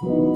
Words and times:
Welcome 0.00 0.34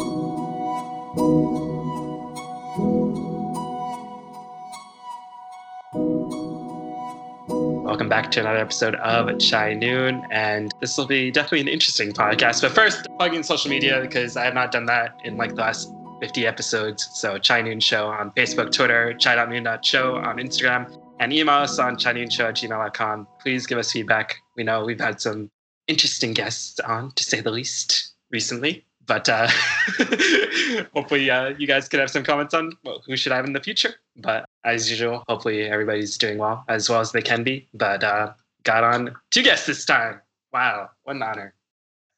back 8.08 8.30
to 8.30 8.40
another 8.40 8.58
episode 8.58 8.94
of 8.96 9.36
Chai 9.40 9.74
Noon, 9.74 10.24
and 10.30 10.72
this 10.80 10.96
will 10.96 11.06
be 11.06 11.32
definitely 11.32 11.62
an 11.62 11.68
interesting 11.68 12.12
podcast. 12.12 12.62
But 12.62 12.70
first, 12.70 13.08
plug 13.18 13.34
in 13.34 13.42
social 13.42 13.68
media 13.68 14.00
because 14.00 14.36
I 14.36 14.44
have 14.44 14.54
not 14.54 14.70
done 14.70 14.86
that 14.86 15.20
in 15.24 15.36
like 15.36 15.56
the 15.56 15.62
last 15.62 15.92
50 16.20 16.46
episodes. 16.46 17.08
So 17.14 17.36
Chai 17.36 17.60
Noon 17.60 17.80
Show 17.80 18.06
on 18.06 18.30
Facebook, 18.36 18.70
Twitter, 18.70 19.14
chai.noon.show 19.14 20.18
on 20.18 20.36
Instagram, 20.36 20.96
and 21.18 21.32
email 21.32 21.56
us 21.56 21.80
on 21.80 21.96
chainoonshow 21.96 22.50
at 22.50 22.54
gmail.com. 22.54 23.26
Please 23.40 23.66
give 23.66 23.78
us 23.78 23.90
feedback. 23.90 24.36
We 24.56 24.62
know 24.62 24.84
we've 24.84 25.00
had 25.00 25.20
some 25.20 25.50
interesting 25.88 26.32
guests 26.32 26.78
on, 26.78 27.10
to 27.10 27.24
say 27.24 27.40
the 27.40 27.50
least, 27.50 28.14
recently. 28.30 28.84
But 29.08 29.26
uh, 29.26 29.48
hopefully, 30.94 31.30
uh, 31.30 31.54
you 31.58 31.66
guys 31.66 31.88
could 31.88 31.98
have 31.98 32.10
some 32.10 32.22
comments 32.22 32.52
on 32.52 32.72
who 33.06 33.16
should 33.16 33.32
I 33.32 33.36
have 33.36 33.46
in 33.46 33.54
the 33.54 33.60
future. 33.60 33.94
But 34.16 34.44
as 34.64 34.90
usual, 34.90 35.24
hopefully 35.28 35.62
everybody's 35.62 36.18
doing 36.18 36.36
well 36.36 36.62
as 36.68 36.90
well 36.90 37.00
as 37.00 37.10
they 37.10 37.22
can 37.22 37.42
be. 37.42 37.66
But 37.72 38.04
uh, 38.04 38.34
got 38.64 38.84
on 38.84 39.16
two 39.30 39.42
guests 39.42 39.66
this 39.66 39.86
time. 39.86 40.20
Wow, 40.52 40.90
what 41.04 41.16
an 41.16 41.22
honor! 41.22 41.54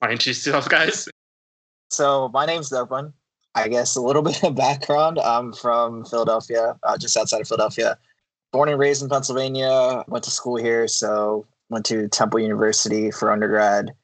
Want 0.03 0.11
to 0.11 0.13
introduce 0.13 0.45
yourself, 0.45 0.69
guys? 0.69 1.09
So 1.91 2.29
my 2.35 2.45
name's 2.45 2.71
Darpan. 2.71 3.13
I 3.55 3.69
guess 3.69 3.95
a 3.95 4.01
little 4.01 4.23
bit 4.31 4.43
of 4.43 4.57
background. 4.57 5.21
I'm 5.21 5.53
from 5.53 6.05
Philadelphia, 6.05 6.77
uh, 6.83 6.99
just 6.99 7.17
outside 7.17 7.41
of 7.41 7.49
Philadelphia. 7.49 7.99
Born 8.53 8.69
and 8.69 8.81
raised 8.81 9.01
in 9.01 9.09
Pennsylvania. 9.09 10.05
Went 10.09 10.25
to 10.25 10.31
school 10.33 10.57
here, 10.57 10.89
so 10.89 11.47
went 11.69 11.87
to 11.87 12.09
Temple 12.09 12.41
University 12.41 13.13
for 13.13 13.31
undergrad. 13.31 13.95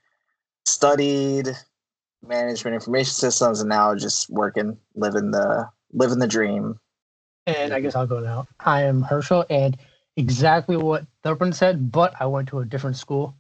Studied 0.66 1.48
management 2.28 2.74
information 2.74 3.12
systems, 3.12 3.60
and 3.60 3.68
now 3.68 3.94
just 3.94 4.28
working, 4.30 4.78
living 4.94 5.30
the 5.30 5.68
living 5.92 6.18
the 6.18 6.26
dream. 6.26 6.78
And 7.46 7.72
I 7.72 7.80
guess 7.80 7.94
I'll 7.94 8.06
go 8.06 8.20
now. 8.20 8.46
I 8.60 8.82
am 8.82 9.02
Harshil, 9.02 9.46
and 9.50 9.76
exactly 10.16 10.76
what 10.76 11.04
Darpan 11.24 11.54
said, 11.54 11.92
but 11.92 12.14
I 12.20 12.26
went 12.26 12.48
to 12.48 12.60
a 12.60 12.64
different 12.64 12.96
school, 12.96 13.36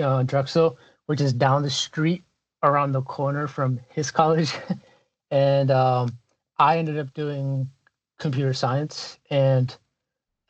uh, 0.00 0.22
Drexel, 0.24 0.78
which 1.06 1.20
is 1.20 1.32
down 1.32 1.62
the 1.62 1.70
street 1.70 2.24
around 2.62 2.92
the 2.92 3.02
corner 3.02 3.46
from 3.46 3.80
his 3.90 4.10
college. 4.20 4.52
and 5.30 5.70
um, 5.70 6.16
I 6.58 6.78
ended 6.78 6.98
up 6.98 7.12
doing 7.14 7.70
computer 8.18 8.52
science, 8.52 9.18
and 9.30 9.74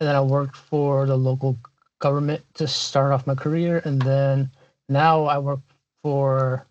and 0.00 0.08
then 0.08 0.16
I 0.16 0.20
worked 0.20 0.56
for 0.56 1.06
the 1.06 1.16
local 1.16 1.58
government 1.98 2.42
to 2.54 2.68
start 2.68 3.12
off 3.12 3.26
my 3.26 3.34
career, 3.34 3.82
and 3.84 4.00
then 4.02 4.50
now 4.88 5.24
I 5.24 5.38
work 5.38 5.60
for 6.02 6.66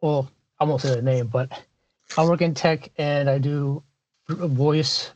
well, 0.00 0.30
I 0.60 0.64
won't 0.64 0.82
say 0.82 0.94
the 0.94 1.02
name, 1.02 1.26
but 1.26 1.50
I 2.16 2.24
work 2.24 2.42
in 2.42 2.54
tech 2.54 2.90
and 2.98 3.28
I 3.30 3.38
do 3.38 3.82
voice 4.28 5.10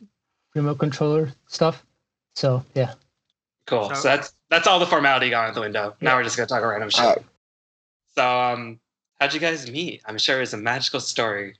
remote 0.55 0.79
controller 0.79 1.31
stuff. 1.47 1.85
So 2.35 2.63
yeah. 2.73 2.93
Cool. 3.67 3.89
So, 3.89 3.95
so 3.95 4.07
that's 4.09 4.33
that's 4.49 4.67
all 4.67 4.79
the 4.79 4.85
formality 4.85 5.29
gone 5.29 5.47
out 5.47 5.55
the 5.55 5.61
window. 5.61 5.95
Yeah. 5.99 6.09
Now 6.09 6.17
we're 6.17 6.23
just 6.23 6.37
gonna 6.37 6.47
talk 6.47 6.63
random 6.63 6.89
shit. 6.89 7.05
Right. 7.05 7.25
So 8.15 8.27
um, 8.27 8.79
how'd 9.19 9.33
you 9.33 9.39
guys 9.39 9.69
meet? 9.69 10.01
I'm 10.05 10.17
sure 10.17 10.41
it's 10.41 10.53
a 10.53 10.57
magical 10.57 10.99
story. 10.99 11.55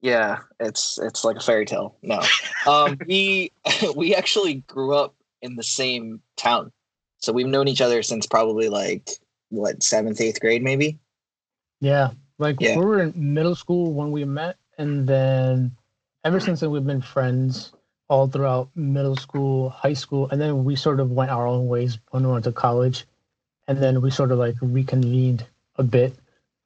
Yeah, 0.00 0.40
it's 0.60 0.98
it's 0.98 1.24
like 1.24 1.36
a 1.36 1.40
fairy 1.40 1.64
tale. 1.64 1.96
No, 2.02 2.20
um, 2.66 2.98
we 3.06 3.50
we 3.96 4.14
actually 4.14 4.54
grew 4.66 4.94
up 4.94 5.14
in 5.42 5.56
the 5.56 5.62
same 5.62 6.20
town, 6.36 6.72
so 7.18 7.32
we've 7.32 7.46
known 7.46 7.68
each 7.68 7.80
other 7.80 8.02
since 8.02 8.26
probably 8.26 8.68
like 8.68 9.08
what 9.48 9.82
seventh, 9.82 10.20
eighth 10.20 10.40
grade, 10.40 10.62
maybe. 10.62 10.98
Yeah, 11.80 12.10
like 12.38 12.60
yeah. 12.60 12.76
we 12.76 12.84
were 12.84 13.02
in 13.02 13.12
middle 13.16 13.54
school 13.54 13.92
when 13.92 14.10
we 14.10 14.24
met, 14.24 14.56
and 14.78 15.06
then 15.06 15.72
ever 16.24 16.40
since 16.40 16.60
then 16.60 16.70
we've 16.70 16.86
been 16.86 17.02
friends 17.02 17.72
all 18.08 18.28
throughout 18.28 18.68
middle 18.74 19.16
school, 19.16 19.70
high 19.70 19.94
school, 19.94 20.28
and 20.30 20.40
then 20.40 20.64
we 20.64 20.76
sort 20.76 21.00
of 21.00 21.10
went 21.10 21.30
our 21.30 21.46
own 21.46 21.68
ways 21.68 21.98
when 22.10 22.26
we 22.26 22.32
went 22.32 22.44
to 22.44 22.52
college, 22.52 23.04
and 23.68 23.78
then 23.78 24.00
we 24.00 24.10
sort 24.10 24.32
of 24.32 24.38
like 24.38 24.56
reconvened 24.60 25.46
a 25.76 25.82
bit, 25.82 26.14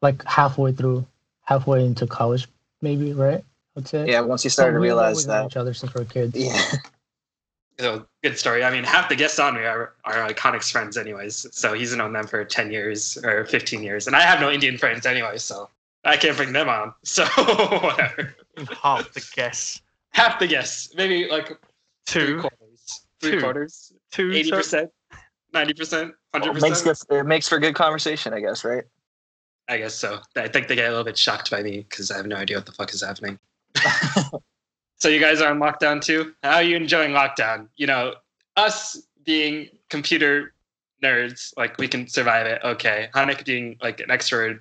like 0.03 0.25
halfway 0.25 0.73
through, 0.73 1.07
halfway 1.43 1.85
into 1.85 2.07
college, 2.07 2.49
maybe, 2.83 3.13
right? 3.13 3.45
I'd 3.77 3.89
say. 3.89 4.07
Yeah, 4.09 4.21
once 4.23 4.45
you 4.45 4.51
started 4.51 4.73
to 4.73 4.81
realize 4.81 5.27
that 5.27 5.47
each 5.47 5.57
other 5.57 5.75
since 5.75 5.95
we 5.95 6.03
are 6.03 6.05
kids. 6.05 6.35
Yeah. 6.37 6.61
So 7.79 8.07
good 8.25 8.37
story. 8.37 8.65
I 8.65 8.71
mean, 8.71 8.83
half 8.83 9.09
the 9.09 9.15
guests 9.15 9.39
on 9.39 9.55
me 9.55 9.61
are, 9.61 9.95
are 10.05 10.29
Iconics 10.29 10.73
friends, 10.73 10.97
anyways. 10.97 11.47
So 11.53 11.75
he's 11.75 11.95
known 11.95 12.13
them 12.13 12.27
for 12.27 12.45
ten 12.45 12.73
years 12.73 13.17
or 13.23 13.45
fifteen 13.45 13.83
years, 13.83 14.07
and 14.07 14.17
I 14.17 14.23
have 14.23 14.41
no 14.41 14.51
Indian 14.51 14.77
friends 14.77 15.07
anyway, 15.07 15.39
so 15.39 15.71
I 16.05 16.17
can't 16.17 16.37
bring 16.37 16.53
them 16.53 16.69
on. 16.69 16.93
So 17.05 17.25
whatever. 17.25 18.35
Half 18.83 19.13
the 19.13 19.25
guests. 19.35 19.83
Half 20.11 20.41
the 20.41 20.49
guests, 20.49 20.93
maybe 20.97 21.29
like 21.31 21.51
two 22.07 22.41
three 22.41 22.41
quarters, 22.41 23.03
three 23.21 23.31
two. 23.33 23.41
quarters, 23.41 23.93
two, 24.11 24.33
eighty 24.33 24.51
percent, 24.51 24.91
ninety 25.53 25.75
percent, 25.75 26.15
hundred 26.35 26.55
percent. 26.55 26.85
Makes 26.85 27.05
good. 27.05 27.19
It 27.19 27.27
makes 27.27 27.49
for 27.49 27.61
good 27.61 27.77
conversation, 27.77 28.35
I 28.35 28.41
guess, 28.41 28.65
right? 28.65 28.85
I 29.69 29.79
guess 29.79 29.95
so. 29.95 30.19
I 30.35 30.49
think 30.49 30.67
they 30.67 30.75
get 30.75 30.87
a 30.87 30.89
little 30.89 31.05
bit 31.05 31.17
shocked 31.17 31.51
by 31.51 31.63
me 31.63 31.87
because 31.89 32.11
I 32.11 32.17
have 32.17 32.27
no 32.27 32.37
idea 32.37 32.57
what 32.57 32.67
the 32.67 32.73
fuck 32.73 32.93
is 32.93 33.03
happening. 33.03 33.39
So 34.99 35.09
you 35.09 35.21
guys 35.21 35.41
are 35.41 35.51
on 35.51 35.59
lockdown 35.59 36.03
too. 36.03 36.35
How 36.43 36.57
are 36.57 36.63
you 36.63 36.77
enjoying 36.77 37.13
lockdown? 37.13 37.69
You 37.77 37.87
know, 37.87 38.15
us 38.57 39.01
being 39.25 39.69
computer 39.91 40.55
nerds, 41.03 41.53
like 41.57 41.79
we 41.79 41.87
can 41.87 42.09
survive 42.09 42.47
it. 42.47 42.61
Okay, 42.65 43.09
Hanik 43.15 43.45
being 43.45 43.77
like 43.81 44.01
an 44.01 44.09
extrovert 44.09 44.61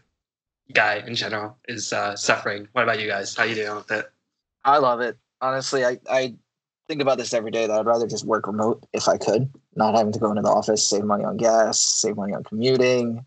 guy 0.73 1.03
in 1.07 1.15
general 1.15 1.57
is 1.67 1.91
uh, 1.91 2.15
suffering. 2.15 2.67
What 2.73 2.83
about 2.83 2.99
you 2.99 3.07
guys? 3.07 3.35
How 3.35 3.43
are 3.43 3.47
you 3.47 3.55
doing 3.55 3.75
with 3.75 3.89
it? 3.91 4.11
I 4.63 4.77
love 4.77 5.01
it. 5.01 5.17
Honestly, 5.41 5.85
I, 5.85 5.99
I 6.09 6.35
think 6.87 7.01
about 7.01 7.17
this 7.17 7.33
every 7.33 7.51
day 7.51 7.67
that 7.67 7.79
I'd 7.79 7.85
rather 7.85 8.07
just 8.07 8.25
work 8.25 8.47
remote 8.47 8.85
if 8.93 9.07
I 9.07 9.17
could, 9.17 9.49
not 9.75 9.95
having 9.95 10.11
to 10.13 10.19
go 10.19 10.29
into 10.29 10.41
the 10.41 10.49
office, 10.49 10.87
save 10.87 11.03
money 11.03 11.23
on 11.23 11.37
gas, 11.37 11.79
save 11.79 12.17
money 12.17 12.33
on 12.33 12.43
commuting. 12.43 13.25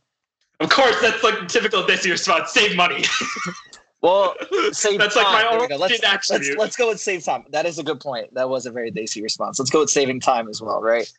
Of 0.60 0.68
course, 0.68 1.00
that's 1.00 1.22
like 1.22 1.48
typical 1.48 1.82
Desi 1.82 2.10
response. 2.10 2.52
Save 2.52 2.76
money. 2.76 3.04
Well, 4.02 4.34
save 4.72 4.98
That's 4.98 5.14
time. 5.14 5.24
like 5.24 5.44
my 5.44 5.50
own 5.50 5.68
let's, 5.78 6.30
let's, 6.30 6.56
let's, 6.56 6.76
go 6.76 6.88
with 6.88 7.00
save 7.00 7.24
time. 7.24 7.44
That 7.50 7.66
is 7.66 7.78
a 7.78 7.82
good 7.82 8.00
point. 8.00 8.32
That 8.34 8.48
was 8.48 8.66
a 8.66 8.70
very 8.70 8.90
Desi 8.90 9.22
response. 9.22 9.58
Let's 9.58 9.70
go 9.70 9.80
with 9.80 9.90
saving 9.90 10.20
time 10.20 10.48
as 10.48 10.62
well, 10.62 10.80
right? 10.80 11.10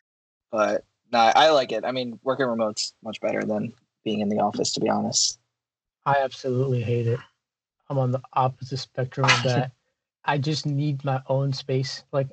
But 0.51 0.83
no, 1.11 1.19
I 1.19 1.51
like 1.51 1.71
it. 1.71 1.85
I 1.85 1.91
mean, 1.91 2.19
working 2.23 2.47
remote's 2.47 2.93
much 3.03 3.21
better 3.21 3.43
than 3.43 3.73
being 4.03 4.21
in 4.21 4.29
the 4.29 4.39
office, 4.39 4.73
to 4.73 4.79
be 4.79 4.89
honest. 4.89 5.39
I 6.05 6.17
absolutely 6.23 6.81
hate 6.81 7.05
it. 7.05 7.19
I'm 7.89 7.99
on 7.99 8.11
the 8.11 8.21
opposite 8.33 8.77
spectrum 8.77 9.25
of 9.25 9.43
that. 9.43 9.71
I 10.25 10.37
just 10.37 10.65
need 10.65 11.03
my 11.03 11.21
own 11.27 11.53
space. 11.53 12.03
Like 12.11 12.29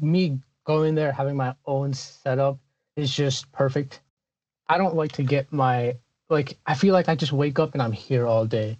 me 0.00 0.38
going 0.64 0.94
there, 0.94 1.12
having 1.12 1.36
my 1.36 1.54
own 1.66 1.92
setup 1.92 2.58
is 2.96 3.12
just 3.12 3.50
perfect. 3.52 4.00
I 4.68 4.78
don't 4.78 4.94
like 4.94 5.12
to 5.12 5.22
get 5.22 5.52
my 5.52 5.96
like 6.28 6.58
I 6.66 6.74
feel 6.74 6.92
like 6.92 7.08
I 7.08 7.14
just 7.14 7.32
wake 7.32 7.58
up 7.58 7.72
and 7.72 7.82
I'm 7.82 7.92
here 7.92 8.26
all 8.26 8.44
day 8.44 8.78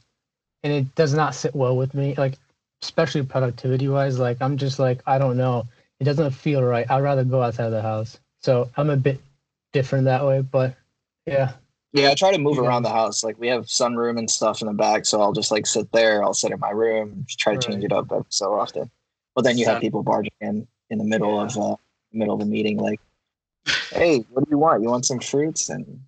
and 0.69 0.87
it 0.87 0.95
does 0.95 1.15
not 1.15 1.35
sit 1.35 1.55
well 1.55 1.77
with 1.77 1.95
me. 1.95 2.15
Like 2.17 2.35
especially 2.83 3.23
productivity 3.23 3.89
wise, 3.89 4.19
like 4.19 4.37
I'm 4.41 4.57
just 4.57 4.79
like 4.79 5.01
I 5.07 5.19
don't 5.19 5.37
know. 5.37 5.67
It 5.99 6.05
doesn't 6.05 6.31
feel 6.31 6.63
right. 6.63 6.89
I'd 6.91 7.03
rather 7.03 7.25
go 7.25 7.43
outside 7.43 7.67
of 7.67 7.73
the 7.73 7.83
house. 7.83 8.19
So 8.41 8.71
I'm 8.77 8.91
a 8.91 8.97
bit 8.97 9.21
different 9.73 10.05
that 10.05 10.25
way, 10.25 10.43
but 10.43 10.77
yeah. 11.27 11.53
Yeah, 11.93 12.11
I 12.11 12.15
try 12.15 12.33
to 12.33 12.39
move 12.39 12.57
yeah. 12.57 12.65
around 12.65 12.83
the 12.83 12.91
house. 12.91 13.25
Like 13.25 13.41
we 13.41 13.49
have 13.49 13.65
sunroom 13.65 14.19
and 14.19 14.31
stuff 14.31 14.61
in 14.61 14.69
the 14.69 14.75
back, 14.75 15.07
so 15.07 15.23
I'll 15.23 15.33
just 15.33 15.51
like 15.51 15.67
sit 15.67 15.91
there. 15.91 16.23
I'll 16.23 16.35
sit 16.35 16.53
in 16.53 16.61
my 16.61 16.71
room, 16.71 17.27
try 17.39 17.55
to 17.55 17.59
right. 17.59 17.67
change 17.67 17.85
it 17.85 17.93
up 17.93 18.13
every 18.13 18.27
so 18.29 18.53
often. 18.53 18.91
But 19.35 19.45
then 19.45 19.57
you 19.57 19.67
have 19.67 19.81
people 19.81 20.03
barging 20.03 20.33
in 20.41 20.67
in 20.91 20.99
the 20.99 21.05
middle 21.05 21.37
yeah. 21.37 21.45
of 21.45 21.57
uh, 21.57 21.77
middle 22.13 22.35
of 22.35 22.41
the 22.41 22.47
meeting, 22.47 22.77
like, 22.79 23.01
"Hey, 23.91 24.19
what 24.31 24.45
do 24.45 24.51
you 24.51 24.59
want? 24.59 24.83
You 24.83 24.91
want 24.91 25.07
some 25.07 25.21
fruits?" 25.21 25.71
And 25.71 26.01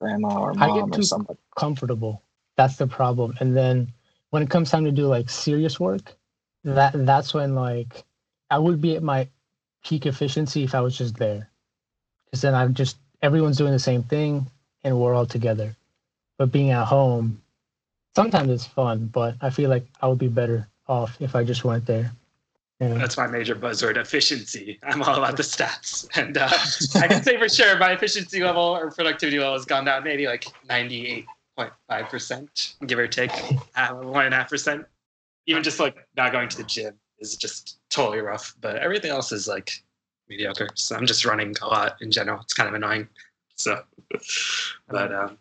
grandma 0.00 0.38
or 0.38 0.54
mom 0.54 0.92
or 0.92 1.02
something. 1.02 1.36
Comfortable 1.56 2.22
that's 2.56 2.76
the 2.76 2.86
problem. 2.86 3.36
And 3.40 3.56
then 3.56 3.92
when 4.34 4.42
it 4.42 4.50
comes 4.50 4.68
time 4.68 4.84
to 4.84 4.90
do 4.90 5.06
like 5.06 5.30
serious 5.30 5.78
work, 5.78 6.12
that 6.64 6.92
that's 7.06 7.32
when 7.32 7.54
like 7.54 8.02
I 8.50 8.58
would 8.58 8.80
be 8.80 8.96
at 8.96 9.02
my 9.04 9.28
peak 9.84 10.06
efficiency 10.06 10.64
if 10.64 10.74
I 10.74 10.80
was 10.80 10.98
just 10.98 11.16
there. 11.16 11.48
Because 12.26 12.40
then 12.42 12.52
I'm 12.52 12.74
just 12.74 12.96
everyone's 13.22 13.58
doing 13.58 13.70
the 13.70 13.78
same 13.78 14.02
thing 14.02 14.44
and 14.82 14.98
we're 14.98 15.14
all 15.14 15.24
together. 15.24 15.76
But 16.36 16.50
being 16.50 16.72
at 16.72 16.84
home, 16.84 17.40
sometimes 18.16 18.50
it's 18.50 18.66
fun, 18.66 19.06
but 19.06 19.36
I 19.40 19.50
feel 19.50 19.70
like 19.70 19.86
I 20.02 20.08
would 20.08 20.18
be 20.18 20.26
better 20.26 20.66
off 20.88 21.16
if 21.20 21.36
I 21.36 21.44
just 21.44 21.62
went 21.62 21.86
there. 21.86 22.10
Yeah. 22.80 22.94
That's 22.94 23.16
my 23.16 23.28
major 23.28 23.54
buzzword 23.54 23.98
efficiency. 23.98 24.80
I'm 24.82 25.00
all 25.04 25.14
about 25.14 25.36
the 25.36 25.44
stats. 25.44 26.08
And 26.20 26.36
uh, 26.36 26.48
I 27.00 27.06
can 27.06 27.22
say 27.22 27.38
for 27.38 27.48
sure 27.48 27.78
my 27.78 27.92
efficiency 27.92 28.42
level 28.42 28.64
or 28.64 28.90
productivity 28.90 29.38
level 29.38 29.54
has 29.54 29.64
gone 29.64 29.84
down 29.84 30.02
maybe 30.02 30.26
like 30.26 30.44
98 30.68 31.24
0.5 31.58 32.08
percent, 32.08 32.74
give 32.86 32.98
or 32.98 33.06
take 33.06 33.30
uh, 33.76 33.94
one 33.94 34.26
and 34.26 34.34
a 34.34 34.38
half 34.38 34.50
percent. 34.50 34.84
Even 35.46 35.62
just 35.62 35.78
like 35.78 36.08
not 36.16 36.32
going 36.32 36.48
to 36.48 36.56
the 36.56 36.64
gym 36.64 36.94
is 37.18 37.36
just 37.36 37.78
totally 37.90 38.20
rough. 38.20 38.54
But 38.60 38.76
everything 38.76 39.10
else 39.10 39.32
is 39.32 39.46
like 39.46 39.70
mediocre. 40.28 40.68
So 40.74 40.96
I'm 40.96 41.06
just 41.06 41.24
running 41.24 41.54
a 41.62 41.66
lot 41.66 41.96
in 42.00 42.10
general. 42.10 42.40
It's 42.40 42.54
kind 42.54 42.68
of 42.68 42.74
annoying. 42.74 43.08
So, 43.56 43.82
but 44.88 45.14
um, 45.14 45.38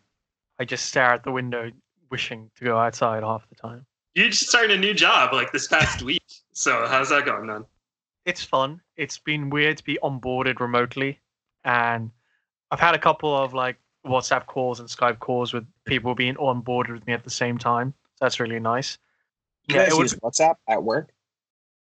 I 0.59 0.65
just 0.65 0.85
stare 0.85 1.13
at 1.13 1.23
the 1.23 1.31
window, 1.31 1.71
wishing 2.11 2.51
to 2.57 2.65
go 2.65 2.77
outside 2.77 3.23
half 3.23 3.47
the 3.49 3.55
time. 3.55 3.85
You 4.13 4.29
just 4.29 4.47
started 4.47 4.71
a 4.71 4.77
new 4.77 4.93
job 4.93 5.33
like 5.33 5.51
this 5.51 5.67
past 5.67 6.03
week. 6.03 6.21
So 6.53 6.85
how's 6.87 7.09
that 7.09 7.25
going, 7.25 7.47
man? 7.47 7.65
It's 8.25 8.43
fun. 8.43 8.79
It's 8.95 9.17
been 9.17 9.49
weird 9.49 9.77
to 9.77 9.83
be 9.83 9.97
onboarded 10.03 10.59
remotely, 10.59 11.19
and 11.65 12.11
I've 12.71 12.79
had 12.79 12.95
a 12.95 12.99
couple 12.99 13.35
of 13.35 13.53
like 13.53 13.77
WhatsApp 14.05 14.45
calls 14.47 14.79
and 14.79 14.89
Skype 14.89 15.19
calls 15.19 15.53
with 15.53 15.65
people 15.85 16.13
being 16.15 16.35
onboarded 16.35 16.91
with 16.93 17.07
me 17.07 17.13
at 17.13 17.23
the 17.23 17.29
same 17.29 17.57
time. 17.57 17.93
So 18.15 18.25
that's 18.25 18.39
really 18.39 18.59
nice. 18.59 18.97
You 19.67 19.75
Yeah, 19.75 19.83
guys 19.83 19.91
it 19.93 19.95
would- 19.97 20.03
use 20.03 20.15
WhatsApp 20.15 20.55
at 20.67 20.83
work? 20.83 21.09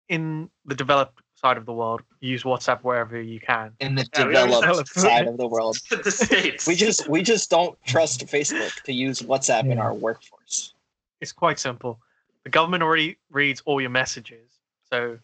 In 0.09 0.51
the 0.67 0.75
developed 0.75 1.21
side 1.35 1.57
of 1.57 1.65
the 1.67 1.73
world, 1.73 2.03
use 2.21 2.43
WhatsApp 2.45 2.83
wherever 2.83 3.21
you 3.21 3.41
can. 3.41 3.73
In 3.81 3.95
the 3.95 4.07
Yeah, 4.15 4.27
we 4.27 4.35
developed 4.35 4.89
side 4.89 5.27
of 5.27 5.37
the 5.37 5.47
world. 5.49 5.79
the 5.91 6.11
states. 6.11 6.67
We 6.67 6.75
just 6.75 7.09
we 7.09 7.23
just 7.23 7.51
don't 7.51 7.77
trust 7.85 8.27
Facebook 8.27 8.83
to 8.83 8.93
use 8.93 9.21
WhatsApp 9.21 9.71
in 9.71 9.79
our 9.79 9.95
workforce. 9.95 10.75
It's 11.21 11.33
quite 11.33 11.59
simple. 11.59 11.99
The 12.45 12.51
government 12.51 12.83
already 12.83 13.17
reads 13.31 13.63
all 13.65 13.81
your 13.81 13.91
messages, 13.91 14.51
so 14.91 15.19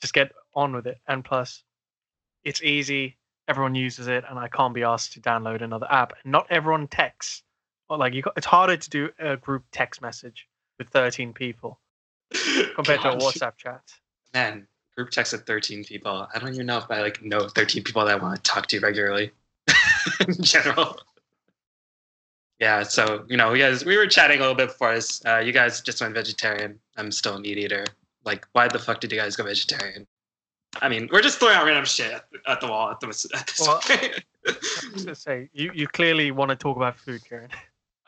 just 0.00 0.12
get 0.14 0.32
on 0.54 0.72
with 0.74 0.86
it. 0.86 0.98
And 1.06 1.24
plus, 1.24 1.62
it's 2.44 2.62
easy. 2.62 3.16
Everyone 3.48 3.74
uses 3.74 4.06
it, 4.06 4.24
and 4.28 4.38
I 4.38 4.48
can't 4.48 4.74
be 4.74 4.82
asked 4.82 5.12
to 5.14 5.20
download 5.20 5.62
another 5.62 5.86
app. 5.90 6.14
Not 6.24 6.46
everyone 6.50 6.86
texts. 6.88 7.42
Or 7.88 7.98
like 7.98 8.14
you, 8.14 8.22
got, 8.22 8.34
it's 8.36 8.46
harder 8.46 8.76
to 8.76 8.90
do 8.90 9.10
a 9.18 9.36
group 9.36 9.64
text 9.72 10.00
message 10.00 10.48
with 10.78 10.88
13 10.88 11.32
people 11.32 11.78
compared 12.74 13.02
to 13.02 13.12
a 13.12 13.16
WhatsApp 13.16 13.56
chat. 13.56 13.82
Man, 14.32 14.66
group 14.96 15.10
text 15.10 15.32
with 15.32 15.46
13 15.46 15.84
people. 15.84 16.26
I 16.34 16.38
don't 16.38 16.54
even 16.54 16.66
know 16.66 16.78
if 16.78 16.90
I 16.90 17.02
like 17.02 17.22
know 17.22 17.48
13 17.48 17.82
people 17.82 18.04
that 18.04 18.12
I 18.12 18.22
want 18.22 18.36
to 18.36 18.42
talk 18.42 18.66
to 18.68 18.80
regularly 18.80 19.32
in 20.26 20.42
general. 20.42 20.96
Yeah, 22.60 22.84
so 22.84 23.24
you 23.28 23.36
know, 23.36 23.50
we 23.50 23.58
guys 23.58 23.84
we 23.84 23.96
were 23.96 24.06
chatting 24.06 24.38
a 24.38 24.40
little 24.40 24.54
bit 24.54 24.68
before 24.68 24.94
this. 24.94 25.24
Uh, 25.26 25.38
you 25.38 25.52
guys 25.52 25.80
just 25.80 26.00
went 26.00 26.14
vegetarian. 26.14 26.78
I'm 26.96 27.10
still 27.10 27.34
a 27.34 27.40
meat 27.40 27.58
eater. 27.58 27.84
Like, 28.24 28.46
why 28.52 28.68
the 28.68 28.78
fuck 28.78 29.00
did 29.00 29.10
you 29.10 29.18
guys 29.18 29.34
go 29.34 29.42
vegetarian? 29.42 30.06
I 30.80 30.88
mean, 30.88 31.08
we're 31.12 31.20
just 31.20 31.38
throwing 31.38 31.54
out 31.56 31.66
random 31.66 31.84
shit 31.84 32.12
at, 32.12 32.24
at 32.46 32.60
the 32.60 32.66
wall 32.68 32.90
at, 32.90 33.00
the, 33.00 33.08
at 33.34 33.46
this 33.46 33.60
Well- 33.60 33.80
point. 33.80 34.24
I 34.46 34.54
was 34.92 35.04
gonna 35.04 35.14
say 35.14 35.48
you, 35.52 35.70
you 35.74 35.86
clearly 35.86 36.30
want 36.32 36.48
to 36.48 36.56
talk 36.56 36.76
about 36.76 36.98
food, 36.98 37.20
Kiran. 37.22 37.50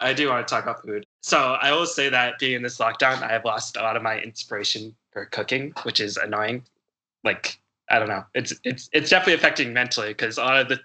I 0.01 0.13
do 0.13 0.29
want 0.29 0.47
to 0.47 0.53
talk 0.53 0.65
about 0.65 0.83
food. 0.83 1.07
So 1.21 1.39
I 1.39 1.71
will 1.71 1.87
say 1.87 2.09
that 2.09 2.39
being 2.41 2.55
in 2.57 2.63
this 2.63 2.79
lockdown, 2.79 3.23
I 3.23 3.31
have 3.31 3.45
lost 3.45 3.77
a 3.77 3.83
lot 3.83 3.97
of 3.97 4.03
my 4.03 4.19
inspiration 4.19 4.95
for 5.13 5.27
cooking, 5.27 5.73
which 5.85 6.01
is 6.01 6.17
annoying. 6.17 6.65
Like 7.23 7.61
I 7.89 7.99
don't 8.01 8.09
know, 8.09 8.25
it's 8.35 8.53
it's 8.65 8.89
it's 8.93 9.11
definitely 9.11 9.35
affecting 9.35 9.73
mentally 9.73 10.09
because 10.09 10.39
a 10.39 10.43
lot 10.43 10.61
of 10.61 10.69
the 10.69 10.81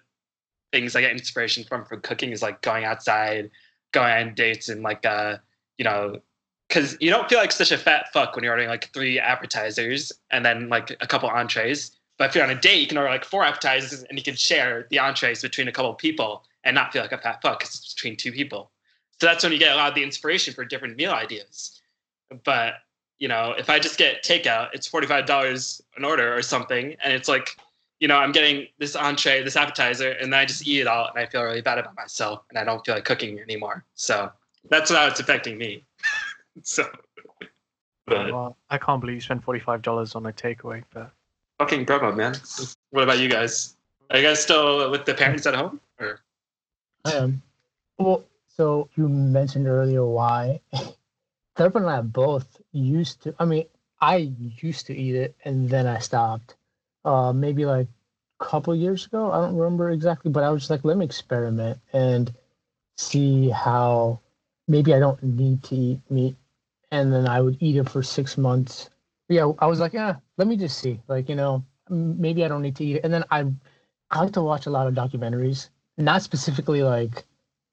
things 0.71 0.95
I 0.95 1.01
get 1.01 1.11
inspiration 1.11 1.63
from 1.63 1.83
from 1.85 2.01
cooking 2.01 2.31
is 2.31 2.43
like 2.43 2.61
going 2.61 2.85
outside, 2.85 3.49
going 3.91 4.27
on 4.27 4.35
dates, 4.35 4.69
and 4.69 4.83
like 4.83 5.05
uh 5.05 5.37
you 5.77 5.85
know. 5.85 6.21
Because 6.69 6.95
you 7.01 7.09
don't 7.09 7.27
feel 7.27 7.39
like 7.39 7.51
such 7.51 7.71
a 7.71 7.77
fat 7.77 8.13
fuck 8.13 8.35
when 8.35 8.43
you're 8.43 8.53
ordering 8.53 8.69
like 8.69 8.93
three 8.93 9.19
appetizers 9.19 10.11
and 10.31 10.45
then 10.45 10.69
like 10.69 10.91
a 11.01 11.07
couple 11.07 11.27
entrees. 11.27 11.91
But 12.17 12.29
if 12.29 12.35
you're 12.35 12.43
on 12.43 12.51
a 12.51 12.59
date, 12.59 12.79
you 12.79 12.87
can 12.87 12.97
order 12.97 13.09
like 13.09 13.25
four 13.25 13.43
appetizers 13.43 14.03
and 14.03 14.17
you 14.17 14.23
can 14.23 14.35
share 14.35 14.85
the 14.89 14.99
entrees 14.99 15.41
between 15.41 15.67
a 15.67 15.71
couple 15.71 15.93
people 15.95 16.43
and 16.63 16.75
not 16.75 16.93
feel 16.93 17.01
like 17.01 17.11
a 17.11 17.17
fat 17.17 17.41
fuck 17.41 17.59
because 17.59 17.75
it's 17.75 17.93
between 17.93 18.15
two 18.15 18.31
people. 18.31 18.71
So 19.19 19.25
that's 19.27 19.43
when 19.43 19.51
you 19.51 19.59
get 19.59 19.73
a 19.73 19.75
lot 19.75 19.89
of 19.89 19.95
the 19.95 20.03
inspiration 20.03 20.53
for 20.53 20.63
different 20.63 20.95
meal 20.95 21.11
ideas. 21.11 21.81
But 22.43 22.75
you 23.19 23.27
know, 23.27 23.53
if 23.57 23.69
I 23.69 23.79
just 23.79 23.97
get 23.97 24.23
takeout, 24.23 24.69
it's 24.73 24.87
forty 24.87 25.05
five 25.05 25.25
dollars 25.25 25.81
an 25.97 26.05
order 26.05 26.33
or 26.33 26.41
something, 26.41 26.95
and 27.03 27.13
it's 27.13 27.27
like, 27.27 27.57
you 27.99 28.07
know, 28.07 28.15
I'm 28.15 28.31
getting 28.31 28.67
this 28.77 28.95
entree, 28.95 29.43
this 29.43 29.57
appetizer, 29.57 30.11
and 30.11 30.31
then 30.31 30.39
I 30.39 30.45
just 30.45 30.65
eat 30.65 30.79
it 30.79 30.87
all, 30.87 31.07
and 31.07 31.19
I 31.19 31.25
feel 31.25 31.43
really 31.43 31.61
bad 31.61 31.77
about 31.77 31.95
myself, 31.95 32.43
and 32.49 32.57
I 32.57 32.63
don't 32.63 32.83
feel 32.85 32.95
like 32.95 33.03
cooking 33.03 33.39
anymore. 33.39 33.83
So 33.95 34.31
that's 34.69 34.89
how 34.89 35.07
it's 35.07 35.19
affecting 35.19 35.57
me. 35.57 35.83
so, 36.63 36.89
but 38.05 38.31
Well, 38.31 38.57
I 38.69 38.77
can't 38.77 39.01
believe 39.01 39.15
you 39.15 39.21
spent 39.21 39.45
$45 39.45 40.15
on 40.15 40.25
a 40.25 40.33
takeaway, 40.33 40.83
but 40.93 41.11
fucking 41.59 41.85
Grubhub, 41.85 42.15
man. 42.15 42.35
What 42.91 43.03
about 43.03 43.19
you 43.19 43.29
guys? 43.29 43.75
Are 44.09 44.17
you 44.17 44.23
guys 44.23 44.41
still 44.41 44.89
with 44.89 45.05
the 45.05 45.13
parents 45.13 45.45
at 45.45 45.55
home? 45.55 45.79
Or 45.99 46.21
I 47.05 47.13
am. 47.13 47.41
Well, 47.97 48.23
so 48.47 48.89
you 48.95 49.07
mentioned 49.07 49.67
earlier 49.67 50.05
why 50.05 50.61
Darpan 51.57 51.81
and 51.81 51.89
I 51.89 52.01
both 52.01 52.59
used 52.71 53.21
to. 53.23 53.35
I 53.37 53.45
mean, 53.45 53.65
I 54.01 54.31
used 54.61 54.85
to 54.87 54.95
eat 54.95 55.15
it 55.15 55.35
and 55.43 55.69
then 55.69 55.87
I 55.87 55.99
stopped. 55.99 56.55
Uh, 57.05 57.33
maybe 57.33 57.65
like 57.65 57.87
a 58.39 58.43
couple 58.43 58.73
years 58.75 59.05
ago. 59.05 59.31
I 59.31 59.41
don't 59.41 59.55
remember 59.55 59.91
exactly, 59.91 60.31
but 60.31 60.43
I 60.43 60.49
was 60.49 60.61
just 60.61 60.71
like, 60.71 60.85
let 60.85 60.97
me 60.97 61.05
experiment 61.05 61.79
and 61.93 62.33
see 62.97 63.49
how 63.49 64.19
maybe 64.67 64.93
I 64.93 64.99
don't 64.99 65.21
need 65.21 65.63
to 65.63 65.75
eat 65.75 65.99
meat. 66.09 66.35
And 66.91 67.13
then 67.13 67.27
I 67.27 67.41
would 67.41 67.57
eat 67.59 67.75
it 67.77 67.89
for 67.89 68.01
six 68.01 68.37
months. 68.37 68.89
Yeah, 69.27 69.51
I 69.59 69.67
was 69.67 69.79
like, 69.79 69.93
yeah, 69.93 70.15
let 70.37 70.47
me 70.47 70.57
just 70.57 70.79
see. 70.79 70.99
Like, 71.07 71.29
you 71.29 71.35
know, 71.35 71.63
maybe 71.89 72.43
I 72.43 72.47
don't 72.47 72.63
need 72.63 72.75
to 72.77 72.83
eat 72.85 72.95
it. 72.97 73.03
And 73.03 73.13
then 73.13 73.23
I, 73.29 73.45
I 74.09 74.21
like 74.21 74.33
to 74.33 74.41
watch 74.41 74.65
a 74.65 74.71
lot 74.71 74.87
of 74.87 74.93
documentaries 74.95 75.69
not 75.99 76.23
specifically 76.23 76.81
like 76.81 77.25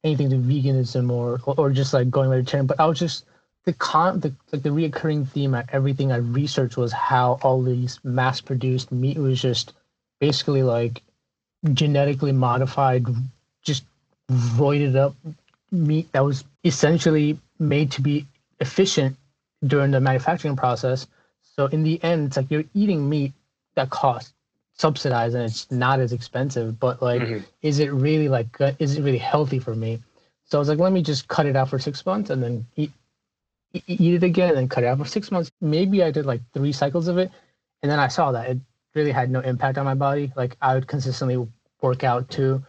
anything 0.05 0.29
to 0.31 0.37
veganism 0.37 1.11
or 1.11 1.41
or 1.47 1.71
just 1.71 1.95
like 1.95 2.11
going 2.11 2.31
vegetarian, 2.31 2.67
but 2.67 2.79
I 2.81 2.87
was 2.87 2.99
just 2.99 3.25
the 3.65 3.73
con 3.73 4.21
the 4.21 4.35
like 4.53 4.63
the 4.63 4.71
reoccurring 4.71 5.29
theme 5.29 5.55
at 5.55 5.69
everything 5.73 6.12
I 6.12 6.17
researched 6.17 6.77
was 6.77 6.93
how 6.93 7.39
all 7.43 7.62
these 7.62 7.99
mass 8.05 8.41
produced 8.41 8.93
meat 8.93 9.17
was 9.17 9.41
just 9.41 9.73
basically 10.21 10.62
like 10.62 11.03
genetically 11.73 12.33
modified, 12.33 13.07
just 13.62 13.85
roided 14.31 14.97
up 14.97 15.15
meat 15.71 16.11
that 16.12 16.25
was 16.25 16.45
essentially 16.65 17.39
made 17.59 17.91
to 17.93 18.03
be 18.03 18.27
efficient 18.61 19.17
during 19.67 19.91
the 19.91 20.00
manufacturing 20.00 20.56
process. 20.56 21.06
So 21.43 21.67
in 21.67 21.82
the 21.82 22.03
end, 22.05 22.29
it's 22.29 22.37
like 22.37 22.50
you're 22.50 22.64
eating 22.75 23.08
meat 23.08 23.32
that 23.75 23.91
costs 23.91 24.32
subsidized 24.75 25.35
and 25.35 25.44
it's 25.44 25.70
not 25.70 26.00
as 26.00 26.12
expensive, 26.12 26.79
but 26.79 27.00
like 27.03 27.23
Mhm. 27.23 27.44
is 27.62 27.79
it 27.79 27.93
really 27.93 28.29
like 28.29 28.53
good- 28.53 28.76
is 28.79 28.97
it 28.97 29.03
really 29.03 29.19
healthy 29.19 29.58
for 29.58 29.75
me? 29.75 30.03
So 30.44 30.58
i 30.58 30.61
was 30.61 30.69
like 30.69 30.79
let 30.79 30.93
me 30.93 31.03
just 31.03 31.29
cut 31.29 31.47
it 31.47 31.56
out 31.56 31.69
for 31.70 31.79
six 31.79 32.05
months 32.06 32.31
and 32.31 32.43
then 32.43 32.67
eat 32.76 32.93
eat 33.87 34.14
it 34.14 34.23
again 34.23 34.50
and 34.50 34.59
then 34.59 34.69
cut 34.69 34.85
it 34.85 34.87
out 34.87 34.99
for 34.99 35.05
six 35.05 35.31
months. 35.31 35.50
Maybe 35.61 36.02
i 36.02 36.11
did 36.11 36.26
like 36.26 36.41
three 36.55 36.73
cycles 36.73 37.09
of 37.09 37.19
it 37.19 37.31
and 37.82 37.91
then 37.91 37.99
i 37.99 38.09
saw 38.09 38.32
that 38.32 38.49
it 38.50 38.59
really 38.94 39.12
had 39.12 39.31
no 39.31 39.41
impact 39.41 39.76
on 39.79 39.85
my 39.85 39.94
body. 39.94 40.32
Like 40.37 40.56
i 40.62 40.75
would 40.75 40.87
consistently 40.87 41.47
work 41.82 42.05
out 42.05 42.29
too. 42.31 42.62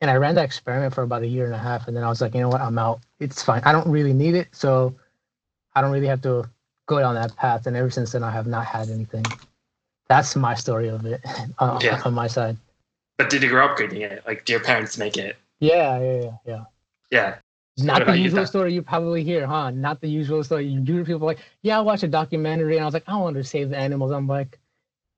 And 0.00 0.10
i 0.10 0.16
ran 0.16 0.34
that 0.34 0.44
experiment 0.44 0.94
for 0.94 1.02
about 1.02 1.22
a 1.22 1.26
year 1.26 1.46
and 1.46 1.54
a 1.54 1.58
half 1.58 1.86
and 1.88 1.96
then 1.96 2.04
i 2.04 2.08
was 2.08 2.20
like 2.20 2.34
you 2.34 2.40
know 2.40 2.48
what? 2.48 2.60
I'm 2.60 2.78
out. 2.78 3.00
It's 3.20 3.42
fine. 3.42 3.62
I 3.64 3.72
don't 3.72 3.88
really 3.88 4.12
need 4.12 4.34
it. 4.34 4.48
So 4.52 4.94
i 5.74 5.80
don't 5.80 5.90
really 5.92 6.06
have 6.06 6.22
to 6.22 6.48
go 6.86 6.98
down 7.00 7.14
that 7.14 7.34
path 7.36 7.66
and 7.66 7.76
ever 7.76 7.90
since 7.90 8.12
then 8.12 8.22
i 8.22 8.30
have 8.30 8.46
not 8.46 8.64
had 8.66 8.88
anything 8.90 9.24
that's 10.08 10.34
my 10.36 10.54
story 10.54 10.88
of 10.88 11.06
it 11.06 11.20
on, 11.58 11.80
Yeah. 11.80 12.00
on 12.04 12.14
my 12.14 12.26
side 12.26 12.56
but 13.18 13.30
did 13.30 13.42
you 13.42 13.48
grow 13.50 13.66
up 13.66 13.80
eating 13.80 14.00
it? 14.02 14.22
Like, 14.26 14.44
do 14.46 14.52
your 14.54 14.60
parents 14.62 14.98
make 14.98 15.16
it? 15.16 15.36
yeah 15.60 16.00
yeah 16.00 16.20
yeah 16.22 16.30
yeah 16.44 16.64
Yeah. 17.10 17.34
Not 17.78 18.04
the 18.06 18.18
usual 18.18 18.40
Doc? 18.40 18.48
story 18.48 18.74
you 18.74 18.82
probably 18.82 19.22
hear, 19.22 19.46
huh? 19.46 19.70
Not 19.70 20.00
the 20.00 20.08
usual 20.08 20.42
story. 20.44 20.66
You 20.66 20.80
do 20.80 21.04
people 21.04 21.26
like, 21.26 21.38
yeah, 21.62 21.78
I 21.78 21.80
watched 21.80 22.02
a 22.02 22.08
documentary 22.08 22.76
and 22.76 22.82
I 22.82 22.86
was 22.86 22.92
like, 22.94 23.04
I 23.06 23.16
want 23.16 23.36
to 23.36 23.44
save 23.44 23.70
the 23.70 23.78
animals. 23.78 24.10
I'm 24.12 24.26
like, 24.26 24.58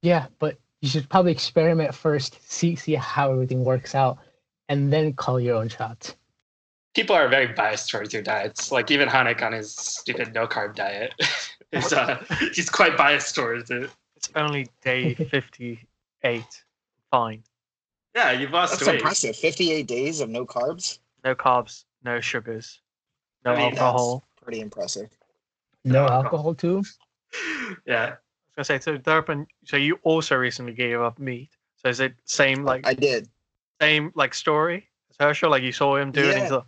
yeah, 0.03 0.27
but 0.39 0.57
you 0.83 0.89
should 0.89 1.09
probably 1.09 1.33
experiment 1.33 1.95
first, 1.95 2.39
see 2.51 2.77
see 2.77 2.95
how 2.95 3.33
everything 3.33 3.65
works 3.65 3.95
out, 3.95 4.19
and 4.69 4.93
then 4.93 5.15
call 5.15 5.41
your 5.41 5.57
own 5.57 5.69
shots. 5.69 6.15
People 6.95 7.17
are 7.17 7.29
very 7.29 7.49
biased 7.49 7.91
towards 7.91 8.13
your 8.13 8.23
diets. 8.23 8.71
Like 8.71 8.91
even 8.91 9.09
Hanik 9.09 9.43
on 9.43 9.53
his 9.53 9.75
stupid 9.75 10.33
no 10.35 10.47
carb 10.47 10.75
diet 10.77 11.13
is 11.73 11.93
uh, 11.93 12.23
he's 12.55 12.71
quite 12.71 12.97
biased 12.97 13.35
towards 13.35 13.71
it. 13.71 13.91
it's 14.17 14.31
only 14.37 14.69
day 14.83 15.15
58. 15.31 15.85
Fine. 17.11 17.43
Yeah, 18.15 18.31
you've 18.33 18.53
lost 18.53 18.79
That's 18.79 18.87
weight. 18.89 18.97
impressive. 18.97 19.37
58 19.37 19.87
days 19.87 20.21
of 20.21 20.29
no 20.31 20.47
carbs. 20.47 20.99
No 21.25 21.35
carbs, 21.35 21.85
no 22.05 22.21
sugars, 22.21 22.81
no 23.45 23.53
I 23.53 23.57
mean, 23.57 23.65
alcohol. 23.71 24.25
Pretty 24.41 24.61
impressive. 24.61 25.11
No 25.85 26.07
No 26.07 26.13
alcohol 26.13 26.55
too. 26.55 26.85
Yeah, 27.87 28.05
I 28.05 28.61
was 28.61 28.69
gonna 28.69 28.79
say, 28.79 28.79
so 28.79 28.97
Darpan, 28.99 29.47
so 29.65 29.77
you 29.77 29.99
also 30.05 30.37
recently 30.37 30.73
gave 30.75 31.01
up 31.01 31.19
meat. 31.19 31.51
So 31.77 31.89
is 31.89 31.99
it 31.99 32.15
same 32.25 32.63
like 32.65 32.87
I 32.87 32.95
did. 32.95 33.29
same 33.81 34.13
like 34.15 34.33
story 34.35 34.89
as 35.11 35.17
Harshil? 35.17 35.51
Like 35.51 35.65
you 35.65 35.73
saw 35.73 35.97
him 35.97 36.13
do 36.13 36.21
it. 36.21 36.27
And 36.29 36.37
Yeah. 36.37 36.43
he's 36.43 36.51
like, 36.53 36.65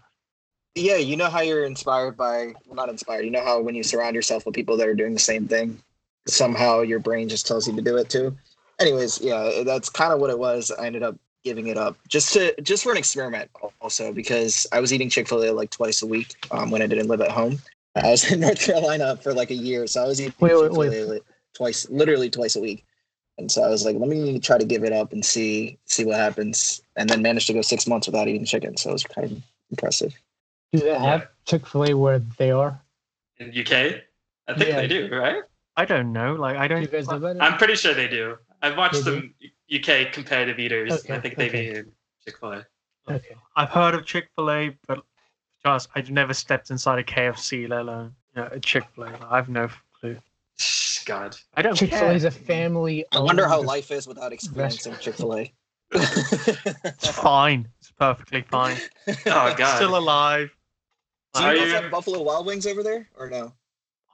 Yeah, 0.77 0.97
you 0.97 1.17
know 1.17 1.31
how 1.31 1.41
you're 1.41 1.65
inspired 1.65 2.19
by, 2.19 2.53
well, 2.67 2.75
not 2.77 2.91
inspired. 2.91 3.25
You 3.25 3.31
know 3.31 3.43
how 3.43 3.61
when 3.61 3.75
you 3.75 3.83
surround 3.83 4.15
yourself 4.15 4.45
with 4.45 4.55
people 4.55 4.77
that 4.77 4.87
are 4.87 4.95
doing 4.95 5.15
the 5.15 5.19
same 5.19 5.49
thing, 5.49 5.81
somehow 6.29 6.83
your 6.83 6.99
brain 6.99 7.31
just 7.31 7.47
tells 7.47 7.67
you 7.67 7.75
to 7.75 7.81
do 7.83 7.97
it 7.97 8.11
too. 8.11 8.37
Anyways, 8.79 9.21
yeah, 9.23 9.63
that's 9.65 9.89
kind 9.89 10.13
of 10.13 10.21
what 10.21 10.29
it 10.29 10.39
was. 10.39 10.71
I 10.71 10.87
ended 10.87 11.03
up 11.03 11.17
giving 11.45 11.69
it 11.69 11.79
up 11.79 11.97
just 12.09 12.35
to 12.35 12.61
just 12.61 12.83
for 12.83 12.93
an 12.93 12.99
experiment, 12.99 13.51
also 13.81 14.13
because 14.13 14.67
I 14.71 14.81
was 14.81 14.93
eating 14.93 15.09
Chick 15.09 15.29
Fil 15.29 15.45
A 15.45 15.51
like 15.51 15.71
twice 15.71 16.03
a 16.03 16.07
week 16.07 16.35
um, 16.51 16.71
when 16.71 16.83
I 16.83 16.87
didn't 16.87 17.09
live 17.09 17.23
at 17.23 17.31
home. 17.31 17.59
I 17.95 18.11
was 18.11 18.31
in 18.33 18.41
North 18.41 18.61
Carolina 18.61 19.17
for 19.17 19.33
like 19.33 19.51
a 19.51 19.55
year, 19.55 19.87
so 19.87 20.05
I 20.05 20.07
was 20.07 20.21
eating 20.21 20.35
Wait, 20.41 20.55
wait, 20.55 20.61
Chick-fil-A 20.61 20.89
wait. 20.89 21.09
li- 21.09 21.21
twice, 21.55 21.89
literally 21.89 22.29
twice 22.29 22.55
a 22.57 22.61
week. 22.61 22.85
And 23.39 23.51
so 23.51 23.63
I 23.63 23.71
was 23.71 23.85
like, 23.87 23.97
let 23.97 24.09
me 24.09 24.39
try 24.41 24.59
to 24.59 24.65
give 24.65 24.85
it 24.85 24.93
up 24.93 25.13
and 25.15 25.25
see 25.25 25.79
see 25.87 26.05
what 26.05 26.17
happens. 26.17 26.83
And 26.97 27.09
then 27.09 27.23
managed 27.23 27.47
to 27.47 27.55
go 27.55 27.63
six 27.63 27.87
months 27.87 28.07
without 28.09 28.29
eating 28.29 28.45
chicken, 28.45 28.77
so 28.77 28.91
it 28.91 28.93
was 28.93 29.05
kind 29.05 29.33
of 29.33 29.43
impressive. 29.71 30.15
Do 30.81 30.85
they 30.85 30.99
have 30.99 31.29
Chick 31.45 31.67
Fil 31.67 31.85
A 31.85 31.95
where 31.95 32.19
they 32.19 32.51
are? 32.51 32.81
in 33.39 33.49
UK. 33.49 34.03
I 34.49 34.55
think 34.55 34.69
Yeah. 34.71 34.77
they 34.77 34.87
do, 34.89 35.09
right? 35.15 35.43
I 35.77 35.85
don't 35.85 36.13
know. 36.13 36.35
Like 36.35 36.57
I 36.57 36.69
Do 36.69 36.75
don't. 36.75 36.83
you 36.83 36.89
guys 36.89 37.09
know 37.09 37.17
about 37.17 37.37
it? 37.37 37.43
I'm 37.43 37.59
pretty 37.59 37.75
sure 37.77 37.93
they 37.95 38.09
do. 38.09 38.39
I've 38.63 38.77
watched 38.77 38.95
They 38.95 39.01
some 39.03 39.35
UK 39.73 40.13
competitive 40.13 40.59
eaters. 40.59 41.05
I 41.11 41.19
think 41.19 41.37
they've 41.37 41.51
okay. 41.51 41.71
eaten 41.71 41.93
Chick 42.25 42.39
Fil 42.39 42.53
A. 42.53 42.67
okay. 43.11 43.37
I've 43.57 43.69
heard 43.71 43.95
of 43.95 44.07
Chick 44.07 44.29
Fil 44.35 44.51
A, 44.51 44.77
but 44.87 45.03
just 45.65 45.89
I've 45.95 46.11
never 46.11 46.33
stepped 46.33 46.71
inside 46.71 46.99
a 46.99 47.05
KFC, 47.05 47.69
let 47.69 47.81
alone 47.81 48.15
you 48.35 48.43
know, 48.43 48.49
a 48.51 48.59
Chick 48.61 48.85
Fil 48.95 49.05
A. 49.05 49.19
I've 49.31 49.49
no 49.49 49.69
clue. 50.01 50.17
God. 51.05 51.37
I 51.55 51.63
don't 51.63 51.75
Chick 51.77 51.91
Fil 51.93 52.09
A 52.09 52.13
is 52.15 52.25
a 52.25 52.31
family. 52.31 53.05
I 53.13 53.21
wonder 53.21 53.47
how 53.47 53.61
life 53.61 53.91
is 53.91 54.07
without 54.09 54.33
experiencing 54.33 54.95
Chick 55.01 55.15
Fil 55.17 55.37
A. 55.37 55.53
It's 55.93 57.09
fine. 57.09 57.69
It's 57.81 57.91
perfectly 57.93 58.43
fine. 58.43 58.79
Oh 59.27 59.55
God. 59.57 59.77
Still 59.77 59.97
alive. 59.97 60.56
Do 61.37 61.45
Are 61.45 61.55
you 61.55 61.61
you- 61.63 61.73
guys 61.73 61.83
have 61.83 61.91
Buffalo 61.91 62.23
Wild 62.23 62.47
Wings 62.47 62.67
over 62.67 62.83
there, 62.83 63.09
or 63.19 63.29
no? 63.29 63.53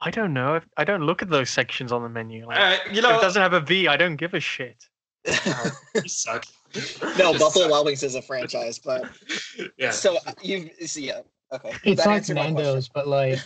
I 0.01 0.11
don't 0.11 0.33
know. 0.33 0.59
I 0.75 0.83
don't 0.83 1.03
look 1.05 1.21
at 1.21 1.29
those 1.29 1.49
sections 1.49 1.91
on 1.93 2.03
the 2.03 2.09
menu. 2.09 2.45
Like, 2.45 2.59
Uh, 2.59 2.77
you 2.91 2.97
if 2.97 3.03
know, 3.03 3.17
it 3.17 3.21
doesn't 3.21 3.41
have 3.41 3.53
a 3.53 3.61
V, 3.61 3.87
I 3.87 3.95
don't 3.95 4.17
give 4.17 4.33
a 4.33 4.39
shit. 4.39 4.89
you 5.95 6.09
suck. 6.09 6.45
no, 7.17 7.31
You 7.31 7.39
Buffalo 7.39 7.63
suck. 7.65 7.71
Wild 7.71 7.85
Wings 7.85 8.03
is 8.03 8.15
a 8.15 8.21
franchise, 8.21 8.79
but 8.79 9.09
Yeah. 9.77 9.91
so 9.91 10.17
uh, 10.27 10.33
you 10.41 10.69
see, 10.85 11.07
yeah, 11.07 11.21
okay. 11.53 11.71
It's 11.85 12.01
That 12.01 12.07
like 12.09 12.15
answered 12.17 12.35
Nando's, 12.35 12.89
but 12.89 13.07
like 13.07 13.39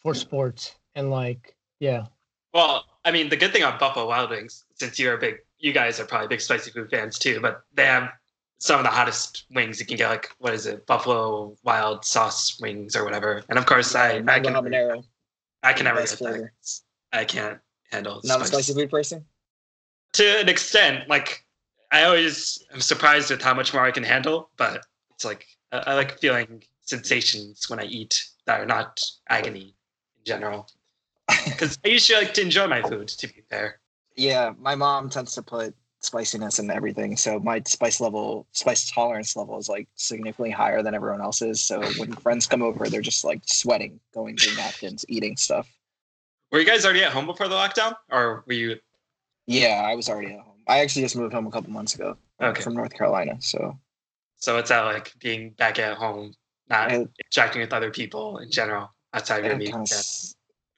for 0.00 0.14
sports 0.14 0.74
and 0.96 1.10
like 1.10 1.54
yeah. 1.78 2.06
Well, 2.52 2.84
I 3.04 3.10
mean, 3.12 3.28
the 3.28 3.36
good 3.36 3.52
thing 3.52 3.62
on 3.62 3.78
Buffalo 3.78 4.08
Wild 4.08 4.30
Wings, 4.30 4.64
since 4.74 4.98
you're 4.98 5.14
a 5.14 5.18
big, 5.18 5.36
you 5.58 5.72
guys 5.72 6.00
are 6.00 6.04
probably 6.06 6.28
big 6.28 6.40
spicy 6.40 6.70
food 6.72 6.90
fans 6.90 7.18
too, 7.18 7.38
but 7.40 7.62
they 7.74 7.84
have 7.86 8.08
some 8.58 8.78
of 8.78 8.84
the 8.84 8.90
hottest 8.90 9.44
wings 9.50 9.80
you 9.80 9.86
can 9.86 9.96
get. 9.96 10.08
Like, 10.08 10.30
what 10.38 10.54
is 10.54 10.66
it, 10.66 10.86
Buffalo 10.86 11.56
Wild 11.64 12.04
Sauce 12.04 12.58
wings 12.60 12.96
or 12.96 13.04
whatever. 13.04 13.42
And 13.48 13.58
of 13.58 13.66
course, 13.66 13.94
I, 13.94 14.16
I 14.16 14.40
can, 14.40 14.54
habanero, 14.54 15.04
I 15.62 15.72
can 15.72 15.84
never 15.84 16.00
get 16.00 16.18
that. 16.18 16.50
I 17.12 17.24
can't 17.24 17.58
handle 17.90 18.20
not 18.24 18.40
a 18.40 18.44
spicy 18.44 18.74
food 18.74 18.90
person. 18.90 19.24
To 20.14 20.40
an 20.40 20.48
extent, 20.48 21.08
like 21.08 21.44
I 21.92 22.04
always 22.04 22.64
am 22.72 22.80
surprised 22.80 23.30
with 23.30 23.42
how 23.42 23.54
much 23.54 23.72
more 23.72 23.84
I 23.84 23.90
can 23.90 24.02
handle, 24.02 24.50
but 24.56 24.84
it's 25.10 25.24
like 25.24 25.46
I, 25.72 25.78
I 25.86 25.94
like 25.94 26.18
feeling 26.18 26.62
sensations 26.82 27.68
when 27.68 27.80
I 27.80 27.84
eat 27.84 28.24
that 28.46 28.60
are 28.60 28.66
not 28.66 29.00
agony 29.28 29.74
in 30.18 30.24
general. 30.24 30.68
Because 31.44 31.78
I 31.84 31.88
usually 31.88 32.24
like 32.24 32.34
to 32.34 32.42
enjoy 32.42 32.66
my 32.66 32.82
food. 32.82 33.08
To 33.08 33.26
be 33.26 33.42
fair. 33.48 33.80
Yeah, 34.16 34.52
my 34.58 34.74
mom 34.74 35.08
tends 35.08 35.34
to 35.34 35.42
put 35.42 35.74
spiciness 36.04 36.58
and 36.58 36.70
everything, 36.70 37.16
so 37.16 37.38
my 37.40 37.62
spice 37.66 38.00
level, 38.00 38.46
spice 38.52 38.90
tolerance 38.90 39.34
level 39.36 39.58
is 39.58 39.68
like 39.68 39.88
significantly 39.94 40.50
higher 40.50 40.82
than 40.82 40.94
everyone 40.94 41.20
else's. 41.20 41.60
So 41.60 41.82
when 41.98 42.12
friends 42.12 42.46
come 42.46 42.62
over, 42.62 42.88
they're 42.88 43.00
just 43.00 43.24
like 43.24 43.40
sweating, 43.46 43.98
going 44.12 44.36
through 44.36 44.56
napkins, 44.56 45.04
eating 45.08 45.36
stuff. 45.36 45.68
Were 46.52 46.60
you 46.60 46.66
guys 46.66 46.84
already 46.84 47.02
at 47.04 47.12
home 47.12 47.26
before 47.26 47.48
the 47.48 47.54
lockdown, 47.56 47.94
or 48.10 48.44
were 48.46 48.52
you? 48.52 48.76
Yeah, 49.46 49.82
I 49.84 49.94
was 49.94 50.08
already 50.08 50.32
at 50.34 50.40
home. 50.40 50.58
I 50.68 50.78
actually 50.80 51.02
just 51.02 51.16
moved 51.16 51.32
home 51.34 51.46
a 51.46 51.50
couple 51.50 51.70
months 51.70 51.94
ago 51.94 52.16
uh, 52.40 52.46
Okay. 52.46 52.62
from 52.62 52.74
North 52.74 52.94
Carolina. 52.94 53.36
So 53.40 53.78
So 54.36 54.56
it's 54.58 54.68
that 54.70 54.82
like 54.82 55.12
being 55.20 55.50
back 55.50 55.78
at 55.78 55.96
home, 55.96 56.32
not 56.68 56.92
I- 56.92 57.06
interacting 57.26 57.60
with 57.60 57.72
other 57.72 57.90
people 57.90 58.38
in 58.38 58.50
general 58.50 58.90
outside 59.12 59.40
of 59.40 59.46
your 59.46 59.56
meeting? 59.56 59.74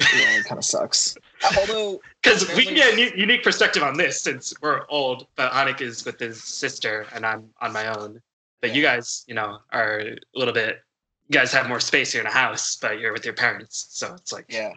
yeah, 0.00 0.38
it 0.38 0.44
kind 0.44 0.58
of 0.58 0.64
sucks. 0.64 1.16
Although 1.58 2.00
Because 2.26 2.56
we 2.56 2.64
can 2.64 2.74
get 2.74 2.94
a 2.94 3.18
unique 3.18 3.44
perspective 3.44 3.82
on 3.82 3.96
this 3.96 4.20
since 4.20 4.52
we're 4.60 4.82
old, 4.88 5.28
but 5.36 5.52
Hanik 5.52 5.80
is 5.80 6.04
with 6.04 6.18
his 6.18 6.42
sister 6.42 7.06
and 7.14 7.24
I'm 7.24 7.48
on 7.60 7.72
my 7.72 7.86
own. 7.96 8.20
But 8.60 8.74
you 8.74 8.82
guys, 8.82 9.24
you 9.28 9.34
know, 9.34 9.58
are 9.72 10.00
a 10.00 10.16
little 10.34 10.54
bit. 10.54 10.80
You 11.28 11.34
guys 11.38 11.52
have 11.52 11.68
more 11.68 11.78
space 11.80 12.12
here 12.12 12.20
in 12.20 12.26
a 12.26 12.32
house, 12.32 12.76
but 12.76 12.98
you're 12.98 13.12
with 13.12 13.24
your 13.24 13.34
parents, 13.34 13.86
so 13.90 14.14
it's 14.14 14.32
like 14.32 14.46
Yeah. 14.48 14.72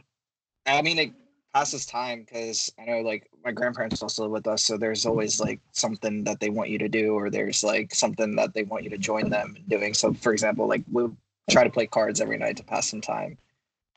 I 0.66 0.82
mean, 0.84 1.00
it 1.00 1.12
passes 1.54 1.86
time 1.86 2.26
because 2.28 2.72
I 2.80 2.86
know, 2.86 3.02
like, 3.02 3.28
my 3.44 3.52
grandparents 3.52 4.04
also 4.04 4.24
live 4.24 4.32
with 4.32 4.48
us. 4.48 4.64
So 4.64 4.78
there's 4.78 5.06
always, 5.06 5.40
like, 5.40 5.60
something 5.72 6.24
that 6.26 6.40
they 6.40 6.50
want 6.50 6.70
you 6.70 6.78
to 6.78 6.90
do, 6.90 7.14
or 7.14 7.32
there's, 7.32 7.64
like, 7.64 7.96
something 7.96 8.36
that 8.36 8.54
they 8.54 8.64
want 8.64 8.84
you 8.84 8.90
to 8.92 8.98
join 8.98 9.30
them 9.30 9.56
in 9.58 9.64
doing. 9.64 9.94
So, 9.96 10.14
for 10.14 10.32
example, 10.32 10.68
like, 10.68 10.84
we'll 10.92 11.16
try 11.50 11.64
to 11.64 11.70
play 11.72 11.88
cards 11.88 12.22
every 12.22 12.38
night 12.38 12.58
to 12.58 12.64
pass 12.64 12.90
some 12.90 13.02
time. 13.02 13.38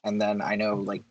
And 0.05 0.21
then 0.21 0.41
I 0.41 0.57
know, 0.57 0.77
like, 0.77 1.03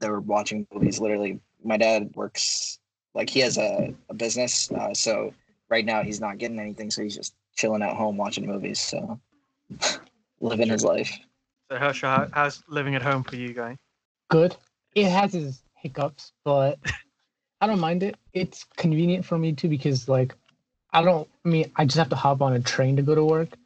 they 0.00 0.10
were 0.10 0.20
watching 0.20 0.66
movies. 0.72 0.98
Literally, 0.98 1.38
my 1.64 1.76
dad 1.76 2.10
works, 2.14 2.78
like, 3.14 3.30
he 3.30 3.40
has 3.40 3.58
a, 3.58 3.94
a 4.08 4.14
business. 4.14 4.70
Uh, 4.70 4.94
so 4.94 5.32
right 5.68 5.84
now 5.84 6.02
he's 6.02 6.20
not 6.20 6.38
getting 6.38 6.58
anything. 6.58 6.90
So 6.90 7.02
he's 7.02 7.16
just 7.16 7.34
chilling 7.56 7.82
at 7.82 7.96
home 7.96 8.16
watching 8.16 8.46
movies. 8.46 8.80
So 8.80 9.18
living 10.40 10.68
his 10.68 10.84
life. 10.84 11.18
So 11.70 11.78
Harshil, 11.78 12.08
how, 12.08 12.28
how's 12.32 12.62
living 12.68 12.94
at 12.94 13.02
home 13.02 13.22
for 13.22 13.36
you 13.36 13.52
guys? 13.52 13.76
Good. 14.30 14.56
It 14.94 15.08
has 15.08 15.34
its 15.34 15.62
hiccups, 15.74 16.32
but 16.44 16.78
I 17.60 17.66
don't 17.66 17.80
mind 17.80 18.02
it. 18.02 18.16
It's 18.32 18.64
convenient 18.76 19.24
for 19.24 19.38
me 19.38 19.52
too 19.52 19.68
because 19.68 20.08
like 20.08 20.34
I 20.92 21.02
don't 21.02 21.28
I 21.44 21.48
mean 21.48 21.72
I 21.76 21.84
just 21.84 21.96
have 21.96 22.10
to 22.10 22.16
hop 22.16 22.42
on 22.42 22.52
a 22.52 22.60
train 22.60 22.96
to 22.96 23.02
go 23.02 23.14
to 23.14 23.24
work, 23.24 23.56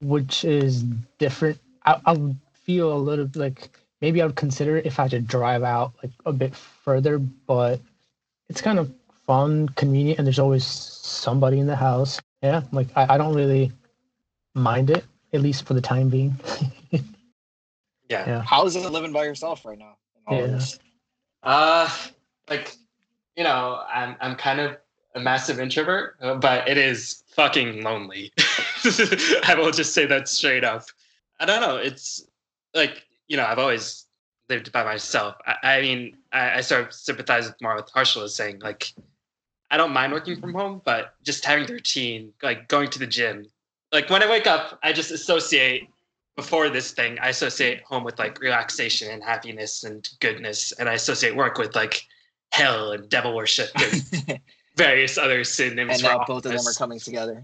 which 0.00 0.44
is 0.44 0.82
different. 1.18 1.58
I, 1.84 2.00
I 2.06 2.34
feel 2.52 2.92
a 2.92 2.98
little 2.98 3.28
like 3.34 3.78
maybe 4.02 4.20
I 4.20 4.26
would 4.26 4.36
consider 4.36 4.76
it 4.76 4.84
if 4.84 4.98
I 4.98 5.04
had 5.04 5.12
to 5.12 5.20
drive 5.20 5.62
out 5.62 5.94
like 6.02 6.12
a 6.26 6.32
bit 6.32 6.54
further, 6.54 7.18
but 7.18 7.80
it's 8.48 8.60
kind 8.60 8.78
of 8.78 8.92
fun, 9.26 9.68
convenient, 9.70 10.18
and 10.18 10.26
there's 10.26 10.40
always 10.40 10.66
somebody 10.66 11.60
in 11.60 11.66
the 11.66 11.76
house. 11.76 12.20
Yeah, 12.42 12.62
like 12.72 12.88
I, 12.96 13.14
I 13.14 13.18
don't 13.18 13.34
really 13.34 13.72
mind 14.54 14.90
it, 14.90 15.04
at 15.32 15.40
least 15.40 15.64
for 15.64 15.74
the 15.74 15.80
time 15.80 16.08
being. 16.08 16.34
yeah. 16.90 17.00
Yeah. 18.10 18.42
How 18.42 18.66
is 18.66 18.76
it 18.76 18.90
living 18.90 19.12
by 19.12 19.24
yourself 19.24 19.64
right 19.64 19.78
now? 19.78 19.96
in 20.28 20.34
all 20.34 20.48
Yeah. 20.48 20.60
Uh, 21.44 21.90
like, 22.50 22.76
you 23.36 23.44
know, 23.44 23.82
I'm 23.92 24.16
I'm 24.20 24.34
kind 24.34 24.60
of 24.60 24.76
a 25.14 25.20
massive 25.20 25.60
introvert, 25.60 26.16
but 26.40 26.68
it 26.68 26.76
is 26.76 27.22
fucking 27.28 27.82
lonely. 27.82 28.32
I 29.44 29.54
will 29.56 29.70
just 29.70 29.94
say 29.94 30.06
that 30.06 30.28
straight 30.28 30.64
up. 30.64 30.86
I 31.38 31.44
don't 31.44 31.60
know. 31.60 31.76
It's 31.76 32.26
like 32.74 33.04
you 33.32 33.38
know, 33.38 33.46
I've 33.46 33.58
always 33.58 34.04
lived 34.50 34.70
by 34.72 34.84
myself. 34.84 35.36
I, 35.46 35.78
I 35.78 35.80
mean, 35.80 36.18
I, 36.34 36.58
I 36.58 36.60
sort 36.60 36.86
of 36.86 36.92
sympathize 36.92 37.46
with 37.46 37.60
more 37.62 37.74
with 37.74 37.90
Harshil 37.90 38.22
is 38.24 38.34
saying. 38.34 38.58
Like, 38.58 38.92
I 39.70 39.78
don't 39.78 39.94
mind 39.94 40.12
working 40.12 40.38
from 40.38 40.52
home, 40.52 40.82
but 40.84 41.14
just 41.24 41.42
having 41.42 41.64
the 41.66 41.72
routine, 41.72 42.34
like 42.42 42.68
going 42.68 42.90
to 42.90 42.98
the 42.98 43.06
gym. 43.06 43.46
Like 43.90 44.10
when 44.10 44.22
I 44.22 44.28
wake 44.28 44.46
up, 44.46 44.78
I 44.82 44.92
just 44.92 45.10
associate 45.12 45.88
before 46.36 46.68
this 46.68 46.92
thing, 46.92 47.18
I 47.20 47.30
associate 47.30 47.82
home 47.84 48.04
with 48.04 48.18
like 48.18 48.38
relaxation 48.38 49.10
and 49.10 49.24
happiness 49.24 49.84
and 49.84 50.06
goodness, 50.20 50.72
and 50.72 50.86
I 50.86 50.92
associate 50.92 51.34
work 51.34 51.56
with 51.56 51.74
like 51.74 52.06
hell 52.50 52.92
and 52.92 53.08
devil 53.08 53.34
worship 53.34 53.70
and 53.76 54.40
various 54.76 55.16
other 55.16 55.42
synonyms. 55.42 55.94
and 55.94 56.02
now 56.02 56.24
both 56.26 56.44
of 56.44 56.52
them 56.52 56.66
are 56.66 56.74
coming 56.74 56.98
together. 56.98 57.42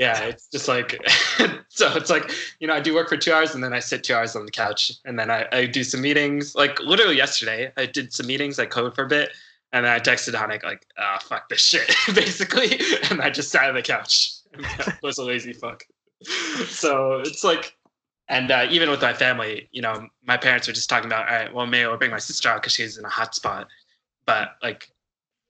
Yeah, 0.00 0.18
it's 0.22 0.46
just 0.46 0.66
like 0.66 0.98
so. 1.68 1.92
It's 1.94 2.08
like 2.08 2.30
you 2.58 2.66
know, 2.66 2.72
I 2.72 2.80
do 2.80 2.94
work 2.94 3.10
for 3.10 3.18
two 3.18 3.34
hours 3.34 3.54
and 3.54 3.62
then 3.62 3.74
I 3.74 3.80
sit 3.80 4.02
two 4.02 4.14
hours 4.14 4.34
on 4.34 4.46
the 4.46 4.50
couch, 4.50 4.92
and 5.04 5.18
then 5.18 5.30
I, 5.30 5.46
I 5.52 5.66
do 5.66 5.84
some 5.84 6.00
meetings. 6.00 6.54
Like 6.54 6.80
literally 6.80 7.18
yesterday, 7.18 7.70
I 7.76 7.84
did 7.84 8.10
some 8.10 8.26
meetings. 8.26 8.58
I 8.58 8.64
coded 8.64 8.94
for 8.94 9.04
a 9.04 9.06
bit, 9.06 9.28
and 9.74 9.84
then 9.84 9.92
I 9.92 9.98
texted 9.98 10.32
Hanik 10.32 10.62
like, 10.62 10.86
"Ah, 10.96 11.18
fuck 11.22 11.50
this 11.50 11.60
shit," 11.60 11.94
basically, 12.14 12.80
and 13.10 13.20
I 13.20 13.28
just 13.28 13.50
sat 13.50 13.68
on 13.68 13.74
the 13.74 13.82
couch. 13.82 14.32
and 14.54 14.64
was 15.02 15.18
a 15.18 15.22
lazy 15.22 15.52
fuck. 15.52 15.84
So 16.68 17.20
it's 17.20 17.44
like, 17.44 17.76
and 18.28 18.50
uh, 18.50 18.68
even 18.70 18.88
with 18.88 19.02
my 19.02 19.12
family, 19.12 19.68
you 19.70 19.82
know, 19.82 20.08
my 20.24 20.38
parents 20.38 20.66
were 20.66 20.72
just 20.72 20.88
talking 20.88 21.10
about, 21.10 21.28
all 21.28 21.34
right, 21.34 21.54
well, 21.54 21.66
maybe 21.66 21.84
I'll 21.84 21.98
bring 21.98 22.10
my 22.10 22.18
sister 22.18 22.48
out 22.48 22.62
because 22.62 22.72
she's 22.72 22.96
in 22.96 23.04
a 23.04 23.10
hot 23.10 23.34
spot, 23.34 23.68
but 24.24 24.56
like. 24.62 24.88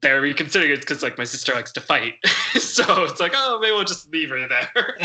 They're 0.02 0.20
reconsidering 0.20 0.72
it 0.72 0.80
because 0.80 1.02
like 1.02 1.18
my 1.18 1.24
sister 1.24 1.52
likes 1.54 1.72
to 1.72 1.80
fight, 1.80 2.14
so 2.58 3.04
it's 3.04 3.20
like 3.20 3.32
oh 3.34 3.58
maybe 3.60 3.72
we'll 3.72 3.84
just 3.84 4.10
leave 4.10 4.30
her 4.30 4.48
there 4.48 4.96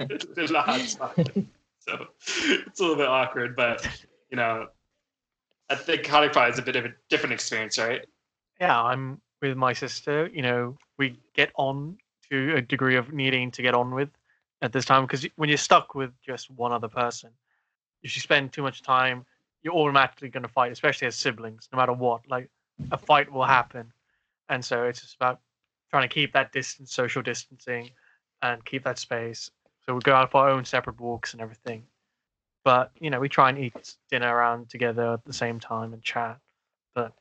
in 0.00 0.08
the 0.46 0.62
hot 0.64 0.80
spot. 0.80 1.14
So 1.80 2.06
it's 2.20 2.80
a 2.80 2.82
little 2.82 2.96
bit 2.96 3.06
awkward, 3.06 3.54
but 3.56 3.86
you 4.30 4.36
know, 4.36 4.66
I 5.68 5.74
think 5.76 6.08
probably 6.08 6.50
is 6.50 6.58
a 6.58 6.62
bit 6.62 6.76
of 6.76 6.84
a 6.84 6.94
different 7.08 7.32
experience, 7.32 7.78
right? 7.78 8.04
Yeah, 8.60 8.80
I'm 8.82 9.20
with 9.40 9.56
my 9.56 9.72
sister. 9.72 10.28
You 10.32 10.42
know, 10.42 10.76
we 10.98 11.16
get 11.34 11.52
on 11.54 11.96
to 12.30 12.56
a 12.56 12.62
degree 12.62 12.96
of 12.96 13.12
needing 13.12 13.50
to 13.52 13.62
get 13.62 13.74
on 13.74 13.94
with 13.94 14.10
at 14.62 14.72
this 14.72 14.84
time 14.84 15.04
because 15.04 15.26
when 15.36 15.48
you're 15.48 15.58
stuck 15.58 15.94
with 15.94 16.12
just 16.20 16.50
one 16.50 16.72
other 16.72 16.88
person, 16.88 17.30
if 18.02 18.16
you 18.16 18.20
spend 18.20 18.52
too 18.52 18.62
much 18.62 18.82
time, 18.82 19.24
you're 19.62 19.74
automatically 19.74 20.28
going 20.28 20.42
to 20.42 20.48
fight, 20.48 20.72
especially 20.72 21.06
as 21.06 21.16
siblings, 21.16 21.68
no 21.72 21.78
matter 21.78 21.92
what. 21.92 22.22
Like 22.28 22.50
a 22.90 22.98
fight 22.98 23.30
will 23.30 23.44
happen, 23.44 23.92
and 24.50 24.62
so 24.62 24.84
it's 24.84 25.00
just 25.00 25.14
about 25.16 25.40
trying 25.90 26.06
to 26.06 26.12
keep 26.12 26.32
that 26.34 26.52
distance, 26.52 26.92
social 26.92 27.22
distancing, 27.22 27.90
and 28.42 28.62
keep 28.64 28.84
that 28.84 28.98
space. 28.98 29.50
So 29.86 29.94
we 29.94 30.00
go 30.00 30.14
out 30.14 30.30
for 30.30 30.42
our 30.42 30.50
own 30.50 30.64
separate 30.64 31.00
walks 31.00 31.32
and 31.32 31.40
everything. 31.40 31.84
But 32.64 32.90
you 33.00 33.08
know, 33.08 33.20
we 33.20 33.28
try 33.28 33.48
and 33.48 33.58
eat 33.58 33.96
dinner 34.10 34.34
around 34.34 34.68
together 34.68 35.14
at 35.14 35.24
the 35.24 35.32
same 35.32 35.58
time 35.58 35.94
and 35.94 36.02
chat. 36.02 36.38
But 36.94 37.12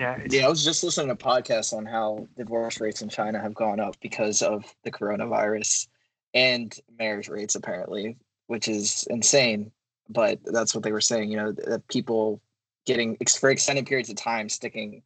yeah, 0.00 0.18
yeah, 0.30 0.46
I 0.46 0.48
was 0.48 0.64
just 0.64 0.82
listening 0.82 1.08
to 1.08 1.12
a 1.12 1.16
podcast 1.16 1.76
on 1.76 1.84
how 1.84 2.26
divorce 2.36 2.80
rates 2.80 3.02
in 3.02 3.10
China 3.10 3.40
have 3.40 3.54
gone 3.54 3.80
up 3.80 3.96
because 4.00 4.40
of 4.40 4.64
the 4.84 4.90
coronavirus 4.90 5.88
and 6.34 6.74
marriage 6.98 7.28
rates, 7.28 7.56
apparently, 7.56 8.16
which 8.46 8.68
is 8.68 9.06
insane. 9.10 9.70
But 10.08 10.38
that's 10.44 10.74
what 10.74 10.84
they 10.84 10.92
were 10.92 11.00
saying. 11.00 11.30
You 11.30 11.36
know, 11.36 11.52
that 11.52 11.86
people 11.88 12.40
getting 12.86 13.16
for 13.38 13.50
extended 13.50 13.86
periods 13.86 14.08
of 14.08 14.16
time 14.16 14.48
sticking 14.48 15.02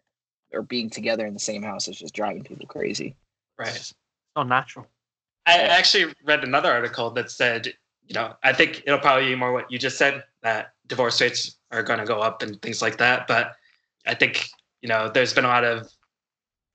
or 0.53 0.62
being 0.62 0.91
together 0.91 1.26
in 1.26 1.35
the 1.35 1.41
same 1.41 1.62
house 1.62 1.88
is 1.88 1.99
just 1.99 2.15
driving 2.15 2.45
people 2.45 2.67
crazy. 2.67 3.15
Right. 3.59 3.75
It's 3.75 3.95
not 4.35 4.49
natural. 4.49 4.87
I 5.47 5.61
actually 5.61 6.12
read 6.25 6.43
another 6.43 6.73
article 6.73 7.11
that 7.11 7.31
said, 7.31 7.73
you 8.07 8.15
know, 8.15 8.35
I 8.43 8.53
think 8.53 8.83
it'll 8.87 8.99
probably 8.99 9.29
be 9.29 9.37
more 9.37 9.53
what 9.53 9.71
you 9.71 9.79
just 9.79 9.99
said 9.99 10.25
that 10.43 10.73
divorce 10.87 11.21
rates 11.21 11.57
are 11.71 11.83
going 11.83 11.99
to 11.99 12.05
go 12.05 12.21
up 12.21 12.43
and 12.43 12.61
things 12.62 12.83
like 12.83 12.99
that. 12.99 13.26
But 13.26 13.55
I 14.07 14.15
think, 14.15 14.49
you 14.83 14.88
know, 14.88 15.09
there's 15.09 15.33
been 15.33 15.45
a 15.45 15.49
lot 15.49 15.65
of 15.65 15.88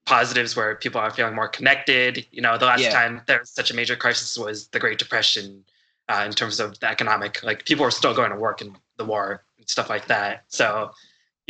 positives 0.06 0.56
where 0.56 0.76
people 0.76 1.00
are 1.00 1.12
feeling 1.12 1.36
more 1.36 1.48
connected. 1.48 2.26
You 2.32 2.42
know, 2.42 2.58
the 2.58 2.66
last 2.66 2.82
Yeah. 2.82 2.92
time 2.92 3.22
there 3.28 3.40
was 3.40 3.50
such 3.50 3.72
a 3.72 3.74
major 3.74 3.96
crisis 3.96 4.38
was 4.38 4.68
the 4.70 4.80
Great 4.80 4.98
Depression 4.98 5.64
uh, 6.10 6.24
in 6.26 6.34
terms 6.34 6.60
of 6.60 6.80
the 6.80 6.90
economic, 6.90 7.42
like 7.44 7.66
people 7.66 7.86
were 7.86 7.92
still 7.92 8.14
going 8.14 8.32
to 8.32 8.36
work 8.36 8.62
in 8.62 8.76
the 8.98 9.06
war 9.06 9.44
and 9.58 9.70
stuff 9.70 9.90
like 9.90 10.08
that. 10.08 10.44
So, 10.48 10.92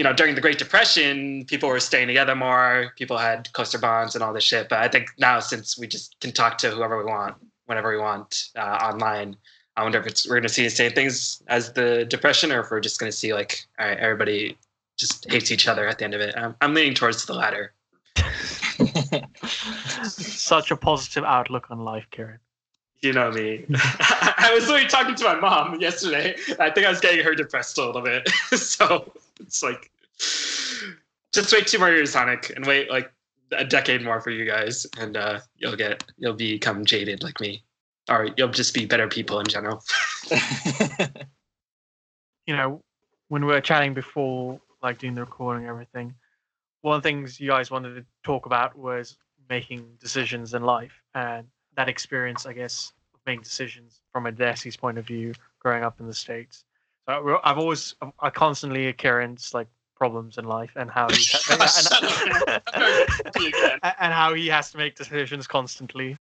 you 0.02 0.04
know, 0.04 0.14
during 0.14 0.34
the 0.34 0.42
Great 0.42 0.58
Depression, 0.58 1.46
people 1.46 1.70
were 1.70 1.80
staying 1.80 2.08
together 2.08 2.34
more. 2.34 2.92
People 2.98 3.20
had 3.20 3.54
closer 3.54 3.78
bonds 3.78 4.16
and 4.16 4.24
all 4.24 4.34
this 4.34 4.44
shit. 4.44 4.68
But 4.68 4.80
I 4.80 4.88
think 4.88 5.10
now, 5.20 5.40
since 5.40 5.78
we 5.78 5.86
just 5.86 6.20
can 6.20 6.32
talk 6.32 6.58
to 6.58 6.72
whoever 6.72 6.98
we 6.98 7.04
want, 7.04 7.36
whenever 7.68 7.92
we 7.92 8.00
want 8.00 8.50
uh, 8.56 8.80
online, 8.82 9.36
I 9.78 9.84
wonder 9.84 10.00
if 10.00 10.08
it's 10.08 10.28
we're 10.28 10.38
going 10.38 10.42
to 10.42 10.50
see 10.50 10.64
the 10.64 10.72
same 10.72 10.94
things 10.94 11.44
as 11.50 11.74
the 11.74 12.06
Depression, 12.06 12.52
or 12.52 12.62
if 12.62 12.72
we're 12.72 12.80
just 12.80 13.00
going 13.00 13.12
to 13.12 13.16
see 13.16 13.32
like, 13.32 13.64
all 13.78 13.90
right, 13.90 13.98
everybody 14.00 14.58
just 14.98 15.32
hates 15.32 15.52
each 15.52 15.68
other 15.68 15.88
at 15.88 16.00
the 16.00 16.06
end 16.06 16.16
of 16.16 16.22
it. 16.22 16.34
I'm, 16.36 16.56
I'm 16.62 16.74
leaning 16.74 16.96
towards 16.96 17.24
the 17.28 17.36
latter. 17.36 17.72
Such 20.08 20.72
a 20.72 20.78
positive 20.78 21.26
outlook 21.26 21.70
on 21.70 21.86
life, 21.86 22.08
Kiran. 22.12 22.40
You 23.04 23.14
know 23.14 23.30
me. 23.30 23.66
I 23.76 24.52
was 24.54 24.68
literally 24.68 24.88
talking 24.88 25.14
to 25.14 25.24
my 25.26 25.40
mom 25.40 25.80
yesterday. 25.80 26.36
I 26.60 26.72
think 26.72 26.88
I 26.88 26.90
was 26.90 27.00
getting 27.00 27.24
her 27.24 27.36
depressed 27.36 27.78
a 27.78 27.86
little 27.86 28.02
bit. 28.02 28.28
so 28.56 29.12
it's 29.42 29.64
like, 29.64 29.92
just 31.34 31.54
wait 31.54 31.68
two 31.68 31.80
more 31.80 31.90
years, 31.90 32.12
Sonic, 32.12 32.52
and 32.56 32.66
wait 32.66 32.90
like 32.90 33.12
a 33.52 33.66
decade 33.66 34.02
more 34.04 34.22
for 34.22 34.30
you 34.30 34.46
guys, 34.46 34.86
and 35.00 35.18
uh, 35.18 35.40
you'll 35.58 35.76
get 35.76 36.04
you'll 36.18 36.34
become 36.34 36.86
jaded 36.86 37.24
like 37.24 37.40
me, 37.40 37.64
or 38.10 38.30
you'll 38.38 38.50
just 38.50 38.74
be 38.74 38.86
better 38.86 39.08
people 39.08 39.40
in 39.40 39.48
general. 39.48 39.84
you 42.46 42.56
know, 42.56 42.82
when 43.30 43.46
we 43.46 43.52
were 43.52 43.62
chatting 43.62 43.94
before, 43.94 44.60
like 44.82 44.98
doing 44.98 45.14
the 45.14 45.22
recording 45.22 45.64
and 45.64 45.70
everything, 45.70 46.14
one 46.82 46.96
of 46.96 47.04
the 47.04 47.08
things 47.08 47.40
you 47.40 47.50
guys 47.50 47.72
wanted 47.72 47.96
to 47.96 48.06
talk 48.24 48.46
about 48.46 48.78
was 48.78 49.18
making 49.50 49.88
decisions 50.00 50.54
in 50.54 50.64
life 50.64 51.02
and 51.14 51.46
that 51.76 51.90
experience, 51.90 52.46
I 52.46 52.54
guess, 52.54 52.92
of 53.14 53.20
making 53.26 53.44
decisions 53.44 54.02
from 54.12 54.26
a 54.26 54.32
Desi's 54.32 54.78
point 54.78 54.98
of 54.98 55.06
view, 55.06 55.34
growing 55.60 55.84
up 55.84 56.00
in 56.00 56.08
the 56.08 56.14
States. 56.14 56.66
So 57.08 57.14
I- 57.44 57.50
I've 57.52 57.58
always, 57.58 57.96
I 58.20 58.30
constantly 58.30 58.82
hear 58.84 58.94
Kiran's 58.94 59.54
like 59.54 59.68
problems 59.96 60.38
in 60.38 60.46
life 60.46 60.72
and 60.76 60.90
how 60.90 61.08
he, 61.10 61.16
Shut 61.16 61.62
up. 61.62 62.64
You 63.40 63.48
again. 63.48 63.80
and, 63.84 63.94
and 64.00 64.14
how 64.14 64.34
he 64.34 64.48
has 64.48 64.72
to 64.72 64.78
make 64.78 64.96
decisions 64.96 65.48
constantly. 65.48 66.18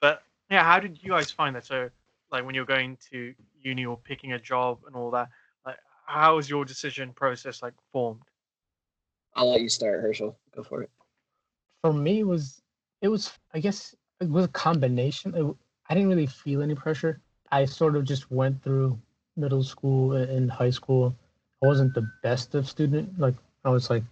But 0.00 0.22
yeah, 0.50 0.62
how 0.64 0.78
did 0.80 1.02
you 1.02 1.10
guys 1.10 1.30
find 1.30 1.56
that? 1.56 1.64
So, 1.66 1.90
like 2.30 2.44
when 2.44 2.54
you're 2.54 2.64
going 2.66 2.96
to 3.10 3.34
uni 3.60 3.84
or 3.86 3.96
picking 3.96 4.32
a 4.32 4.38
job 4.38 4.78
and 4.86 4.94
all 4.96 5.10
that, 5.12 5.28
like 5.66 5.76
how 6.06 6.36
was 6.36 6.48
your 6.50 6.64
decision 6.64 7.12
process 7.12 7.62
like 7.62 7.74
formed? 7.92 8.22
I'll 9.34 9.50
let 9.50 9.60
you 9.60 9.68
start, 9.68 10.04
Harshil. 10.04 10.34
Go 10.54 10.62
for 10.62 10.82
it. 10.82 10.90
For 11.82 11.92
me, 11.92 12.20
it 12.20 12.26
was 12.26 12.62
it 13.02 13.08
was 13.08 13.32
I 13.52 13.60
guess 13.60 13.94
it 14.20 14.28
was 14.28 14.44
a 14.44 14.48
combination. 14.48 15.32
It, 15.34 15.38
w- 15.38 15.56
I 15.88 15.94
didn't 15.94 16.08
really 16.08 16.26
feel 16.26 16.62
any 16.62 16.74
pressure. 16.74 17.20
I 17.50 17.64
sort 17.64 17.96
of 17.96 18.04
just 18.04 18.30
went 18.30 18.62
through 18.62 18.98
middle 19.36 19.62
school 19.62 20.12
and 20.12 20.50
high 20.50 20.70
school. 20.70 21.14
I 21.62 21.66
wasn't 21.66 21.94
the 21.94 22.08
best 22.22 22.54
of 22.54 22.68
student. 22.68 23.18
Like 23.18 23.34
I 23.64 23.70
was 23.70 23.90
like 23.90 24.04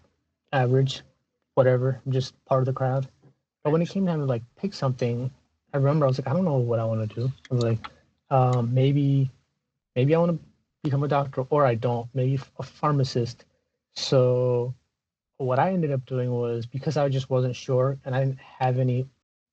average, 0.52 1.02
whatever, 1.54 2.00
just 2.08 2.34
part 2.46 2.60
of 2.60 2.66
the 2.66 2.72
crowd. 2.72 3.08
But 3.64 3.70
when 3.70 3.82
it 3.82 3.88
came 3.88 4.06
time 4.06 4.20
to 4.20 4.26
like 4.26 4.42
pick 4.56 4.74
something, 4.74 5.30
I 5.72 5.76
remember 5.76 6.06
I 6.06 6.08
was 6.08 6.18
like, 6.18 6.28
I 6.28 6.32
don't 6.32 6.44
know 6.44 6.56
what 6.56 6.80
I 6.80 6.84
want 6.84 7.08
to 7.08 7.14
do. 7.14 7.32
I 7.50 7.54
was 7.54 7.64
like, 7.64 7.88
um, 8.30 8.74
maybe, 8.74 9.30
maybe 9.94 10.14
I 10.14 10.18
want 10.18 10.32
to 10.32 10.46
become 10.82 11.04
a 11.04 11.08
doctor, 11.08 11.42
or 11.50 11.64
I 11.64 11.74
don't. 11.74 12.08
Maybe 12.14 12.38
a 12.58 12.62
pharmacist. 12.62 13.44
So 13.94 14.74
what 15.38 15.58
I 15.58 15.72
ended 15.72 15.92
up 15.92 16.04
doing 16.06 16.30
was 16.30 16.66
because 16.66 16.96
I 16.96 17.08
just 17.08 17.30
wasn't 17.30 17.56
sure 17.56 17.98
and 18.04 18.14
I 18.14 18.20
didn't 18.20 18.40
have 18.40 18.78
any 18.78 19.06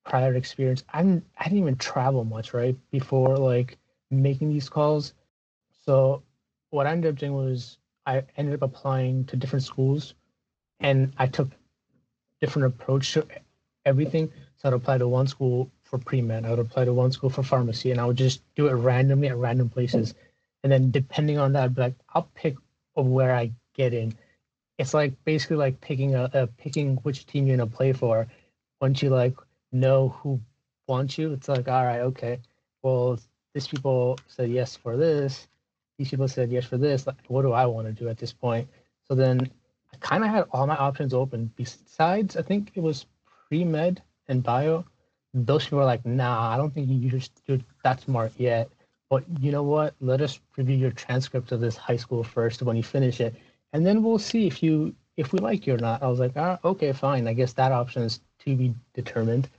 prior 0.06 0.36
experience. 0.36 0.84
I'm 0.94 1.24
I 1.38 1.46
didn't 1.46 1.60
even 1.60 1.76
travel 1.76 2.24
much 2.24 2.54
right 2.54 2.76
before 2.92 3.38
like 3.38 3.78
making 4.12 4.50
these 4.50 4.70
calls. 4.70 5.14
So 5.90 6.22
what 6.70 6.86
I 6.86 6.92
ended 6.92 7.12
up 7.12 7.18
doing 7.18 7.34
was 7.34 7.80
I 8.06 8.22
ended 8.38 8.54
up 8.54 8.62
applying 8.62 9.26
to 9.26 9.36
different 9.36 9.66
schools, 9.66 10.14
and 10.80 11.12
I 11.18 11.26
took 11.26 11.50
different 12.40 12.68
approach 12.68 13.14
to 13.14 13.26
everything. 13.86 14.32
So 14.58 14.68
I'd 14.70 14.76
apply 14.76 15.00
to 15.00 15.08
one 15.08 15.26
school 15.26 15.72
for 15.82 15.98
pre 15.98 16.22
med, 16.22 16.46
I 16.46 16.52
would 16.52 16.60
apply 16.60 16.86
to 16.86 16.94
one 16.94 17.12
school 17.12 17.32
for 17.32 17.42
pharmacy, 17.42 17.90
and 17.90 18.00
I 18.00 18.06
would 18.06 18.18
just 18.18 18.44
do 18.54 18.68
it 18.68 18.74
randomly 18.74 19.30
at 19.30 19.38
random 19.38 19.68
places. 19.68 20.14
And 20.62 20.72
then 20.72 20.92
depending 20.92 21.40
on 21.40 21.54
that, 21.54 21.64
I'd 21.64 21.74
be 21.74 21.82
like, 21.82 21.96
I'll 22.14 22.30
pick 22.36 22.56
where 22.94 23.34
I 23.34 23.52
get 23.74 23.96
in 23.96 24.14
it's 24.78 24.94
like 24.94 25.14
basically 25.26 25.58
like 25.58 25.82
picking 25.82 26.16
a, 26.16 26.30
a 26.34 26.48
picking 26.48 26.98
which 26.98 27.26
team 27.26 27.48
you're 27.48 27.58
gonna 27.58 27.70
play 27.70 27.94
for. 27.94 28.28
Once 28.80 29.02
you 29.02 29.10
like 29.10 29.36
know 29.72 30.10
who 30.10 30.40
wants 30.88 31.18
you, 31.18 31.34
it's 31.34 31.50
like 31.50 31.68
all 31.68 31.84
right, 31.84 32.02
okay. 32.02 32.40
Well, 32.84 33.20
these 33.54 33.68
people 33.68 34.20
said 34.28 34.50
yes 34.50 34.76
for 34.76 34.96
this. 34.96 35.48
These 36.00 36.10
people 36.10 36.28
said 36.28 36.52
yes 36.52 36.66
for 36.66 36.78
this. 36.78 37.06
Like, 37.06 37.18
what 37.28 37.44
do 37.44 37.52
I 37.52 37.68
want 37.68 37.86
to 37.86 37.94
do 37.94 38.10
at 38.10 38.18
this 38.18 38.34
point? 38.34 38.68
So 39.08 39.14
then 39.14 39.52
I 39.94 39.98
kind 39.98 40.24
of 40.24 40.32
had 40.32 40.46
all 40.52 40.66
my 40.66 40.78
options 40.78 41.14
open. 41.14 41.52
Besides, 41.56 42.38
I 42.38 42.42
think 42.42 42.72
it 42.74 42.82
was 42.82 43.06
pre 43.48 43.64
med 43.64 44.02
and 44.28 44.42
bio. 44.42 44.84
Those 45.36 45.66
people 45.66 45.78
were 45.78 45.86
like, 45.86 46.04
nah, 46.08 46.52
I 46.52 46.58
don't 46.58 46.74
think 46.74 46.90
you 46.90 47.20
should 47.46 47.64
that 47.84 48.02
smart 48.02 48.32
yet. 48.38 48.72
But 49.12 49.24
you 49.40 49.52
know 49.52 49.64
what? 49.64 49.94
Let 50.00 50.22
us 50.22 50.40
review 50.58 50.78
your 50.78 50.92
transcript 50.92 51.52
of 51.52 51.60
this 51.60 51.78
high 51.78 51.98
school 51.98 52.24
first 52.24 52.64
when 52.64 52.76
you 52.76 52.84
finish 52.84 53.22
it 53.22 53.36
and 53.74 53.86
then 53.86 54.04
we'll 54.04 54.20
see 54.20 54.48
if 54.48 54.64
you 54.64 54.96
if 55.18 55.34
we 55.34 55.40
like 55.40 55.68
you 55.68 55.76
or 55.76 55.78
not. 55.78 56.02
I 56.02 56.08
was 56.08 56.20
like, 56.20 56.32
ah, 56.38 56.60
okay, 56.64 56.94
fine. 56.94 57.28
I 57.28 57.34
guess 57.34 57.54
that 57.54 57.72
option 57.72 58.04
is 58.04 58.22
to 58.40 58.56
be 58.56 58.74
determined. 58.94 59.50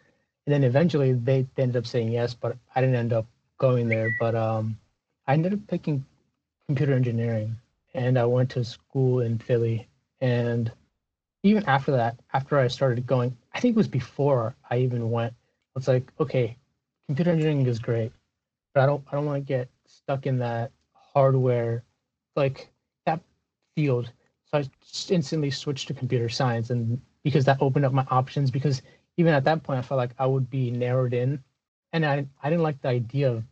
And 0.46 0.54
then 0.54 0.64
eventually 0.64 1.12
they, 1.12 1.46
they 1.54 1.64
ended 1.64 1.76
up 1.76 1.86
saying 1.86 2.10
yes, 2.10 2.32
but 2.34 2.56
I 2.74 2.80
didn't 2.80 2.96
end 2.96 3.12
up 3.12 3.26
going 3.58 3.86
there. 3.88 4.08
But 4.18 4.34
um, 4.34 4.78
I 5.26 5.34
ended 5.34 5.52
up 5.52 5.66
picking 5.68 6.04
computer 6.70 6.94
engineering, 6.94 7.56
and 7.94 8.16
I 8.16 8.24
went 8.24 8.48
to 8.50 8.62
school 8.62 9.22
in 9.22 9.40
Philly. 9.40 9.88
And 10.20 10.70
even 11.42 11.64
after 11.66 11.90
that, 11.90 12.20
after 12.32 12.60
I 12.60 12.68
started 12.68 13.04
going, 13.08 13.36
I 13.52 13.58
think 13.58 13.74
it 13.74 13.76
was 13.76 13.88
before 13.88 14.54
I 14.70 14.78
even 14.78 15.10
went. 15.10 15.34
It's 15.74 15.88
like, 15.88 16.12
okay, 16.20 16.56
computer 17.08 17.32
engineering 17.32 17.66
is 17.66 17.80
great, 17.80 18.12
but 18.72 18.84
I 18.84 18.86
don't 18.86 19.02
I 19.08 19.16
don't 19.16 19.26
want 19.26 19.44
to 19.44 19.52
get 19.56 19.68
stuck 19.84 20.26
in 20.26 20.38
that 20.38 20.70
hardware 20.92 21.82
like 22.36 22.70
that 23.04 23.18
field. 23.74 24.12
So 24.44 24.58
I 24.58 24.64
instantly 25.08 25.50
switched 25.50 25.88
to 25.88 25.94
computer 25.94 26.28
science, 26.28 26.70
and 26.70 27.00
because 27.24 27.44
that 27.46 27.60
opened 27.60 27.84
up 27.84 27.92
my 27.92 28.06
options. 28.12 28.48
Because 28.52 28.80
even 29.16 29.34
at 29.34 29.42
that 29.42 29.64
point, 29.64 29.80
I 29.80 29.82
felt 29.82 29.98
like 29.98 30.14
I 30.20 30.26
would 30.26 30.48
be 30.48 30.70
narrowed 30.70 31.14
in, 31.14 31.42
and 31.92 32.06
I 32.06 32.26
I 32.44 32.48
didn't 32.48 32.62
like 32.62 32.80
the 32.80 32.90
idea 32.90 33.32
of 33.32 33.42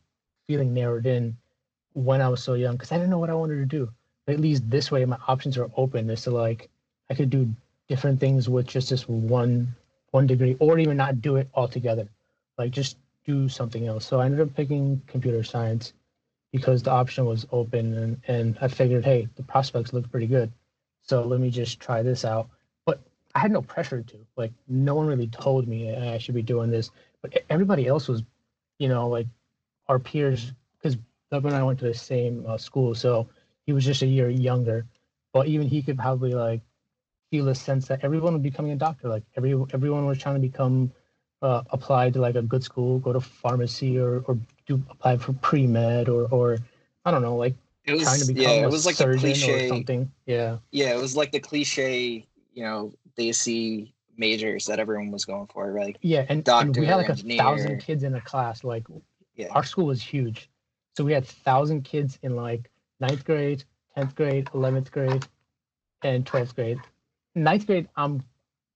feeling 0.46 0.72
narrowed 0.72 1.06
in 1.06 1.36
when 1.98 2.22
I 2.22 2.28
was 2.28 2.42
so 2.42 2.54
young 2.54 2.76
because 2.76 2.92
I 2.92 2.96
didn't 2.96 3.10
know 3.10 3.18
what 3.18 3.30
I 3.30 3.34
wanted 3.34 3.56
to 3.56 3.66
do. 3.66 3.90
But 4.24 4.34
at 4.34 4.40
least 4.40 4.70
this 4.70 4.90
way, 4.90 5.04
my 5.04 5.18
options 5.26 5.58
are 5.58 5.70
open. 5.76 6.08
Is 6.10 6.22
to 6.22 6.30
like 6.30 6.68
I 7.10 7.14
could 7.14 7.30
do 7.30 7.52
different 7.88 8.20
things 8.20 8.48
with 8.48 8.66
just 8.66 8.90
this 8.90 9.08
one 9.08 9.74
one 10.10 10.26
degree, 10.26 10.56
or 10.60 10.78
even 10.78 10.96
not 10.96 11.20
do 11.20 11.36
it 11.36 11.48
altogether. 11.54 12.08
Like 12.56 12.70
just 12.70 12.96
do 13.26 13.48
something 13.48 13.86
else. 13.86 14.06
So 14.06 14.20
I 14.20 14.26
ended 14.26 14.40
up 14.40 14.54
picking 14.54 15.02
computer 15.06 15.42
science 15.42 15.92
because 16.52 16.82
the 16.82 16.90
option 16.90 17.26
was 17.26 17.46
open 17.52 17.94
and, 17.94 18.20
and 18.26 18.58
I 18.60 18.68
figured, 18.68 19.04
hey, 19.04 19.28
the 19.36 19.42
prospects 19.42 19.92
look 19.92 20.10
pretty 20.10 20.26
good. 20.26 20.50
So 21.02 21.22
let 21.22 21.40
me 21.40 21.50
just 21.50 21.78
try 21.80 22.02
this 22.02 22.24
out. 22.24 22.48
But 22.86 23.00
I 23.34 23.40
had 23.40 23.50
no 23.52 23.62
pressure 23.62 24.02
to. 24.02 24.16
Like 24.36 24.52
no 24.68 24.94
one 24.94 25.06
really 25.06 25.28
told 25.28 25.68
me 25.68 25.94
I 25.94 26.18
should 26.18 26.34
be 26.34 26.42
doing 26.42 26.70
this. 26.70 26.90
But 27.22 27.44
everybody 27.50 27.86
else 27.86 28.08
was, 28.08 28.22
you 28.78 28.88
know, 28.88 29.08
like 29.08 29.26
our 29.88 29.98
peers, 29.98 30.52
because 31.30 31.44
and 31.44 31.54
I 31.54 31.62
went 31.62 31.78
to 31.80 31.86
the 31.86 31.94
same 31.94 32.44
uh, 32.46 32.58
school. 32.58 32.94
So 32.94 33.28
he 33.66 33.72
was 33.72 33.84
just 33.84 34.02
a 34.02 34.06
year 34.06 34.28
younger. 34.28 34.86
But 35.32 35.46
even 35.46 35.68
he 35.68 35.82
could 35.82 35.98
probably 35.98 36.32
like 36.34 36.62
feel 37.30 37.48
a 37.48 37.54
sense 37.54 37.86
that 37.88 38.00
everyone 38.02 38.34
was 38.34 38.42
becoming 38.42 38.72
a 38.72 38.76
doctor. 38.76 39.08
Like 39.08 39.24
every 39.36 39.52
everyone 39.72 40.06
was 40.06 40.18
trying 40.18 40.34
to 40.36 40.40
become 40.40 40.90
uh, 41.42 41.62
apply 41.70 42.10
to 42.10 42.20
like 42.20 42.34
a 42.34 42.42
good 42.42 42.64
school, 42.64 42.98
go 42.98 43.12
to 43.12 43.20
pharmacy 43.20 43.98
or 43.98 44.20
or 44.26 44.38
do 44.66 44.82
apply 44.90 45.18
for 45.18 45.32
pre 45.34 45.66
med 45.66 46.08
or 46.08 46.26
or 46.28 46.58
I 47.04 47.10
don't 47.10 47.22
know, 47.22 47.36
like 47.36 47.54
It 47.84 47.92
was 47.92 48.02
trying 48.02 48.20
to 48.20 48.26
become 48.26 48.44
yeah, 48.46 48.52
a 48.52 48.64
it 48.64 48.70
was 48.70 48.86
like 48.86 48.94
surgeon 48.94 49.42
or 49.44 49.68
something. 49.68 50.10
Yeah. 50.26 50.58
Yeah, 50.70 50.94
it 50.94 51.00
was 51.00 51.16
like 51.16 51.32
the 51.32 51.40
cliche, 51.40 52.26
you 52.52 52.62
know, 52.62 52.92
DSC 53.18 53.92
majors 54.16 54.66
that 54.66 54.80
everyone 54.80 55.10
was 55.10 55.24
going 55.24 55.46
for. 55.46 55.72
Like 55.72 55.98
Yeah, 56.02 56.20
and, 56.20 56.30
and 56.30 56.44
Doctor, 56.44 56.80
we 56.80 56.86
had 56.86 56.96
like 56.96 57.08
a 57.08 57.12
engineer. 57.12 57.38
thousand 57.38 57.78
kids 57.80 58.02
in 58.02 58.14
a 58.14 58.20
class. 58.20 58.64
Like 58.64 58.86
Yeah. 59.36 59.48
our 59.50 59.64
school 59.64 59.86
was 59.86 60.02
huge, 60.02 60.50
so 60.98 61.04
we 61.04 61.12
had 61.12 61.24
thousand 61.24 61.82
kids 61.82 62.18
in 62.24 62.34
like 62.34 62.72
ninth 62.98 63.24
grade, 63.24 63.62
tenth 63.94 64.16
grade, 64.16 64.48
eleventh 64.52 64.90
grade, 64.90 65.24
and 66.02 66.26
twelfth 66.26 66.56
grade. 66.56 66.80
Ninth 67.36 67.68
grade, 67.68 67.88
um, 67.96 68.20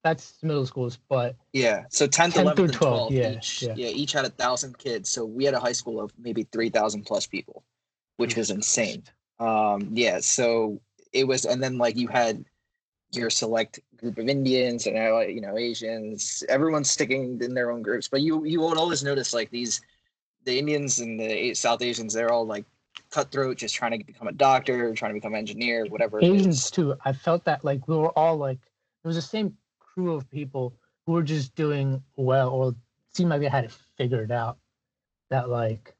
that's 0.05 0.41
middle 0.41 0.65
schools, 0.65 1.01
but 1.09 1.35
Yeah. 1.53 1.83
So 1.91 2.07
10th, 2.07 2.35
10 2.35 2.47
11th, 2.47 2.57
through 2.57 2.65
and 2.67 2.75
12, 2.75 3.11
12th, 3.11 3.13
yeah, 3.13 3.33
each, 3.33 3.63
yeah. 3.63 3.75
yeah. 3.77 3.89
each 3.89 4.13
had 4.13 4.25
a 4.25 4.29
thousand 4.31 4.79
kids. 4.79 5.11
So 5.11 5.25
we 5.25 5.45
had 5.45 5.55
a 5.55 5.59
high 5.59 5.73
school 5.73 6.01
of 6.01 6.13
maybe 6.17 6.45
3,000 6.53 7.03
plus 7.03 7.27
people, 7.27 7.65
which 8.19 8.37
was 8.37 8.53
insane. 8.53 9.03
Um, 9.41 9.89
yeah. 9.93 10.21
So 10.21 10.81
it 11.13 11.27
was, 11.27 11.45
and 11.45 11.61
then 11.61 11.77
like 11.77 11.97
you 11.97 12.07
had 12.07 12.45
your 13.11 13.31
select 13.31 13.81
group 13.97 14.17
of 14.19 14.29
Indians 14.29 14.87
and 14.87 14.97
uh, 14.97 15.21
you 15.21 15.41
know 15.41 15.59
Asians. 15.59 16.45
Everyone's 16.49 16.89
sticking 16.89 17.41
in 17.43 17.53
their 17.53 17.73
own 17.73 17.83
groups, 17.83 18.07
but 18.07 18.21
you 18.21 18.45
you 18.45 18.61
would 18.61 18.79
always 18.79 19.03
notice 19.03 19.35
like 19.35 19.51
these, 19.51 19.81
the 20.45 20.59
Indians 20.59 20.99
and 20.99 21.19
the 21.19 21.55
South 21.55 21.83
Asians. 21.83 22.13
They're 22.13 22.33
all 22.33 22.47
like 22.47 22.65
cutthroat, 23.11 23.59
just 23.59 23.75
trying 23.75 23.99
to 23.99 24.05
become 24.05 24.29
a 24.29 24.33
doctor, 24.33 24.95
trying 24.95 25.11
to 25.11 25.15
become 25.15 25.35
an 25.35 25.39
engineer, 25.39 25.87
whatever. 25.87 26.21
Asians 26.23 26.71
too. 26.71 26.95
I 27.05 27.13
felt 27.13 27.45
that 27.45 27.65
like 27.65 27.87
we 27.89 27.97
were 27.97 28.17
all 28.19 28.37
like 28.37 28.59
it 29.05 29.07
was 29.07 29.17
the 29.17 29.23
same 29.23 29.57
crew 29.79 30.15
of 30.15 30.29
people 30.31 30.75
who 31.07 31.13
were 31.13 31.23
just 31.23 31.55
doing 31.55 32.03
well 32.17 32.49
or 32.51 32.75
seemed 33.13 33.31
like 33.31 33.41
they 33.41 33.49
had 33.49 33.65
it 33.65 33.77
figured 33.97 34.33
out. 34.33 34.59
That 35.31 35.49
like 35.49 35.95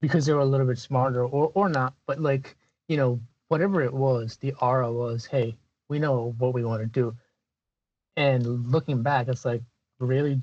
because 0.00 0.26
they 0.26 0.32
were 0.32 0.40
a 0.40 0.44
little 0.44 0.66
bit 0.66 0.78
smarter 0.78 1.24
or 1.24 1.50
or 1.54 1.68
not, 1.68 1.94
but 2.06 2.20
like 2.20 2.56
you 2.88 2.96
know 2.96 3.20
whatever 3.48 3.82
it 3.82 3.92
was, 3.92 4.36
the 4.36 4.52
aura 4.60 4.92
was, 4.92 5.24
hey, 5.24 5.56
we 5.88 5.98
know 5.98 6.34
what 6.38 6.52
we 6.52 6.64
want 6.64 6.82
to 6.82 6.86
do. 6.86 7.16
And 8.16 8.66
looking 8.66 9.02
back, 9.02 9.28
it's 9.28 9.44
like, 9.44 9.62
really, 9.98 10.40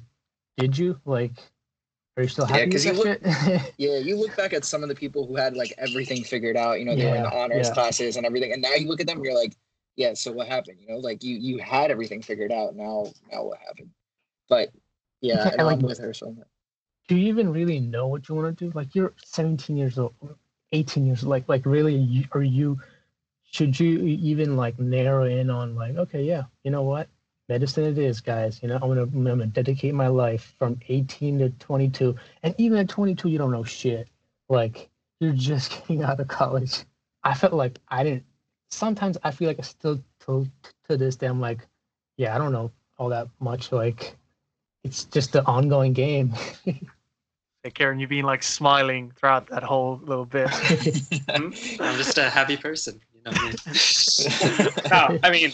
did 0.58 0.78
you 0.78 1.00
like? 1.06 1.34
Are 2.16 2.24
you 2.24 2.30
still 2.30 2.48
Yeah, 2.50 2.66
because 2.66 2.86
you 2.86 2.96
shit? 2.96 3.22
Yeah, 3.78 3.98
you 3.98 4.16
look 4.16 4.36
back 4.36 4.54
at 4.54 4.66
some 4.66 4.84
of 4.84 4.90
the 4.90 4.96
people 4.96 5.26
who 5.26 5.36
had 5.36 5.56
like 5.56 5.74
everything 5.78 6.24
figured 6.24 6.56
out, 6.56 6.80
you 6.80 6.86
know, 6.86 6.96
they 6.96 7.06
were 7.06 7.16
in 7.16 7.24
the 7.24 7.36
honors 7.36 7.68
yeah. 7.68 7.74
classes 7.74 8.18
and 8.18 8.26
everything. 8.26 8.54
And 8.54 8.62
now 8.62 8.74
you 8.76 8.88
look 8.88 9.02
at 9.02 9.08
them, 9.08 9.18
and 9.18 9.26
you're 9.26 9.36
like, 9.36 9.56
yeah, 9.96 10.14
so 10.14 10.32
what 10.32 10.48
happened? 10.48 10.78
You 10.80 10.90
know, 10.90 10.98
like 10.98 11.24
you 11.24 11.38
you 11.38 11.58
had 11.58 11.92
everything 11.92 12.22
figured 12.22 12.52
out. 12.52 12.76
Now 12.76 13.08
now 13.32 13.46
what 13.46 13.60
happened? 13.60 13.90
But 14.48 14.70
yeah, 15.22 15.50
and 15.58 15.62
I'm 15.62 15.80
with 15.80 16.00
her 16.00 16.14
so 16.14 16.32
much. 16.32 16.48
do 17.08 17.16
you 17.16 17.28
even 17.28 17.52
really 17.52 17.80
know 17.80 18.08
what 18.08 18.30
you 18.30 18.36
want 18.36 18.58
to 18.58 18.66
do? 18.66 18.72
Like 18.76 18.94
you're 18.94 19.14
17 19.24 19.76
years 19.76 19.98
old, 19.98 20.14
18 20.72 21.06
years 21.06 21.24
old. 21.24 21.30
Like 21.32 21.50
like 21.50 21.66
really, 21.66 22.28
are 22.34 22.44
you? 22.44 22.80
Should 23.52 23.80
you 23.80 24.00
even 24.00 24.58
like 24.58 24.80
narrow 24.80 25.26
in 25.26 25.50
on 25.50 25.76
like 25.76 25.96
okay, 25.96 26.24
yeah, 26.24 26.44
you 26.64 26.72
know 26.72 26.82
what, 26.84 27.08
medicine 27.50 27.86
it 27.86 27.98
is, 27.98 28.22
guys. 28.22 28.60
You 28.62 28.70
know, 28.70 28.76
I'm 28.76 28.88
gonna 28.88 29.04
I'm 29.04 29.24
gonna 29.24 29.46
dedicate 29.48 29.94
my 29.94 30.08
life 30.08 30.54
from 30.58 30.80
18 30.90 31.40
to 31.40 31.50
22, 31.50 32.16
and 32.44 32.56
even 32.58 32.78
at 32.80 32.90
22, 32.90 33.30
you 33.30 33.38
don't 33.38 33.52
know 33.52 33.64
shit. 33.64 34.08
Like 34.50 34.90
you're 35.20 35.34
just 35.34 35.72
getting 35.88 36.04
out 36.04 36.20
of 36.20 36.28
college. 36.28 36.84
I 37.24 37.34
felt 37.34 37.54
like 37.54 37.80
I 37.88 38.04
didn't. 38.04 38.24
Sometimes 38.72 39.18
I 39.24 39.32
feel 39.32 39.48
like 39.48 39.60
I 39.60 39.64
still 39.64 40.02
to 40.26 40.48
to 40.90 40.98
this 40.98 41.16
day 41.16 41.28
I'm 41.28 41.40
like, 41.40 41.60
yeah, 42.18 42.36
I 42.36 42.38
don't 42.38 42.52
know 42.52 42.72
all 42.98 43.10
that 43.10 43.28
much. 43.40 43.72
Like 43.72 44.16
it's 44.84 45.06
just 45.06 45.32
the 45.32 45.46
ongoing 45.46 45.94
game. 45.94 46.34
Hey, 47.64 47.72
Kiran, 47.72 48.02
you've 48.02 48.10
been 48.10 48.26
like 48.26 48.44
smiling 48.44 49.14
throughout 49.16 49.48
that 49.48 49.64
whole 49.64 50.02
little 50.04 50.26
bit. 50.26 50.50
I'm, 51.30 51.52
hmm? 51.54 51.82
I'm 51.82 51.98
just 51.98 52.18
a 52.18 52.30
happy 52.30 52.58
person. 52.58 53.00
You 53.14 53.22
know 53.24 53.32
what 53.32 53.62
I 53.66 54.62
mean? 54.68 55.14
no, 55.14 55.20
I 55.24 55.32
mean, 55.32 55.54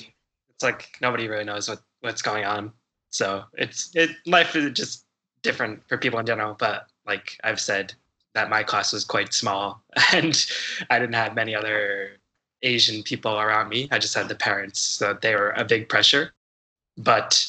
it's 0.59 0.63
like 0.65 0.97
nobody 1.01 1.29
really 1.29 1.45
knows 1.45 1.69
what, 1.69 1.79
what's 2.01 2.21
going 2.21 2.43
on. 2.43 2.73
So 3.11 3.45
it's 3.53 3.91
it 3.95 4.09
life 4.25 4.57
is 4.57 4.73
just 4.73 5.05
different 5.41 5.87
for 5.87 5.97
people 5.97 6.19
in 6.19 6.25
general. 6.25 6.53
But 6.59 6.87
like 7.07 7.39
I've 7.45 7.61
said, 7.61 7.93
that 8.33 8.49
my 8.49 8.61
class 8.61 8.91
was 8.91 9.05
quite 9.05 9.33
small, 9.33 9.81
and 10.13 10.45
I 10.89 10.99
didn't 10.99 11.15
have 11.15 11.33
many 11.33 11.55
other 11.55 12.17
Asian 12.61 13.03
people 13.03 13.39
around 13.39 13.69
me. 13.69 13.87
I 13.89 13.99
just 13.99 14.13
had 14.13 14.27
the 14.27 14.35
parents, 14.35 14.81
so 14.81 15.17
they 15.21 15.33
were 15.33 15.51
a 15.51 15.63
big 15.63 15.87
pressure. 15.87 16.33
But 16.97 17.47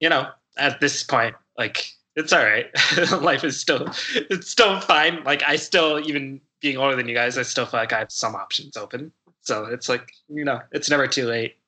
you 0.00 0.08
know, 0.08 0.30
at 0.56 0.80
this 0.80 1.02
point, 1.02 1.36
like 1.58 1.92
it's 2.16 2.32
all 2.32 2.42
right. 2.42 2.70
life 3.20 3.44
is 3.44 3.60
still 3.60 3.86
it's 4.14 4.50
still 4.50 4.80
fine. 4.80 5.22
Like 5.24 5.42
I 5.46 5.56
still 5.56 6.00
even 6.08 6.40
being 6.60 6.78
older 6.78 6.96
than 6.96 7.06
you 7.06 7.14
guys, 7.14 7.36
I 7.36 7.42
still 7.42 7.66
feel 7.66 7.80
like 7.80 7.92
I 7.92 7.98
have 7.98 8.10
some 8.10 8.34
options 8.34 8.78
open. 8.78 9.12
So 9.42 9.66
it's 9.66 9.90
like 9.90 10.10
you 10.30 10.46
know, 10.46 10.62
it's 10.72 10.88
never 10.88 11.06
too 11.06 11.26
late 11.26 11.59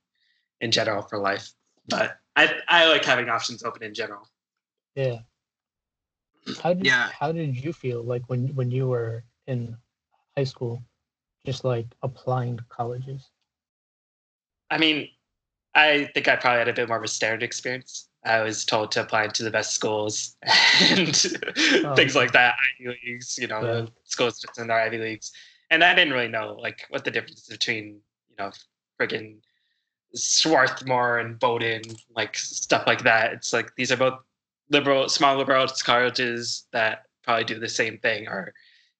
in 0.62 0.70
general 0.70 1.02
for 1.02 1.18
life. 1.18 1.52
But 1.88 2.16
I 2.36 2.54
I 2.68 2.88
like 2.88 3.04
having 3.04 3.28
options 3.28 3.62
open 3.62 3.82
in 3.82 3.92
general. 3.92 4.26
Yeah. 4.94 5.18
How 6.62 6.72
did 6.72 6.86
Yeah. 6.86 7.10
how 7.10 7.32
did 7.32 7.54
you 7.62 7.72
feel 7.72 8.02
like 8.02 8.22
when 8.28 8.54
when 8.54 8.70
you 8.70 8.88
were 8.88 9.24
in 9.46 9.76
high 10.36 10.44
school, 10.44 10.82
just 11.44 11.64
like 11.64 11.86
applying 12.02 12.56
to 12.56 12.64
colleges? 12.70 13.30
I 14.70 14.78
mean, 14.78 15.08
I 15.74 16.08
think 16.14 16.28
I 16.28 16.36
probably 16.36 16.60
had 16.60 16.68
a 16.68 16.72
bit 16.72 16.88
more 16.88 16.96
of 16.96 17.04
a 17.04 17.08
standard 17.08 17.42
experience. 17.42 18.08
I 18.24 18.40
was 18.40 18.64
told 18.64 18.92
to 18.92 19.02
apply 19.02 19.26
to 19.26 19.42
the 19.42 19.50
best 19.50 19.74
schools 19.74 20.36
and 20.90 21.26
oh. 21.84 21.94
things 21.94 22.14
like 22.14 22.32
that, 22.32 22.54
Ivy 22.80 22.96
leagues, 23.04 23.36
you 23.36 23.48
know, 23.48 23.60
Yeah. 23.60 23.86
schools 24.04 24.40
just 24.40 24.58
in 24.58 24.68
their 24.68 24.78
Ivy 24.80 24.98
leagues. 24.98 25.32
And 25.70 25.82
I 25.82 25.94
didn't 25.94 26.12
really 26.12 26.28
know 26.28 26.54
like 26.54 26.86
what 26.90 27.04
the 27.04 27.10
difference 27.10 27.42
is 27.42 27.48
between, 27.48 28.00
you 28.30 28.36
know, 28.38 28.52
friggin' 28.98 29.40
Swarthmore 30.14 31.18
and 31.18 31.38
Bowdoin, 31.38 31.82
like 32.14 32.36
stuff 32.36 32.84
like 32.86 33.02
that. 33.04 33.32
It's 33.32 33.52
like 33.52 33.74
these 33.76 33.92
are 33.92 33.96
both 33.96 34.18
liberal, 34.70 35.08
small 35.08 35.36
liberal 35.36 35.66
colleges 35.84 36.66
that 36.72 37.06
probably 37.22 37.44
do 37.44 37.58
the 37.58 37.68
same 37.68 37.98
thing, 37.98 38.28
or 38.28 38.52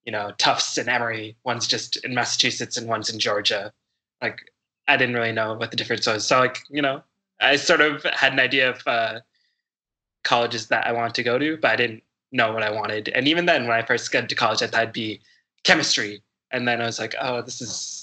you 0.05 0.13
know, 0.13 0.33
Tufts 0.39 0.79
and 0.79 0.89
Emory. 0.89 1.37
One's 1.45 1.67
just 1.67 1.97
in 2.05 2.15
Massachusetts 2.15 2.77
and 2.77 2.89
one's 2.89 3.11
in 3.11 3.19
Georgia. 3.19 3.73
Like 4.21 4.41
I 4.89 4.97
didn't 4.97 5.15
really 5.15 5.33
know 5.33 5.55
what 5.55 5.71
the 5.71 5.77
difference 5.77 6.07
was. 6.07 6.27
So 6.27 6.39
like 6.39 6.59
you 6.71 6.83
know, 6.83 7.03
I 7.41 7.57
sort 7.57 7.81
of 7.81 8.03
had 8.05 8.33
an 8.33 8.41
idea 8.41 8.71
of 8.71 8.83
uh, 8.87 9.21
colleges 10.25 10.69
that 10.69 10.87
I 10.87 10.93
wanted 10.93 11.15
to 11.15 11.23
go 11.23 11.39
to, 11.39 11.57
but 11.57 11.73
I 11.73 11.77
didn't 11.77 12.03
know 12.31 12.53
what 12.53 12.63
I 12.63 12.71
wanted. 12.71 13.09
And 13.11 13.29
even 13.29 13.47
then, 13.47 13.67
when 13.67 13.77
I 13.77 13.83
first 13.83 14.11
got 14.11 14.29
to 14.29 14.35
college, 14.35 14.63
I 14.63 14.67
thought 14.67 14.83
it'd 14.83 14.93
be 14.93 15.21
chemistry, 15.65 16.23
and 16.51 16.67
then 16.67 16.81
I 16.81 16.87
was 16.87 16.99
like, 16.99 17.15
oh, 17.21 17.43
this 17.43 17.61
is 17.61 18.02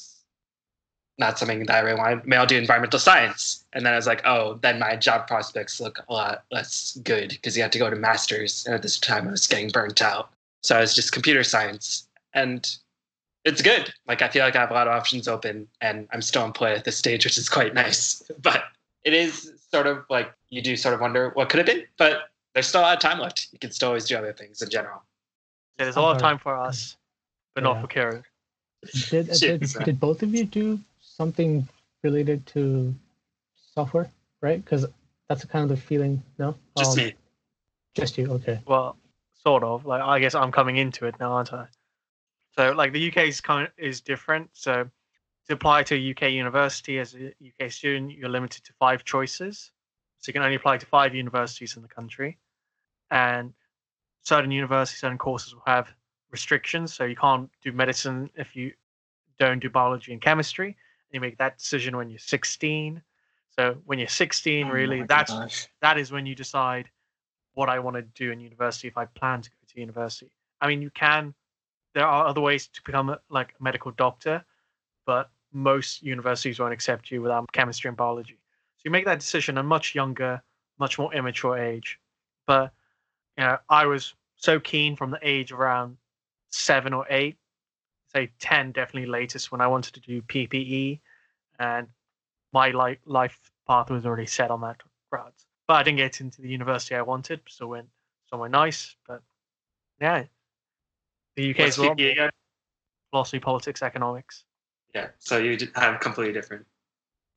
not 1.20 1.38
something 1.38 1.66
that 1.66 1.76
I 1.76 1.80
really 1.80 2.00
want. 2.00 2.26
Maybe 2.26 2.38
I'll 2.38 2.46
do 2.46 2.58
environmental 2.58 3.00
science. 3.00 3.66
And 3.74 3.86
then 3.86 3.94
I 3.94 3.98
was 3.98 4.08
like, 4.08 4.22
oh, 4.26 4.58
then 4.62 4.80
my 4.80 4.96
job 4.96 5.28
prospects 5.28 5.80
look 5.80 6.00
a 6.08 6.14
lot 6.14 6.44
less 6.52 6.98
good 7.04 7.30
because 7.30 7.56
you 7.56 7.62
have 7.62 7.72
to 7.72 7.80
go 7.80 7.90
to 7.90 7.96
masters. 7.96 8.66
And 8.66 8.74
at 8.74 8.82
this 8.82 8.98
time, 8.98 9.28
I 9.28 9.32
was 9.32 9.46
getting 9.46 9.70
burnt 9.70 10.02
out. 10.02 10.32
So 10.64 10.78
I 10.78 10.80
was 10.80 10.96
just 10.96 11.12
computer 11.12 11.44
science. 11.44 12.08
And 12.34 12.68
it's 13.44 13.62
good. 13.62 13.94
Like, 14.08 14.22
I 14.22 14.30
feel 14.30 14.46
like 14.46 14.56
I 14.56 14.62
have 14.62 14.72
a 14.72 14.74
lot 14.74 14.88
of 14.88 14.94
options 14.94 15.28
open 15.28 15.68
and 15.82 16.08
I'm 16.14 16.22
still 16.22 16.46
employed 16.46 16.78
at 16.78 16.86
this 16.86 16.98
stage, 16.98 17.26
which 17.26 17.38
is 17.38 17.50
quite 17.50 17.74
nice. 17.74 18.24
But 18.42 18.64
it 19.04 19.14
is 19.14 19.52
sort 19.72 19.88
of 19.88 20.06
like 20.10 20.32
you 20.50 20.62
do 20.62 20.76
sort 20.76 20.94
of 20.94 21.02
wonder 21.02 21.32
what 21.34 21.50
could 21.50 21.58
have 21.58 21.68
been, 21.68 21.84
but 21.98 22.30
there's 22.54 22.68
still 22.68 22.82
a 22.82 22.84
lot 22.84 22.94
of 22.94 23.02
time 23.02 23.20
left. 23.20 23.50
You 23.52 23.60
can 23.60 23.72
still 23.72 23.90
always 23.90 24.06
do 24.06 24.18
other 24.18 24.34
things 24.34 24.62
in 24.62 24.70
general. 24.70 25.02
Yeah, 25.78 25.86
there's 25.86 25.96
a 25.96 26.02
lot 26.02 26.16
of 26.16 26.22
uh-huh. 26.22 26.30
time 26.32 26.40
for 26.40 26.56
us, 26.56 26.98
but 27.56 27.64
not 27.64 27.82
for 27.82 27.88
Kiran. 27.88 28.24
Did 29.10 29.30
uh, 29.30 29.34
did, 29.40 29.62
did 29.86 30.00
both 30.00 30.24
of 30.24 30.34
you 30.34 30.46
do 30.46 30.80
something 31.20 31.68
related 32.02 32.46
to 32.48 32.96
software, 33.76 34.10
right? 34.42 34.64
Because 34.64 34.86
that's 35.28 35.44
kind 35.46 35.64
of 35.64 35.70
the 35.70 35.78
feeling. 35.78 36.24
No, 36.40 36.56
Just 36.78 36.98
Um, 36.98 37.06
me. 37.06 37.16
Just 37.94 38.18
you. 38.18 38.32
Okay. 38.32 38.62
Well, 38.66 38.98
sort 39.44 39.64
of. 39.64 39.86
Like 39.86 40.02
I 40.02 40.20
guess 40.20 40.34
I'm 40.34 40.52
coming 40.52 40.78
into 40.78 41.06
it 41.06 41.16
now, 41.20 41.34
aren't 41.34 41.54
I? 41.54 41.68
So 42.56 42.72
like 42.72 42.94
the 42.94 43.10
UK 43.10 43.18
is 43.28 43.42
kind 43.42 43.68
of, 43.68 43.74
is 43.78 44.02
different. 44.02 44.50
So 44.54 44.90
to 45.48 45.54
apply 45.54 45.84
to 45.84 45.96
a 45.96 46.12
UK 46.12 46.32
university 46.32 47.00
as 47.00 47.16
a 47.16 47.34
UK 47.50 47.72
student, 47.72 48.12
you're 48.12 48.30
limited 48.30 48.64
to 48.64 48.74
five 48.80 49.04
choices. 49.04 49.72
So 50.20 50.30
you 50.30 50.34
can 50.34 50.44
only 50.44 50.56
apply 50.56 50.78
to 50.78 50.86
five 50.86 51.14
universities 51.14 51.76
in 51.76 51.82
the 51.82 51.88
country, 51.88 52.38
and 53.12 53.54
certain 54.22 54.52
universities, 54.52 55.00
certain 55.02 55.18
courses 55.18 55.54
will 55.54 55.64
have 55.66 55.94
restrictions. 56.32 56.94
So 56.94 57.04
you 57.06 57.16
can't 57.16 57.50
do 57.64 57.72
medicine 57.72 58.30
if 58.36 58.56
you 58.56 58.74
don't 59.38 59.60
do 59.60 59.70
biology 59.70 60.12
and 60.12 60.22
chemistry. 60.22 60.76
You 61.12 61.20
make 61.20 61.38
that 61.38 61.58
decision 61.58 61.98
when 61.98 62.10
you're 62.10 62.20
16. 62.20 63.02
So 63.58 63.76
when 63.86 64.00
you're 64.00 64.08
16, 64.08 64.68
Oh 64.68 64.72
really, 64.72 65.04
that's 65.04 65.32
gosh. 65.32 65.68
that 65.82 65.98
is 65.98 66.12
when 66.12 66.26
you 66.26 66.36
decide 66.36 66.90
what 67.54 67.70
I 67.70 67.80
want 67.80 67.96
to 67.98 68.04
do 68.04 68.32
in 68.32 68.40
university 68.40 68.88
if 68.88 68.98
I 68.98 69.06
plan 69.06 69.42
to 69.42 69.50
go 69.50 69.56
to 69.68 69.80
university. 69.80 70.32
I 70.62 70.68
mean, 70.68 70.82
you 70.82 70.90
can. 70.92 71.34
There 71.94 72.06
are 72.06 72.28
other 72.28 72.42
ways 72.42 72.68
to 72.68 72.82
become 72.84 73.10
a, 73.10 73.20
like 73.30 73.56
a 73.60 73.64
medical 73.64 73.92
doctor, 73.92 74.46
but 75.06 75.32
most 75.52 76.04
universities 76.04 76.60
won't 76.60 76.74
accept 76.74 77.10
you 77.12 77.22
without 77.22 77.52
chemistry 77.52 77.88
and 77.88 77.98
biology. 77.98 78.38
So 78.78 78.82
you 78.86 78.92
make 78.92 79.06
that 79.06 79.20
decision 79.20 79.58
at 79.58 79.62
a 79.62 79.64
much 79.64 79.96
younger, 79.96 80.42
much 80.80 81.00
more 81.00 81.14
immature 81.14 81.58
age. 81.58 82.00
But 82.46 82.72
you 83.38 83.44
know, 83.44 83.58
I 83.70 83.86
was 83.88 84.14
so 84.36 84.60
keen 84.60 84.96
from 84.96 85.12
the 85.12 85.20
age 85.22 85.52
of 85.52 85.60
around 85.60 85.98
seven 86.52 86.94
or 86.94 87.06
eight, 87.10 87.38
say 88.14 88.32
ten, 88.40 88.72
definitely 88.72 89.10
latest 89.10 89.52
when 89.52 89.62
I 89.62 89.68
wanted 89.68 89.94
to 89.96 90.00
do 90.00 90.22
PPE, 90.22 91.00
and 91.60 91.88
my 92.54 92.72
life 92.72 93.00
life 93.06 93.40
path 93.68 93.90
was 93.90 94.06
already 94.06 94.26
set 94.26 94.52
on 94.52 94.62
that 94.62 94.82
route. 95.12 95.34
But 95.68 95.76
I 95.76 95.84
didn't 95.84 95.98
get 95.98 96.22
into 96.22 96.42
the 96.42 96.50
university 96.50 96.96
I 96.96 97.02
wanted, 97.02 97.42
so 97.48 97.68
went 97.68 97.90
somewhere 98.30 98.50
nice. 98.50 98.96
But 99.08 99.22
yeah, 100.02 100.24
the 101.36 101.52
UK 101.52 101.60
What's 101.60 101.78
is 101.78 101.78
a 101.78 101.84
lot 101.84 101.98
PPE 101.98 102.30
philosophy, 103.12 103.40
politics, 103.40 103.82
economics. 103.82 104.44
Yeah. 104.94 105.08
So 105.20 105.38
you 105.38 105.58
have 105.76 106.00
completely 106.00 106.34
different. 106.34 106.66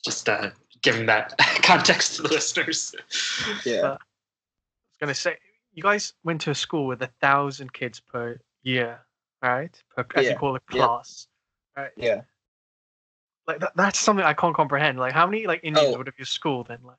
just 0.04 0.28
uh, 0.28 0.50
giving 0.82 1.06
that 1.06 1.34
context 1.62 2.16
to 2.16 2.22
the 2.22 2.28
listeners. 2.28 2.94
Yeah. 3.64 3.82
But 3.82 3.90
I 3.90 3.92
was 3.92 3.98
gonna 5.00 5.14
say, 5.14 5.36
you 5.72 5.82
guys 5.82 6.14
went 6.24 6.40
to 6.42 6.50
a 6.50 6.54
school 6.54 6.86
with 6.86 7.02
a 7.02 7.10
thousand 7.20 7.72
kids 7.72 8.00
per 8.00 8.38
year, 8.62 9.00
right? 9.42 9.82
Per, 9.96 10.06
as 10.16 10.28
you 10.28 10.36
call 10.36 10.56
it, 10.56 10.62
yeah. 10.72 10.86
class. 10.86 11.26
Yeah. 11.96 12.22
Like 13.46 13.60
that, 13.60 13.72
that's 13.74 13.98
something 13.98 14.24
I 14.24 14.34
can't 14.34 14.54
comprehend. 14.54 14.98
Like, 14.98 15.12
how 15.12 15.26
many 15.26 15.46
like 15.46 15.60
Indians 15.64 15.94
Oh. 15.94 15.98
would 15.98 16.06
have 16.06 16.18
your 16.18 16.26
school 16.26 16.64
then? 16.64 16.78
Like, 16.82 16.96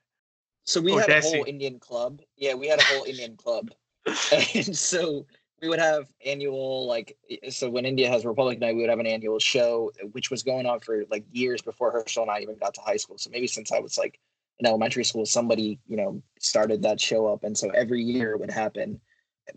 So 0.64 0.80
we 0.80 0.92
had 0.92 1.08
a 1.08 1.20
whole 1.20 1.44
Indian 1.44 1.78
club. 1.78 2.20
Yeah, 2.36 2.54
we 2.54 2.68
had 2.68 2.80
a 2.80 2.84
whole 2.84 3.04
Indian 3.04 3.36
club. 3.36 3.70
And 4.54 4.76
so 4.76 5.26
we 5.62 5.68
would 5.70 5.78
have 5.78 6.12
annual 6.26 6.86
like 6.86 7.16
so 7.48 7.70
when 7.70 7.86
India 7.86 8.08
has 8.10 8.26
Republic 8.26 8.58
Night, 8.58 8.74
we 8.74 8.82
would 8.82 8.90
have 8.90 8.98
an 8.98 9.06
annual 9.06 9.38
show 9.38 9.90
uh, 10.02 10.06
which 10.08 10.30
was 10.30 10.42
going 10.42 10.66
on 10.66 10.80
for 10.80 11.04
like 11.10 11.24
years 11.32 11.62
before 11.62 11.90
Harshil 11.94 12.22
and 12.22 12.30
I 12.30 12.40
even 12.40 12.56
got 12.58 12.74
to 12.74 12.82
high 12.82 12.98
school. 12.98 13.16
So 13.16 13.30
maybe 13.30 13.46
since 13.46 13.72
I 13.72 13.78
was 13.78 13.96
like 13.96 14.20
in 14.58 14.66
elementary 14.66 15.04
school, 15.04 15.24
somebody, 15.24 15.78
you 15.86 15.96
know, 15.96 16.22
started 16.38 16.82
that 16.82 17.00
show 17.00 17.26
up. 17.26 17.44
And 17.44 17.56
so 17.56 17.70
every 17.70 18.02
year 18.02 18.32
it 18.32 18.40
would 18.40 18.50
happen. 18.50 19.00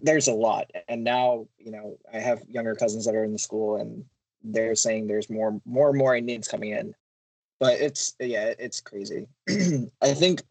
There's 0.01 0.27
a 0.27 0.33
lot. 0.33 0.69
And 0.87 1.03
now, 1.03 1.47
you 1.57 1.71
know, 1.71 1.97
I 2.13 2.19
have 2.19 2.43
younger 2.49 2.75
cousins 2.75 3.05
that 3.05 3.15
are 3.15 3.23
in 3.23 3.33
the 3.33 3.39
school 3.39 3.77
and 3.77 4.05
they're 4.43 4.75
saying 4.75 5.07
there's 5.07 5.29
more 5.29 5.59
more 5.65 5.89
and 5.89 5.97
more 5.97 6.15
Indians 6.15 6.47
coming 6.47 6.71
in. 6.71 6.93
But 7.59 7.79
it's 7.79 8.15
yeah, 8.19 8.53
it's 8.59 8.81
crazy. 8.81 9.27
I 10.01 10.13
think 10.13 10.43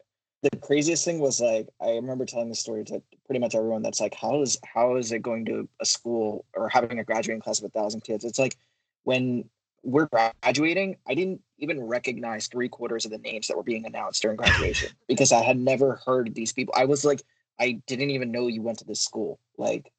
the 0.43 0.57
craziest 0.57 1.03
thing 1.05 1.19
was 1.19 1.39
like 1.39 1.67
I 1.81 1.91
remember 1.91 2.25
telling 2.25 2.49
the 2.49 2.55
story 2.55 2.83
to 2.85 3.01
pretty 3.25 3.39
much 3.39 3.55
everyone 3.55 3.81
that's 3.81 3.99
like 3.99 4.15
how 4.15 4.41
is 4.41 4.57
how 4.63 4.95
is 4.95 5.11
it 5.11 5.21
going 5.21 5.45
to 5.45 5.67
a 5.81 5.85
school 5.85 6.45
or 6.53 6.69
having 6.69 6.99
a 6.99 7.03
graduating 7.03 7.41
class 7.41 7.59
of 7.59 7.65
a 7.65 7.69
thousand 7.69 8.01
kids 8.01 8.23
it's 8.23 8.39
like 8.39 8.55
when 9.03 9.49
we're 9.83 10.07
graduating 10.07 10.95
i 11.07 11.13
didn't 11.13 11.41
even 11.59 11.81
recognize 11.81 12.47
three 12.47 12.69
quarters 12.69 13.05
of 13.05 13.11
the 13.11 13.17
names 13.19 13.47
that 13.47 13.57
were 13.57 13.63
being 13.63 13.85
announced 13.85 14.21
during 14.21 14.37
graduation 14.37 14.89
because 15.07 15.31
i 15.31 15.41
had 15.41 15.57
never 15.57 15.99
heard 16.05 16.33
these 16.35 16.53
people 16.53 16.73
i 16.77 16.85
was 16.85 17.03
like 17.03 17.21
i 17.59 17.79
didn't 17.87 18.09
even 18.11 18.31
know 18.31 18.47
you 18.47 18.61
went 18.61 18.79
to 18.79 18.85
this 18.85 19.01
school 19.01 19.39
like 19.57 19.91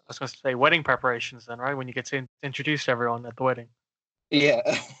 I 0.00 0.04
was 0.08 0.18
gonna 0.18 0.28
say 0.44 0.54
wedding 0.56 0.82
preparations 0.82 1.46
then, 1.46 1.58
right? 1.58 1.74
When 1.74 1.86
you 1.88 1.94
get 1.94 2.04
to 2.06 2.16
in- 2.16 2.28
introduce 2.42 2.88
everyone 2.88 3.24
at 3.24 3.36
the 3.36 3.42
wedding. 3.44 3.68
yeah 4.30 4.60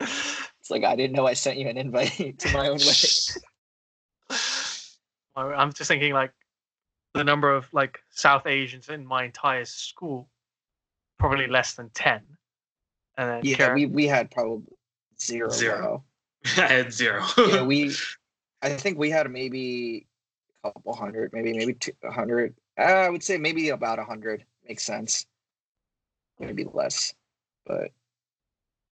it's 0.00 0.70
like 0.70 0.84
i 0.84 0.96
didn't 0.96 1.14
know 1.16 1.26
i 1.26 1.32
sent 1.34 1.58
you 1.58 1.68
an 1.68 1.78
invite 1.78 2.38
to 2.38 2.52
my 2.52 2.68
own 2.68 2.78
wedding 2.78 3.42
I- 5.36 5.42
I'm 5.54 5.72
just 5.72 5.88
thinking 5.88 6.12
like 6.12 6.32
the 7.14 7.24
number 7.24 7.52
of 7.54 7.72
like 7.72 8.00
South 8.10 8.46
Asians 8.46 8.88
in 8.88 9.06
my 9.06 9.24
entire 9.24 9.64
school, 9.64 10.28
probably 11.18 11.46
less 11.46 11.74
than 11.74 11.90
ten. 11.90 12.20
And 13.16 13.30
then 13.30 13.40
yeah 13.44 13.56
Kiran- 13.56 13.74
we, 13.74 13.86
we 13.86 14.06
had 14.06 14.30
probably 14.30 14.66
zero 15.20 15.48
Zero. 15.50 16.04
wow. 16.56 16.64
I 16.64 16.66
had 16.72 16.92
zero. 16.92 17.24
yeah, 17.38 17.62
we. 17.62 17.92
I 18.62 18.70
think 18.70 18.98
we 18.98 19.10
had 19.10 19.30
maybe 19.30 20.06
a 20.08 20.13
couple 20.72 20.94
hundred, 20.94 21.32
maybe 21.32 21.52
maybe 21.52 21.74
two 21.74 21.92
hundred. 22.10 22.54
Uh, 22.78 22.82
I 22.82 23.10
would 23.10 23.22
say 23.22 23.36
maybe 23.36 23.70
about 23.70 23.98
a 23.98 24.04
hundred 24.04 24.44
makes 24.66 24.82
sense. 24.82 25.26
Maybe 26.38 26.64
less, 26.72 27.14
but 27.66 27.90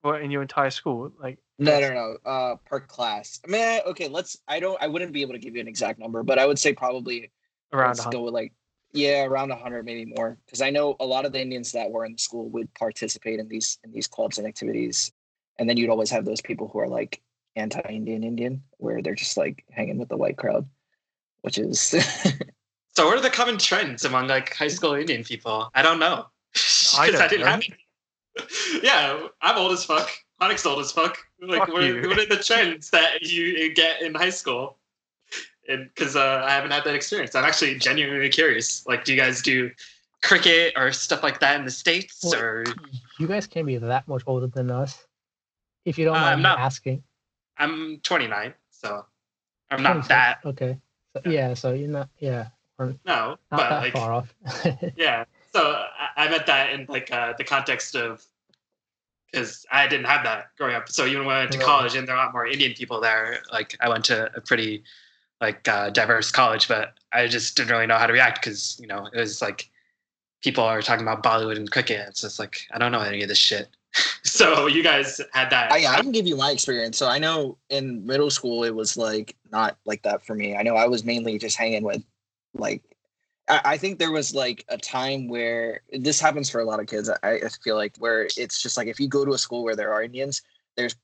what 0.03 0.23
in 0.23 0.31
your 0.31 0.43
entire 0.43 0.71
school, 0.71 1.13
like 1.21 1.39
no, 1.59 1.81
no, 1.81 1.91
no. 1.91 2.31
Uh, 2.31 2.57
per 2.65 2.81
class. 2.81 3.41
I 3.47 3.51
mean, 3.51 3.81
okay. 3.87 4.09
Let's. 4.09 4.37
I 4.49 4.61
don't. 4.61 4.81
I 4.83 4.87
wouldn't 4.87 5.13
be 5.13 5.23
able 5.23 5.33
to 5.33 5.39
give 5.39 5.55
you 5.55 5.61
an 5.61 5.69
exact 5.69 5.99
number, 5.99 6.23
but 6.23 6.39
I 6.39 6.47
would 6.47 6.59
say 6.59 6.73
probably 6.73 7.31
around 7.73 7.89
let's 7.89 8.01
100. 8.01 8.17
go 8.17 8.25
with 8.25 8.35
like 8.35 8.53
yeah, 8.93 9.25
around 9.25 9.51
a 9.51 9.57
hundred, 9.57 9.85
maybe 9.85 10.13
more. 10.17 10.39
Because 10.45 10.61
I 10.61 10.71
know 10.71 10.97
a 11.01 11.07
lot 11.07 11.25
of 11.25 11.33
the 11.33 11.41
Indians 11.41 11.73
that 11.73 11.91
were 11.91 12.05
in 12.05 12.13
the 12.13 12.19
school 12.19 12.49
would 12.51 12.73
participate 12.75 13.41
in 13.41 13.49
these 13.49 13.79
in 13.85 13.93
these 13.93 14.07
clubs 14.07 14.39
and 14.39 14.47
activities, 14.47 15.13
and 15.59 15.69
then 15.69 15.77
you'd 15.77 15.91
always 15.91 16.11
have 16.11 16.25
those 16.25 16.41
people 16.41 16.69
who 16.69 16.79
are 16.79 16.89
like 16.89 17.21
anti-Indian 17.57 18.25
Indian, 18.25 18.63
where 18.79 19.03
they're 19.03 19.15
just 19.15 19.37
like 19.37 19.65
hanging 19.71 19.99
with 19.99 20.09
the 20.09 20.17
white 20.17 20.37
crowd, 20.37 20.69
which 21.43 21.59
is 21.59 21.81
so, 22.95 23.07
what 23.07 23.17
are 23.17 23.21
the 23.21 23.31
common 23.31 23.59
trends 23.59 24.05
among 24.05 24.27
like 24.29 24.55
high 24.55 24.69
school 24.69 24.95
Indian 24.95 25.23
people? 25.25 25.71
I 25.75 25.83
don't 25.83 25.99
know. 25.99 26.27
I 26.99 27.11
'Cause 27.11 27.19
don't 27.19 27.31
didn't 27.31 27.41
know. 27.47 27.51
have 27.53 27.63
it. 27.63 28.83
yeah, 28.83 29.27
I'm 29.43 29.59
old 29.59 29.73
as 29.73 29.85
fuck. 29.85 30.09
Onyx 30.41 30.65
old 30.67 30.81
as 30.81 30.91
fuck. 30.91 31.19
Like, 31.41 31.61
Fuck 31.61 31.69
what, 31.69 31.85
are, 31.85 32.09
what 32.09 32.19
are 32.19 32.27
the 32.27 32.43
trends 32.43 32.91
that 32.91 33.23
you 33.23 33.73
get 33.75 34.03
in 34.03 34.15
high 34.15 34.31
school? 34.31 34.79
And 35.69 35.89
because 35.95 36.17
uh, 36.17 36.43
I 36.45 36.51
haven't 36.51 36.73
had 36.73 36.83
that 36.85 36.95
experience, 36.97 37.35
I'm 37.37 37.45
actually 37.45 37.79
genuinely 37.79 38.29
curious. 38.29 38.85
Like, 38.87 39.05
do 39.05 39.13
you 39.15 39.21
guys 39.21 39.41
do 39.43 39.71
cricket 40.23 40.73
or 40.77 40.91
stuff 40.93 41.23
like 41.23 41.39
that 41.41 41.59
in 41.59 41.65
the 41.65 41.71
states, 41.71 42.21
Well, 42.25 42.35
or 42.41 42.65
You 43.21 43.29
guys 43.29 43.47
can't 43.47 43.67
be 43.67 43.77
that 43.77 44.09
much 44.09 44.23
older 44.27 44.49
than 44.49 44.71
us. 44.71 45.07
If 45.85 45.99
you 45.99 46.05
don't 46.05 46.17
Uh, 46.17 46.21
mind 46.21 46.33
I'm 46.33 46.39
me 46.39 46.43
not- 46.45 46.59
asking. 46.59 47.03
I'm 47.59 47.99
29, 48.01 48.55
so 48.71 49.05
I'm 49.71 49.83
not 49.83 50.09
that 50.09 50.39
Okay. 50.45 50.79
So, 51.15 51.23
Yeah. 51.31 51.55
so 51.55 51.73
you're 51.73 51.89
not 51.89 52.09
yeah, 52.19 52.49
no, 52.79 52.95
not 53.05 53.39
but 53.51 53.69
that 53.71 53.83
like 53.83 53.93
far 53.93 54.13
off. 54.13 54.35
yeah. 54.97 55.25
So 55.53 55.61
I, 55.63 56.25
I 56.25 56.29
meant 56.29 56.47
that 56.47 56.71
in 56.71 56.87
like 56.89 57.13
uh, 57.13 57.35
the 57.37 57.45
context 57.45 57.95
of 57.95 58.25
because 59.31 59.65
I 59.71 59.87
didn't 59.89 60.07
have 60.07 60.25
that 60.25 60.49
growing 60.59 60.75
up. 60.75 60.89
So 60.91 61.07
even 61.07 61.25
when 61.25 61.37
I 61.37 61.41
went 61.41 61.53
to 61.53 61.59
Right. 61.59 61.65
college, 61.67 61.95
and 61.95 62.07
there 62.07 62.15
are 62.15 62.23
a 62.23 62.25
lot 62.25 62.33
more 62.33 62.47
Indian 62.47 62.73
people 62.75 63.01
there. 63.01 63.43
Like 63.53 63.77
I 63.81 63.89
went 63.89 64.05
to 64.07 64.31
a 64.37 64.41
pretty 64.41 64.85
like 65.41 65.67
uh, 65.69 65.91
diverse 65.91 66.31
college, 66.31 66.69
but 66.69 66.95
I 67.13 67.27
just 67.27 67.57
didn't 67.57 67.71
really 67.73 67.87
know 67.87 67.97
how 67.99 68.07
to 68.07 68.13
react 68.13 68.41
because 68.43 68.79
you 68.81 68.87
know 68.87 69.09
it 69.13 69.19
was 69.19 69.43
like 69.43 69.71
people 70.43 70.65
are 70.65 70.83
talking 70.83 71.07
about 71.07 71.23
Bollywood 71.23 71.57
and 71.57 71.71
cricket. 71.71 72.07
It's 72.09 72.23
just 72.23 72.39
like 72.39 72.67
I 72.73 72.79
don't 72.79 72.93
know 72.93 73.01
any 73.01 73.23
of 73.23 73.29
this 73.29 73.39
shit. 73.39 73.69
so 74.23 74.67
you 74.67 74.83
guys 74.83 75.21
had 75.33 75.51
that. 75.51 75.73
I, 75.73 75.87
I 75.87 76.01
can 76.01 76.13
give 76.13 76.27
you 76.27 76.37
my 76.37 76.51
experience. 76.51 76.97
So 76.97 77.09
I 77.09 77.19
know 77.19 77.59
in 77.71 78.05
middle 78.07 78.31
school 78.31 78.65
it 78.65 78.75
was 78.75 78.97
like 78.97 79.37
not 79.51 79.77
like 79.85 80.03
that 80.03 80.25
for 80.25 80.35
me. 80.35 80.57
I 80.57 80.63
know 80.63 80.77
I 80.77 80.87
was 80.87 81.05
mainly 81.05 81.39
just 81.39 81.57
hanging 81.57 81.83
with 81.83 82.03
like 82.55 82.83
I, 83.49 83.61
I 83.65 83.77
think 83.77 83.99
there 83.99 84.13
was 84.13 84.35
like 84.35 84.65
a 84.69 84.79
time 84.79 85.29
where 85.29 85.81
this 85.93 86.21
happens 86.21 86.49
for 86.49 86.61
a 86.61 86.65
lot 86.65 86.81
of 86.81 86.87
kids. 86.87 87.11
I, 87.11 87.17
I 87.23 87.49
feel 87.63 87.77
like 87.77 87.97
where 87.99 88.29
it's 88.37 88.63
just 88.63 88.77
like 88.77 88.89
if 88.89 88.99
you 88.99 89.09
go 89.09 89.25
to 89.25 89.33
a 89.33 89.39
school 89.39 89.65
where 89.65 89.77
there 89.77 89.93
are 89.93 90.03
Indians, 90.03 90.43
there's 90.77 90.97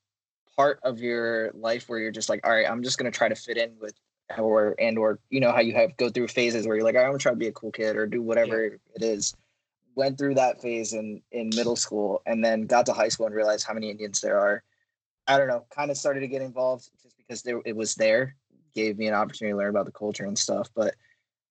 part 0.56 0.80
of 0.82 0.98
your 0.98 1.52
life 1.52 1.88
where 1.88 1.98
you're 1.98 2.10
just 2.10 2.28
like, 2.28 2.44
all 2.46 2.52
right, 2.52 2.68
I'm 2.68 2.82
just 2.82 2.98
gonna 2.98 3.10
try 3.10 3.28
to 3.28 3.34
fit 3.34 3.56
in 3.58 3.72
with 3.80 3.94
or 4.36 4.74
and 4.78 4.98
or 4.98 5.18
you 5.30 5.40
know 5.40 5.52
how 5.52 5.60
you 5.60 5.72
have 5.74 5.96
go 5.96 6.10
through 6.10 6.28
phases 6.28 6.66
where 6.66 6.76
you're 6.76 6.84
like, 6.84 6.94
right, 6.94 7.04
I'm 7.04 7.10
gonna 7.10 7.18
try 7.18 7.32
to 7.32 7.36
be 7.36 7.48
a 7.48 7.52
cool 7.52 7.72
kid 7.72 7.96
or 7.96 8.06
do 8.06 8.22
whatever 8.22 8.64
it 8.64 9.02
is 9.02 9.34
went 9.98 10.16
through 10.16 10.36
that 10.36 10.62
phase 10.62 10.92
in 10.94 11.20
in 11.32 11.50
middle 11.56 11.76
school 11.76 12.22
and 12.24 12.42
then 12.42 12.62
got 12.62 12.86
to 12.86 12.92
high 12.92 13.08
school 13.08 13.26
and 13.26 13.34
realized 13.34 13.66
how 13.66 13.74
many 13.74 13.90
Indians 13.90 14.20
there 14.20 14.38
are. 14.38 14.62
I 15.26 15.36
don't 15.36 15.48
know, 15.48 15.66
kind 15.68 15.90
of 15.90 15.98
started 15.98 16.20
to 16.20 16.28
get 16.28 16.40
involved 16.40 16.88
just 17.02 17.18
because 17.18 17.42
there 17.42 17.60
it 17.66 17.76
was 17.76 17.96
there, 17.96 18.36
gave 18.74 18.96
me 18.96 19.08
an 19.08 19.14
opportunity 19.14 19.52
to 19.52 19.58
learn 19.58 19.70
about 19.70 19.86
the 19.86 19.92
culture 19.92 20.24
and 20.24 20.38
stuff. 20.38 20.70
But 20.74 20.94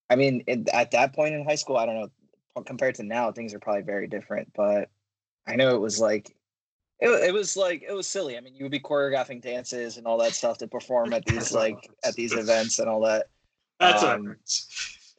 I 0.09 0.15
mean, 0.15 0.43
it, 0.47 0.69
at 0.69 0.91
that 0.91 1.13
point 1.13 1.35
in 1.35 1.43
high 1.43 1.55
school, 1.55 1.75
I 1.75 1.85
don't 1.85 1.99
know, 1.99 2.63
compared 2.63 2.95
to 2.95 3.03
now, 3.03 3.31
things 3.31 3.53
are 3.53 3.59
probably 3.59 3.83
very 3.83 4.07
different. 4.07 4.51
But 4.55 4.89
I 5.45 5.57
know 5.57 5.75
it 5.75 5.81
was 5.81 5.99
like, 5.99 6.33
it, 6.99 7.09
it 7.09 7.33
was 7.33 7.57
like 7.57 7.83
it 7.87 7.93
was 7.93 8.07
silly. 8.07 8.37
I 8.37 8.39
mean, 8.39 8.55
you 8.55 8.63
would 8.63 8.71
be 8.71 8.79
choreographing 8.79 9.41
dances 9.41 9.97
and 9.97 10.07
all 10.07 10.17
that 10.19 10.33
stuff 10.33 10.57
to 10.59 10.67
perform 10.67 11.11
at 11.13 11.25
these 11.25 11.51
like 11.63 11.89
at 12.05 12.15
these 12.15 12.33
events 12.33 12.79
and 12.79 12.87
all 12.87 13.01
that 13.01 13.27
That's 13.79 14.03
um, 14.03 14.37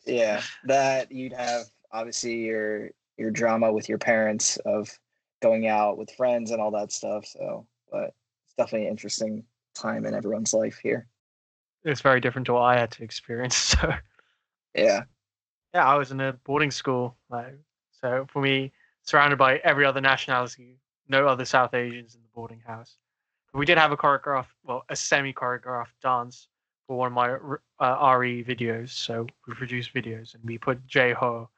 yeah 0.07 0.41
that 0.65 1.13
you'd 1.13 1.35
have 1.35 1.67
obviously 1.93 2.35
your 2.47 2.91
your 3.19 3.31
drama 3.31 3.73
with 3.73 3.89
your 3.89 3.99
parents 3.99 4.57
of 4.59 4.91
going 5.43 5.67
out 5.67 5.99
with 5.99 6.11
friends 6.13 6.51
and 6.51 6.61
all 6.61 6.71
that 6.71 6.93
stuff 6.93 7.25
so 7.27 7.67
but 7.91 8.15
it's 8.45 8.55
definitely 8.57 8.87
an 8.87 8.91
interesting 8.91 9.45
time 9.75 10.07
in 10.07 10.15
everyone's 10.15 10.53
life 10.53 10.79
here 10.83 11.07
It's 11.85 12.01
very 12.01 12.21
different 12.21 12.47
to 12.47 12.55
what 12.55 12.63
I 12.63 12.79
had 12.79 12.91
to 12.93 13.05
experience. 13.05 13.77
So 13.81 13.93
yeah 14.75 15.03
yeah, 15.75 15.87
I 15.87 15.97
was 15.97 16.11
in 16.11 16.21
a 16.21 16.33
boarding 16.45 16.71
school. 16.71 17.17
Like, 17.31 17.59
so 18.01 18.27
for 18.29 18.43
me, 18.43 18.73
surrounded 19.03 19.37
by 19.37 19.59
every 19.59 19.85
other 19.85 20.01
nationality, 20.01 20.79
no 21.09 21.27
other 21.27 21.45
South 21.45 21.75
Asians 21.75 22.15
in 22.15 22.23
the 22.23 22.29
boarding 22.35 22.61
house. 22.67 22.97
But 23.53 23.59
we 23.59 23.67
did 23.67 23.79
have 23.79 23.93
a 23.93 23.97
choreographed, 23.97 24.47
well, 24.65 24.85
a 24.89 24.97
semi 24.97 25.33
choreographed 25.33 25.99
dance 26.03 26.49
for 26.87 26.97
one 26.97 27.09
of 27.09 27.13
my 27.13 27.35
uh, 27.81 28.17
RE 28.17 28.45
videos. 28.45 28.91
So 28.91 29.27
we 29.47 29.55
produced 29.55 29.95
videos 29.95 30.35
and 30.35 30.43
we 30.45 30.59
put 30.59 30.87
Jai 30.87 31.13
Ho 31.13 31.49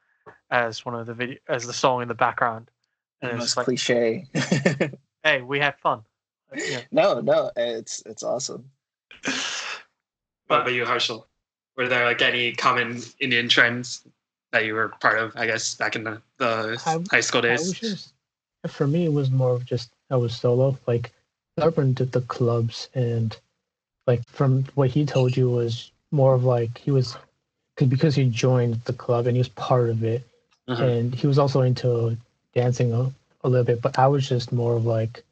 as 0.51 0.85
one 0.85 0.93
of 0.95 1.05
the 1.07 1.13
video 1.13 1.37
as 1.47 1.65
the 1.65 1.73
song 1.73 2.01
in 2.01 2.07
the 2.07 2.13
background. 2.13 2.69
And 3.21 3.31
the 3.31 3.35
it's 3.35 3.41
most 3.55 3.57
like, 3.57 3.65
cliche 3.65 4.25
hey, 5.23 5.41
we 5.41 5.59
had 5.59 5.77
fun. 5.77 6.01
Yeah. 6.53 6.81
no 6.91 7.21
no 7.21 7.49
it's 7.55 8.03
it's 8.05 8.23
awesome 8.23 8.69
What 10.47 10.61
about 10.61 10.73
you, 10.73 10.83
Harshil? 10.83 11.23
Were 11.77 11.87
there 11.87 12.03
like 12.05 12.21
any 12.21 12.51
common 12.51 13.01
Indian 13.19 13.47
trends 13.47 14.03
that 14.51 14.65
you 14.65 14.73
were 14.73 14.89
part 14.99 15.17
of? 15.19 15.31
I 15.37 15.45
guess 15.45 15.75
back 15.75 15.95
in 15.95 16.03
the, 16.03 16.21
the 16.37 16.81
I- 16.85 17.03
high 17.09 17.21
school 17.21 17.41
days. 17.41 17.71
just 17.71 18.13
for 18.67 18.85
me 18.85 19.05
it 19.05 19.13
was 19.13 19.31
more 19.31 19.55
of 19.55 19.65
just 19.65 19.91
I 20.09 20.17
was 20.17 20.35
solo. 20.35 20.77
Like 20.87 21.11
Darpan 21.57 21.95
did 21.95 22.11
the 22.11 22.21
clubs 22.21 22.89
and 22.93 23.37
like 24.07 24.27
from 24.27 24.65
what 24.75 24.89
he 24.89 25.05
told 25.05 25.37
you 25.37 25.49
was 25.49 25.91
more 26.11 26.33
of 26.35 26.43
like 26.43 26.77
he 26.77 26.91
was 26.91 27.15
because 27.87 28.13
he 28.15 28.25
joined 28.25 28.75
the 28.85 28.93
club 28.93 29.25
and 29.25 29.35
he 29.35 29.39
was 29.39 29.49
part 29.49 29.89
of 29.89 30.03
it 30.03 30.27
Mhm. 30.69 30.79
and 30.79 31.15
he 31.15 31.27
was 31.27 31.39
also 31.39 31.61
into 31.61 32.15
dancing 32.53 32.93
a, 32.93 33.11
a 33.43 33.49
little 33.49 33.65
bit 33.65 33.81
but 33.81 33.97
I 33.97 34.07
was 34.07 34.27
just 34.27 34.51
more 34.51 34.75
of 34.75 34.85
like 34.85 35.23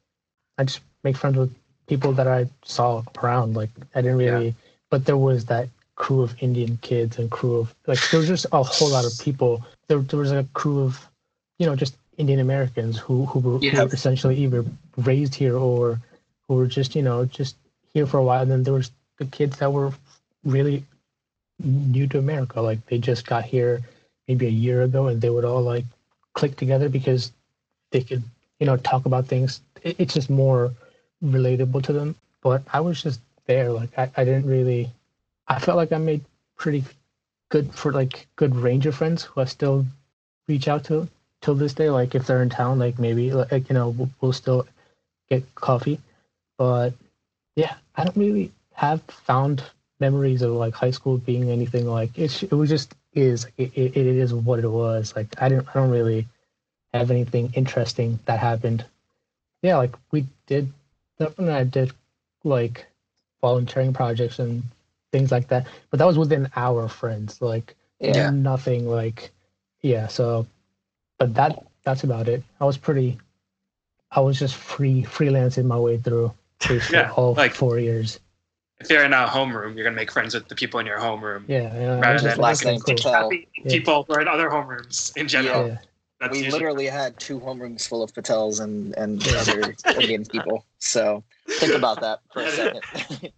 I 0.57 0.63
just 0.65 0.81
make 1.03 1.15
friends 1.15 1.37
with 1.37 1.53
people 1.89 2.13
that 2.13 2.27
I 2.27 2.47
saw 2.63 3.03
around. 3.21 3.55
Like 3.55 3.71
I 3.95 4.01
didn't 4.01 4.17
really, 4.17 4.47
yeah. 4.47 4.53
but 4.89 5.05
there 5.05 5.17
was 5.17 5.45
that 5.45 5.67
crew 5.95 6.21
of 6.21 6.35
Indian 6.39 6.77
kids 6.81 7.17
and 7.17 7.29
crew 7.29 7.57
of 7.57 7.75
like 7.87 7.99
there 8.11 8.19
was 8.19 8.29
just 8.29 8.45
a 8.53 8.63
whole 8.63 8.89
lot 8.89 9.05
of 9.05 9.11
people. 9.19 9.65
There, 9.87 9.99
there 9.99 10.19
was 10.19 10.31
a 10.31 10.45
crew 10.53 10.83
of, 10.83 11.05
you 11.57 11.65
know, 11.65 11.75
just 11.75 11.95
Indian 12.17 12.39
Americans 12.39 12.97
who 12.97 13.25
who 13.25 13.39
were, 13.39 13.59
yeah. 13.59 13.71
who 13.71 13.77
were 13.85 13.93
essentially 13.93 14.37
either 14.37 14.63
raised 14.97 15.35
here 15.35 15.57
or 15.57 15.99
who 16.47 16.55
were 16.55 16.67
just 16.67 16.95
you 16.95 17.01
know 17.01 17.25
just 17.25 17.55
here 17.93 18.05
for 18.05 18.17
a 18.17 18.23
while. 18.23 18.41
And 18.41 18.51
then 18.51 18.63
there 18.63 18.73
was 18.73 18.91
the 19.17 19.25
kids 19.25 19.57
that 19.57 19.73
were 19.73 19.91
really 20.45 20.83
new 21.61 22.07
to 22.07 22.19
America. 22.19 22.61
Like 22.61 22.85
they 22.85 22.99
just 22.99 23.25
got 23.25 23.43
here 23.43 23.81
maybe 24.29 24.45
a 24.45 24.61
year 24.65 24.83
ago, 24.83 25.07
and 25.07 25.19
they 25.19 25.31
would 25.31 25.43
all 25.43 25.63
like 25.63 25.85
click 26.33 26.55
together 26.55 26.87
because 26.87 27.33
they 27.89 28.01
could 28.01 28.23
you 28.59 28.67
know 28.67 28.77
talk 28.77 29.05
about 29.05 29.25
things. 29.25 29.61
It, 29.81 29.95
it's 29.99 30.13
just 30.13 30.29
more 30.29 30.71
relatable 31.23 31.83
to 31.83 31.93
them. 31.93 32.15
But 32.41 32.61
I 32.71 32.79
was 32.79 33.01
just 33.01 33.19
there. 33.47 33.71
Like 33.71 33.89
I, 33.97 34.09
I 34.15 34.23
didn't 34.23 34.45
really. 34.45 34.89
I 35.47 35.59
felt 35.59 35.77
like 35.77 35.91
I 35.91 35.97
made 35.97 36.23
pretty 36.57 36.83
good 37.49 37.73
for 37.73 37.91
like 37.91 38.27
good 38.35 38.55
range 38.55 38.85
of 38.85 38.95
friends 38.95 39.23
who 39.23 39.41
I 39.41 39.45
still 39.45 39.85
reach 40.47 40.67
out 40.67 40.83
to 40.85 41.09
till 41.41 41.55
this 41.55 41.73
day. 41.73 41.89
Like 41.89 42.13
if 42.13 42.27
they're 42.27 42.43
in 42.43 42.49
town, 42.49 42.77
like 42.77 42.99
maybe 42.99 43.33
like 43.33 43.67
you 43.67 43.73
know 43.73 43.89
we'll, 43.89 44.09
we'll 44.21 44.33
still 44.33 44.67
get 45.27 45.43
coffee. 45.55 45.99
But 46.57 46.93
yeah, 47.55 47.73
I 47.95 48.03
don't 48.03 48.17
really 48.17 48.51
have 48.73 49.01
found 49.01 49.63
memories 49.99 50.43
of 50.43 50.51
like 50.51 50.75
high 50.75 50.91
school 50.91 51.17
being 51.17 51.49
anything 51.49 51.87
like 51.87 52.17
it. 52.17 52.43
It 52.43 52.53
was 52.53 52.69
just 52.69 52.93
is 53.13 53.47
it, 53.57 53.71
it, 53.75 53.97
it 53.97 54.05
is 54.05 54.33
what 54.33 54.59
it 54.59 54.67
was. 54.67 55.15
Like 55.15 55.27
I 55.41 55.49
didn't 55.49 55.67
I 55.69 55.73
don't 55.73 55.89
really 55.89 56.27
have 56.93 57.11
anything 57.11 57.51
interesting 57.53 58.19
that 58.25 58.39
happened. 58.39 58.85
Yeah, 59.61 59.77
like 59.77 59.95
we 60.11 60.25
did 60.47 60.71
and 61.37 61.51
I 61.51 61.63
did 61.63 61.91
like 62.43 62.85
volunteering 63.41 63.93
projects 63.93 64.39
and 64.39 64.63
things 65.11 65.31
like 65.31 65.47
that. 65.49 65.67
But 65.89 65.99
that 65.99 66.07
was 66.07 66.17
within 66.17 66.49
our 66.55 66.87
friends. 66.87 67.41
Like 67.41 67.75
yeah. 67.99 68.29
nothing 68.29 68.87
like 68.87 69.31
yeah, 69.81 70.07
so 70.07 70.47
but 71.17 71.33
that 71.35 71.63
that's 71.83 72.03
about 72.03 72.27
it. 72.27 72.43
I 72.59 72.65
was 72.65 72.77
pretty 72.77 73.17
I 74.11 74.21
was 74.21 74.39
just 74.39 74.55
free 74.55 75.03
freelancing 75.03 75.65
my 75.65 75.77
way 75.77 75.97
through 75.97 76.33
yeah, 76.91 77.11
all 77.15 77.33
like, 77.33 77.53
four 77.53 77.79
years. 77.79 78.19
If 78.79 78.89
you're 78.89 79.03
in 79.03 79.13
a 79.13 79.27
homeroom, 79.27 79.75
you're 79.75 79.83
gonna 79.83 79.95
make 79.95 80.11
friends 80.11 80.33
with 80.33 80.47
the 80.47 80.55
people 80.55 80.79
in 80.79 80.85
your 80.85 80.99
homeroom. 80.99 81.43
Yeah, 81.47 81.73
yeah. 81.75 81.99
Rather 81.99 82.29
than 82.29 82.37
like 82.37 82.59
cool. 82.61 83.31
people 83.67 84.05
who 84.07 84.13
are 84.13 84.21
in 84.21 84.27
other 84.27 84.49
homerooms 84.49 85.15
in 85.17 85.27
general. 85.27 85.67
Yeah. 85.67 85.77
That's 86.19 86.37
we 86.37 86.49
literally 86.49 86.85
had 86.85 87.17
two 87.17 87.39
homerooms 87.39 87.87
full 87.87 88.03
of 88.03 88.13
Patels 88.13 88.61
and 88.61 88.95
and 88.97 89.25
other 89.35 89.75
Indian 89.99 90.25
people. 90.25 90.65
So 90.79 91.23
think 91.47 91.73
about 91.73 92.01
that 92.01 92.19
for 92.31 92.41
a 92.41 92.51
second. 92.51 93.31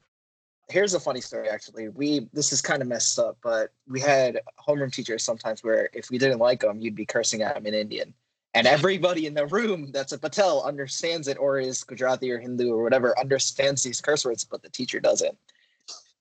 Here's 0.70 0.94
a 0.94 1.00
funny 1.00 1.22
story. 1.22 1.50
Actually, 1.50 1.90
we 1.90 2.28
this 2.34 2.52
is 2.52 2.62
kind 2.62 2.82
of 2.82 2.88
messed 2.88 3.20
up, 3.20 3.38
but 3.44 3.72
we 3.88 4.00
had 4.00 4.40
homeroom 4.68 4.92
teachers 4.92 5.24
sometimes 5.24 5.64
where 5.64 5.90
if 5.94 6.10
we 6.10 6.18
didn't 6.18 6.40
like 6.40 6.62
them, 6.62 6.82
you'd 6.82 6.96
be 6.96 7.06
cursing 7.06 7.42
at 7.42 7.56
them 7.56 7.66
in 7.66 7.74
Indian, 7.74 8.14
and 8.54 8.68
everybody 8.68 9.26
in 9.26 9.34
the 9.34 9.48
room 9.48 9.92
that's 9.92 10.12
a 10.12 10.18
Patel 10.18 10.64
understands 10.64 11.28
it, 11.28 11.38
or 11.38 11.60
is 11.60 11.84
Gujarati 11.84 12.32
or 12.32 12.40
Hindu 12.40 12.74
or 12.74 12.84
whatever 12.84 13.18
understands 13.20 13.84
these 13.84 14.02
curse 14.02 14.26
words, 14.26 14.44
but 14.44 14.62
the 14.62 14.70
teacher 14.70 15.00
doesn't. 15.00 15.38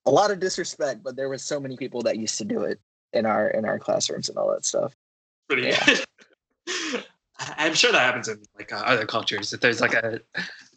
A 0.07 0.11
lot 0.11 0.31
of 0.31 0.41
disrespect, 0.41 1.03
but 1.03 1.17
there 1.17 1.29
was 1.29 1.43
so 1.43 1.61
many 1.61 1.77
people 1.77 2.03
that 2.03 2.19
used 2.19 2.39
to 2.39 2.45
do 2.45 2.63
it 2.63 2.81
in 3.13 3.27
our 3.27 3.49
in 3.49 3.65
our 3.65 3.79
classrooms 3.79 4.29
and 4.29 4.39
all 4.39 4.51
that 4.53 4.65
stuff. 4.65 4.95
Pretty 5.49 5.69
yeah. 5.69 5.97
I'm 7.57 7.75
sure 7.75 7.91
that 7.91 8.01
happens 8.01 8.29
in 8.29 8.43
like 8.57 8.73
uh, 8.73 8.77
other 8.77 9.07
cultures. 9.07 9.53
If 9.53 9.61
there's 9.61 9.81
like 9.81 9.95
a 9.95 10.21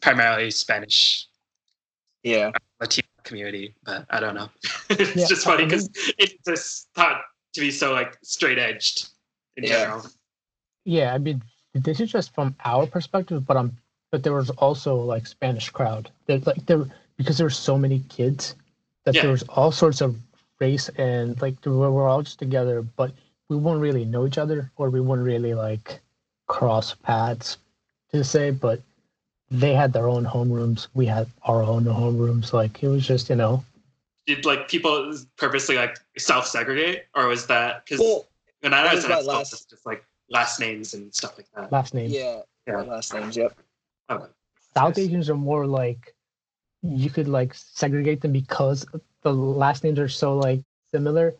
primarily 0.00 0.50
Spanish, 0.50 1.28
yeah, 2.22 2.50
Latino 2.80 3.06
community, 3.22 3.74
but 3.84 4.06
I 4.10 4.20
don't 4.20 4.34
know. 4.34 4.50
it's 4.90 5.14
yeah, 5.14 5.26
just 5.26 5.44
funny 5.44 5.64
because 5.64 5.88
it's 6.18 6.34
just 6.46 6.88
thought 6.94 7.20
to 7.52 7.60
be 7.60 7.70
so 7.70 7.92
like 7.92 8.18
straight 8.22 8.58
edged 8.58 9.08
in 9.56 9.64
yeah. 9.64 9.70
general. 9.70 10.06
Yeah, 10.84 11.14
I 11.14 11.18
mean, 11.18 11.42
this 11.74 12.00
is 12.00 12.10
just 12.10 12.34
from 12.34 12.54
our 12.64 12.86
perspective, 12.86 13.46
but 13.46 13.56
um, 13.56 13.76
but 14.10 14.22
there 14.22 14.34
was 14.34 14.50
also 14.50 14.96
like 14.96 15.26
Spanish 15.26 15.70
crowd. 15.70 16.10
There 16.26 16.38
like 16.38 16.64
there 16.66 16.84
because 17.16 17.38
there 17.38 17.46
were 17.46 17.50
so 17.50 17.78
many 17.78 18.00
kids 18.08 18.54
that 19.04 19.14
yeah. 19.14 19.22
there 19.22 19.30
was 19.30 19.42
all 19.44 19.72
sorts 19.72 20.00
of 20.00 20.16
race 20.60 20.88
and 20.90 21.40
like 21.42 21.54
we 21.64 21.72
were 21.72 22.08
all 22.08 22.22
just 22.22 22.38
together, 22.38 22.82
but 22.82 23.12
we 23.48 23.56
wouldn't 23.56 23.82
really 23.82 24.04
know 24.04 24.26
each 24.26 24.38
other 24.38 24.70
or 24.76 24.90
we 24.90 25.00
wouldn't 25.00 25.26
really 25.26 25.54
like 25.54 26.00
cross 26.46 26.94
paths 26.94 27.58
to 28.12 28.24
say, 28.24 28.50
but 28.50 28.80
they 29.50 29.74
had 29.74 29.92
their 29.92 30.08
own 30.08 30.24
homerooms. 30.24 30.88
We 30.94 31.06
had 31.06 31.28
our 31.42 31.62
own 31.62 31.84
homerooms. 31.84 32.52
Like 32.52 32.82
it 32.82 32.88
was 32.88 33.06
just, 33.06 33.28
you 33.28 33.36
know. 33.36 33.64
Did 34.26 34.44
like 34.44 34.68
people 34.68 35.14
purposely 35.36 35.76
like 35.76 35.98
self 36.16 36.46
segregate 36.46 37.04
or 37.14 37.26
was 37.26 37.46
that 37.48 37.84
because 37.84 38.00
well, 38.00 38.26
when 38.60 38.72
I 38.72 38.94
was, 38.94 39.06
was 39.06 39.26
last, 39.26 39.68
just 39.68 39.84
like 39.84 40.02
last 40.34 40.60
names 40.60 40.92
and 40.94 41.14
stuff 41.14 41.38
like 41.38 41.46
that? 41.54 41.72
Last 41.72 41.94
names. 41.94 42.12
Yeah. 42.12 42.40
Yeah. 42.66 42.82
Last 42.82 43.14
names. 43.14 43.36
Yep. 43.36 43.56
Okay. 44.10 44.26
South 44.76 44.98
Asians 44.98 45.30
are 45.30 45.36
more 45.36 45.66
like 45.66 46.14
you 46.82 47.08
could 47.08 47.28
like 47.28 47.54
segregate 47.54 48.20
them 48.20 48.32
because 48.32 48.84
the 49.22 49.32
last 49.32 49.84
names 49.84 49.98
are 49.98 50.08
so 50.08 50.36
like 50.36 50.60
similar, 50.90 51.32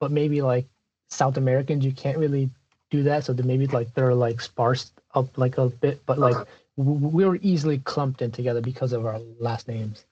but 0.00 0.10
maybe 0.10 0.40
like 0.40 0.66
South 1.10 1.36
Americans, 1.36 1.84
you 1.84 1.92
can't 1.92 2.16
really 2.16 2.48
do 2.90 3.02
that. 3.02 3.24
So 3.24 3.34
maybe 3.34 3.66
like 3.66 3.92
they're 3.94 4.14
like 4.14 4.40
sparse 4.40 4.92
up 5.14 5.36
like 5.36 5.58
a 5.58 5.68
bit, 5.68 6.00
but 6.06 6.18
like 6.18 6.36
uh-huh. 6.36 6.44
we 6.76 7.24
were 7.24 7.38
easily 7.42 7.78
clumped 7.78 8.22
in 8.22 8.30
together 8.30 8.60
because 8.60 8.92
of 8.92 9.04
our 9.04 9.18
last 9.40 9.68
names. 9.68 10.06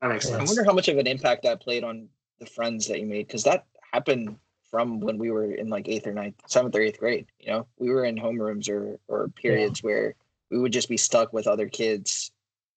That 0.00 0.08
makes 0.08 0.26
sense. 0.28 0.40
I 0.40 0.44
wonder 0.44 0.64
how 0.64 0.72
much 0.72 0.88
of 0.88 0.98
an 0.98 1.06
impact 1.06 1.44
that 1.44 1.60
played 1.60 1.84
on 1.84 2.08
the 2.40 2.46
friends 2.46 2.88
that 2.88 2.98
you 2.98 3.06
made 3.06 3.26
because 3.26 3.44
that 3.44 3.66
happened 3.92 4.36
from 4.74 4.98
when 4.98 5.18
we 5.18 5.30
were 5.30 5.52
in 5.52 5.68
like 5.68 5.88
eighth 5.88 6.04
or 6.04 6.12
ninth, 6.12 6.34
seventh 6.48 6.74
or 6.74 6.80
eighth 6.80 6.98
grade. 6.98 7.26
You 7.38 7.52
know, 7.52 7.66
we 7.78 7.90
were 7.90 8.04
in 8.04 8.16
homerooms 8.16 8.68
or 8.68 8.98
or 9.06 9.28
periods 9.28 9.80
yeah. 9.80 9.86
where 9.86 10.14
we 10.50 10.58
would 10.58 10.72
just 10.72 10.88
be 10.88 10.96
stuck 10.96 11.32
with 11.32 11.46
other 11.46 11.68
kids 11.68 12.32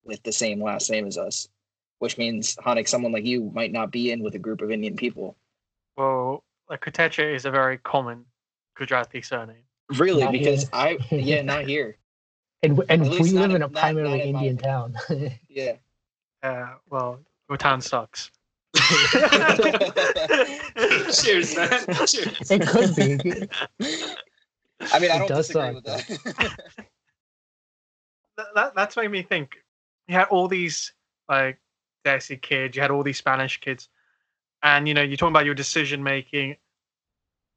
with 0.05 0.21
the 0.21 0.31
same 0.31 0.61
last 0.61 0.91
name 0.91 1.07
as 1.07 1.17
us, 1.17 1.49
which 1.97 2.19
means 2.19 2.55
Hanik, 2.57 2.87
someone 2.87 3.13
like 3.13 3.25
you 3.25 3.51
might 3.51 3.71
not 3.71 3.89
be 3.89 4.11
in 4.11 4.21
with 4.21 4.35
a 4.35 4.37
group 4.37 4.61
of 4.61 4.69
Indian 4.69 4.95
people. 4.95 5.35
Well, 5.97 6.43
like 6.69 6.81
Kotecha 6.81 7.33
is 7.33 7.45
a 7.45 7.51
very 7.51 7.79
common 7.79 8.25
Gujarati 8.75 9.23
surname. 9.23 9.65
Really? 9.95 10.23
Not 10.23 10.33
because 10.33 10.61
here. 10.61 10.69
I 10.73 10.97
yeah, 11.09 11.41
not 11.53 11.65
here. 11.65 11.97
And 12.61 12.79
and 12.89 13.09
we 13.09 13.31
live 13.31 13.55
in 13.55 13.63
a 13.63 13.69
primarily 13.69 14.31
not, 14.31 14.33
not 14.33 14.45
Indian 14.45 14.57
town. 14.57 14.95
yeah. 15.49 15.77
Uh, 16.43 16.75
well, 16.91 17.21
your 17.49 17.57
town 17.57 17.81
sucks. 17.81 18.29
Cheers, 21.13 21.55
man. 21.55 21.85
Cheers. 22.05 22.51
It 22.51 22.67
could 22.67 22.95
be. 22.95 23.17
I 24.93 24.99
mean, 24.99 25.11
I 25.11 25.17
don't 25.19 25.27
disagree 25.27 25.61
suck, 25.61 25.75
with 25.75 25.83
that. 25.85 26.05
that. 28.37 28.47
that. 28.55 28.75
That's 28.75 28.97
made 28.97 29.11
me 29.11 29.23
think. 29.23 29.57
You 30.07 30.15
had 30.15 30.27
all 30.29 30.47
these 30.47 30.93
like 31.27 31.59
Desi 32.05 32.41
kids. 32.41 32.75
You 32.75 32.81
had 32.81 32.91
all 32.91 33.03
these 33.03 33.17
Spanish 33.17 33.59
kids 33.59 33.89
and 34.63 34.87
you 34.87 34.93
know 34.93 35.01
you're 35.01 35.17
talking 35.17 35.33
about 35.33 35.45
your 35.45 35.55
decision 35.55 36.03
making 36.03 36.55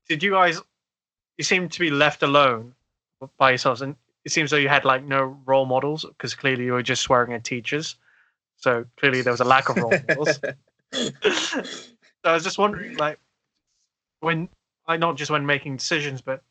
did 0.08 0.22
you 0.22 0.32
guys 0.32 0.60
you 1.38 1.44
seem 1.44 1.68
to 1.68 1.80
be 1.80 1.90
left 1.90 2.22
alone 2.22 2.74
by 3.38 3.50
yourselves 3.50 3.82
and 3.82 3.96
it 4.24 4.32
seems 4.32 4.50
though 4.50 4.56
you 4.56 4.68
had 4.68 4.84
like 4.84 5.04
no 5.04 5.38
role 5.46 5.66
models 5.66 6.04
because 6.04 6.34
clearly 6.34 6.64
you 6.64 6.72
were 6.72 6.82
just 6.82 7.02
swearing 7.02 7.32
at 7.32 7.44
teachers 7.44 7.96
so 8.56 8.84
clearly 8.98 9.22
there 9.22 9.32
was 9.32 9.40
a 9.40 9.44
lack 9.44 9.68
of 9.68 9.76
role 9.76 9.92
models 10.08 10.38
so 10.42 10.52
i 10.92 11.62
was 12.24 12.44
just 12.44 12.58
wondering 12.58 12.96
like 12.96 13.18
when 14.20 14.48
i 14.86 14.96
not 14.96 15.16
just 15.16 15.30
when 15.30 15.46
making 15.46 15.76
decisions 15.76 16.20
but 16.20 16.42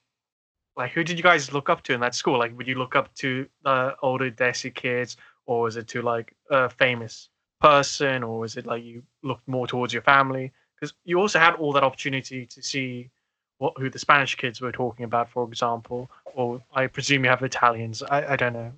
like 0.80 0.91
who 0.91 1.04
did 1.04 1.17
you 1.17 1.23
guys 1.23 1.52
look 1.52 1.69
up 1.69 1.84
to 1.84 1.93
in 1.93 1.99
that 1.99 2.15
school? 2.15 2.39
Like 2.39 2.58
would 2.58 2.67
you 2.67 2.75
look 2.75 2.95
up 2.95 3.13
to 3.15 3.46
the 3.63 3.96
older 4.02 4.31
desi 4.31 4.73
kids 4.73 5.17
or 5.46 5.63
was 5.63 5.75
it 5.75 5.90
to 5.90 6.02
like 6.02 6.33
a 6.50 6.69
famous 6.69 7.27
person 7.60 8.23
or 8.23 8.40
was 8.40 8.56
it 8.56 8.65
like 8.65 8.83
you 8.83 9.04
looked 9.21 9.46
more 9.46 9.67
towards 9.67 9.92
your 9.92 10.02
family? 10.04 10.54
Because 10.75 10.94
you 11.04 11.19
also 11.19 11.37
had 11.37 11.56
all 11.56 11.73
that 11.73 11.83
opportunity 11.83 12.46
to 12.46 12.63
see 12.63 13.10
what 13.58 13.73
who 13.77 13.90
the 13.90 14.00
spanish 14.00 14.35
kids 14.35 14.62
were 14.62 14.71
talking 14.71 15.04
about 15.04 15.29
for 15.29 15.46
example 15.46 16.10
or 16.33 16.62
i 16.73 16.87
presume 16.87 17.25
you 17.25 17.29
have 17.29 17.44
italians 17.44 18.02
i, 18.04 18.25
I 18.25 18.35
don't 18.37 18.54
know 18.54 18.71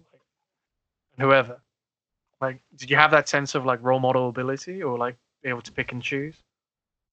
like, 1.20 1.28
whoever. 1.28 1.62
Like 2.42 2.64
did 2.78 2.90
you 2.90 2.96
have 2.96 3.12
that 3.12 3.30
sense 3.30 3.54
of 3.54 3.64
like 3.64 3.84
role 3.84 4.00
model 4.00 4.28
ability 4.28 4.82
or 4.82 4.98
like 4.98 5.18
able 5.44 5.62
to 5.62 5.72
pick 5.72 5.92
and 5.92 6.02
choose? 6.02 6.36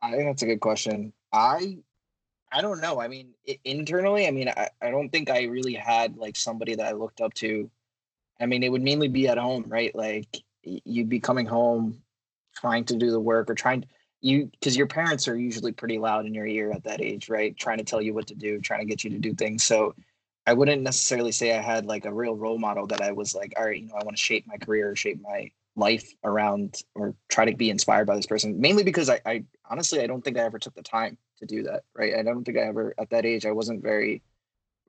I 0.03 0.13
think 0.13 0.25
that's 0.25 0.43
a 0.43 0.47
good 0.47 0.61
question. 0.61 1.13
I 1.33 1.79
i 2.53 2.63
don't 2.63 2.81
know. 2.81 3.01
I 3.01 3.09
mean 3.09 3.35
it, 3.45 3.59
internally 3.65 4.27
i 4.27 4.31
mean 4.31 4.49
I, 4.49 4.69
I 4.81 4.91
don't 4.91 5.11
think 5.11 5.31
i 5.31 5.45
really 5.45 5.75
had 5.75 6.17
like 6.17 6.37
somebody 6.37 6.75
that 6.77 6.87
i 6.87 6.93
looked 6.93 7.21
up 7.21 7.35
to. 7.35 7.71
I 8.41 8.47
mean 8.47 8.63
it 8.63 8.71
would 8.71 8.83
mainly 8.83 9.09
be 9.09 9.29
at 9.29 9.39
home 9.39 9.65
right? 9.69 9.95
Like 9.95 10.43
you'd 10.63 11.09
be 11.09 11.21
coming 11.21 11.47
home 11.47 12.03
trying 12.55 12.85
to 12.87 12.97
do 12.97 13.11
the 13.11 13.21
work 13.21 13.51
or 13.51 13.55
trying 13.55 13.83
to, 13.83 13.89
you 14.21 14.47
because 14.47 14.77
your 14.77 14.87
parents 14.87 15.29
are 15.29 15.37
usually 15.37 15.73
pretty 15.73 15.99
loud 15.99 16.27
in 16.27 16.35
your 16.35 16.47
ear 16.47 16.73
at 16.73 16.85
that 16.85 17.01
age 17.01 17.29
right? 17.29 17.57
Trying 17.57 17.79
to 17.79 17.85
tell 17.85 18.03
you 18.03 18.15
what 18.15 18.27
to 18.29 18.35
do 18.35 18.61
trying 18.61 18.81
to 18.81 18.87
get 18.87 19.05
you 19.05 19.11
to 19.11 19.19
do 19.19 19.35
things. 19.35 19.65
So 19.65 19.95
i 20.47 20.53
wouldn't 20.55 20.83
necessarily 20.83 21.33
say 21.33 21.57
i 21.57 21.61
had 21.61 21.85
like 21.85 22.07
a 22.07 22.13
real 22.13 22.35
role 22.35 22.59
model 22.59 22.87
that 22.87 23.03
i 23.03 23.13
was 23.13 23.35
like 23.35 23.53
all 23.57 23.67
right 23.67 23.83
you 23.83 23.89
know 23.89 23.95
i 23.95 24.05
want 24.05 24.17
to 24.17 24.23
shape 24.23 24.47
my 24.47 24.57
career 24.57 24.97
shape 24.97 25.21
my 25.21 25.51
life 25.79 26.13
around 26.25 26.83
or 26.95 27.15
try 27.29 27.45
to 27.45 27.57
be 27.57 27.71
inspired 27.71 28.07
by 28.07 28.17
this 28.17 28.27
person. 28.27 28.61
Mainly 28.61 28.83
because 28.83 29.09
I, 29.09 29.21
I 29.25 29.45
honestly 29.71 30.01
I 30.01 30.07
don't 30.07 30.23
think 30.23 30.37
I 30.37 30.43
ever 30.43 30.59
took 30.59 30.75
the 30.75 30.83
time 30.83 31.17
to 31.39 31.47
do 31.47 31.63
that. 31.65 31.85
Right. 31.95 32.15
I 32.17 32.23
don't 32.23 32.45
think 32.45 32.59
I 32.59 32.63
ever 32.63 32.95
at 32.99 33.11
that 33.11 33.25
age 33.25 33.47
I 33.47 33.53
wasn't 33.53 33.83
very 33.83 34.23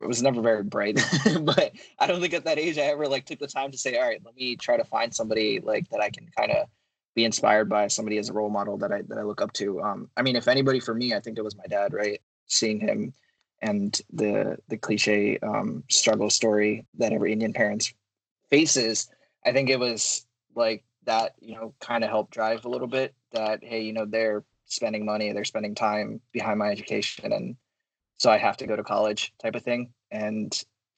it 0.02 0.08
was 0.08 0.24
never 0.24 0.42
very 0.42 0.64
bright. 0.64 1.00
but 1.42 1.74
I 2.00 2.08
don't 2.08 2.22
think 2.22 2.34
at 2.34 2.46
that 2.46 2.58
age 2.58 2.78
I 2.78 2.84
ever 2.84 3.08
like 3.08 3.26
took 3.26 3.40
the 3.40 3.48
time 3.48 3.72
to 3.72 3.78
say, 3.78 3.98
all 3.98 4.08
right, 4.08 4.22
let 4.24 4.36
me 4.36 4.56
try 4.56 4.78
to 4.78 4.86
find 4.86 5.14
somebody 5.14 5.60
like 5.60 5.90
that 5.90 6.02
I 6.02 6.10
can 6.10 6.28
kind 6.38 6.52
of 6.52 6.68
be 7.16 7.26
inspired 7.26 7.68
by 7.68 7.88
somebody 7.88 8.18
as 8.18 8.30
a 8.30 8.34
role 8.34 8.50
model 8.50 8.78
that 8.78 8.92
I 8.92 9.02
that 9.04 9.18
I 9.18 9.24
look 9.24 9.42
up 9.42 9.54
to. 9.54 9.82
Um, 9.82 10.10
I 10.16 10.22
mean, 10.22 10.36
if 10.36 10.48
anybody 10.48 10.80
for 10.80 10.94
me, 10.94 11.14
I 11.14 11.20
think 11.20 11.38
it 11.38 11.44
was 11.44 11.58
my 11.58 11.66
dad, 11.66 11.94
right? 11.94 12.22
Seeing 12.48 12.80
him 12.80 13.14
and 13.62 14.00
the 14.14 14.58
the 14.70 14.78
cliche 14.78 15.38
um, 15.40 15.84
struggle 15.90 16.30
story 16.30 16.86
that 16.98 17.14
every 17.14 17.34
Indian 17.34 17.54
parents 17.54 17.94
faces. 18.50 19.10
I 19.46 19.52
think 19.52 19.70
it 19.70 19.80
was 19.80 20.26
like 20.60 20.84
that, 21.06 21.34
you 21.40 21.56
know, 21.56 21.74
kind 21.80 22.04
of 22.04 22.12
helped 22.12 22.32
drive 22.32 22.66
a 22.66 22.70
little 22.70 22.88
bit 22.88 23.16
that 23.32 23.64
hey, 23.64 23.82
you 23.82 23.94
know, 23.94 24.06
they're 24.06 24.44
spending 24.66 25.06
money, 25.06 25.32
they're 25.34 25.46
spending 25.46 25.74
time 25.74 26.22
behind 26.32 26.60
my 26.60 26.70
education, 26.70 27.34
and 27.34 27.56
so 28.18 28.30
I 28.30 28.38
have 28.38 28.58
to 28.58 28.68
go 28.68 28.76
to 28.76 28.84
college 28.84 29.34
type 29.42 29.56
of 29.56 29.64
thing 29.64 29.92
and 30.12 30.54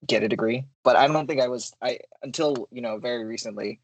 get 0.05 0.23
a 0.23 0.27
degree. 0.27 0.65
But 0.83 0.97
I 0.97 1.07
don't 1.07 1.27
think 1.27 1.39
I 1.39 1.47
was 1.47 1.73
I 1.81 1.99
until 2.23 2.67
you 2.71 2.81
know 2.81 2.97
very 2.97 3.23
recently 3.23 3.79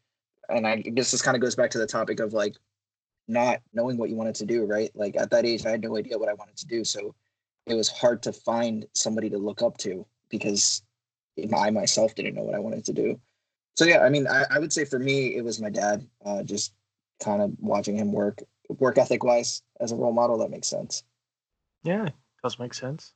and 0.48 0.66
I 0.66 0.76
guess 0.76 1.10
this 1.10 1.22
kind 1.22 1.36
of 1.36 1.42
goes 1.42 1.54
back 1.54 1.70
to 1.72 1.78
the 1.78 1.86
topic 1.86 2.20
of 2.20 2.32
like 2.32 2.56
not 3.28 3.60
knowing 3.74 3.98
what 3.98 4.08
you 4.08 4.16
wanted 4.16 4.34
to 4.36 4.46
do, 4.46 4.64
right? 4.64 4.90
Like 4.94 5.16
at 5.16 5.30
that 5.30 5.44
age, 5.44 5.66
I 5.66 5.70
had 5.70 5.82
no 5.82 5.96
idea 5.96 6.18
what 6.18 6.30
I 6.30 6.34
wanted 6.34 6.56
to 6.56 6.66
do. 6.66 6.84
So 6.84 7.14
it 7.66 7.74
was 7.74 7.88
hard 7.88 8.22
to 8.22 8.32
find 8.32 8.86
somebody 8.94 9.28
to 9.30 9.38
look 9.38 9.62
up 9.62 9.76
to 9.78 10.06
because 10.30 10.82
I 11.54 11.70
myself 11.70 12.14
didn't 12.14 12.34
know 12.34 12.42
what 12.42 12.54
I 12.54 12.58
wanted 12.60 12.84
to 12.86 12.92
do. 12.92 13.20
So 13.78 13.84
yeah, 13.84 14.00
I 14.00 14.08
mean, 14.08 14.26
I, 14.26 14.44
I 14.50 14.58
would 14.58 14.72
say 14.72 14.84
for 14.84 14.98
me, 14.98 15.36
it 15.36 15.44
was 15.44 15.60
my 15.60 15.70
dad, 15.70 16.04
uh, 16.26 16.42
just 16.42 16.72
kind 17.22 17.40
of 17.40 17.52
watching 17.60 17.96
him 17.96 18.10
work, 18.10 18.42
work 18.80 18.98
ethic 18.98 19.22
wise 19.22 19.62
as 19.78 19.92
a 19.92 19.94
role 19.94 20.12
model. 20.12 20.36
That 20.38 20.50
makes 20.50 20.66
sense. 20.66 21.04
Yeah, 21.84 22.08
does 22.42 22.58
make 22.58 22.74
sense. 22.74 23.12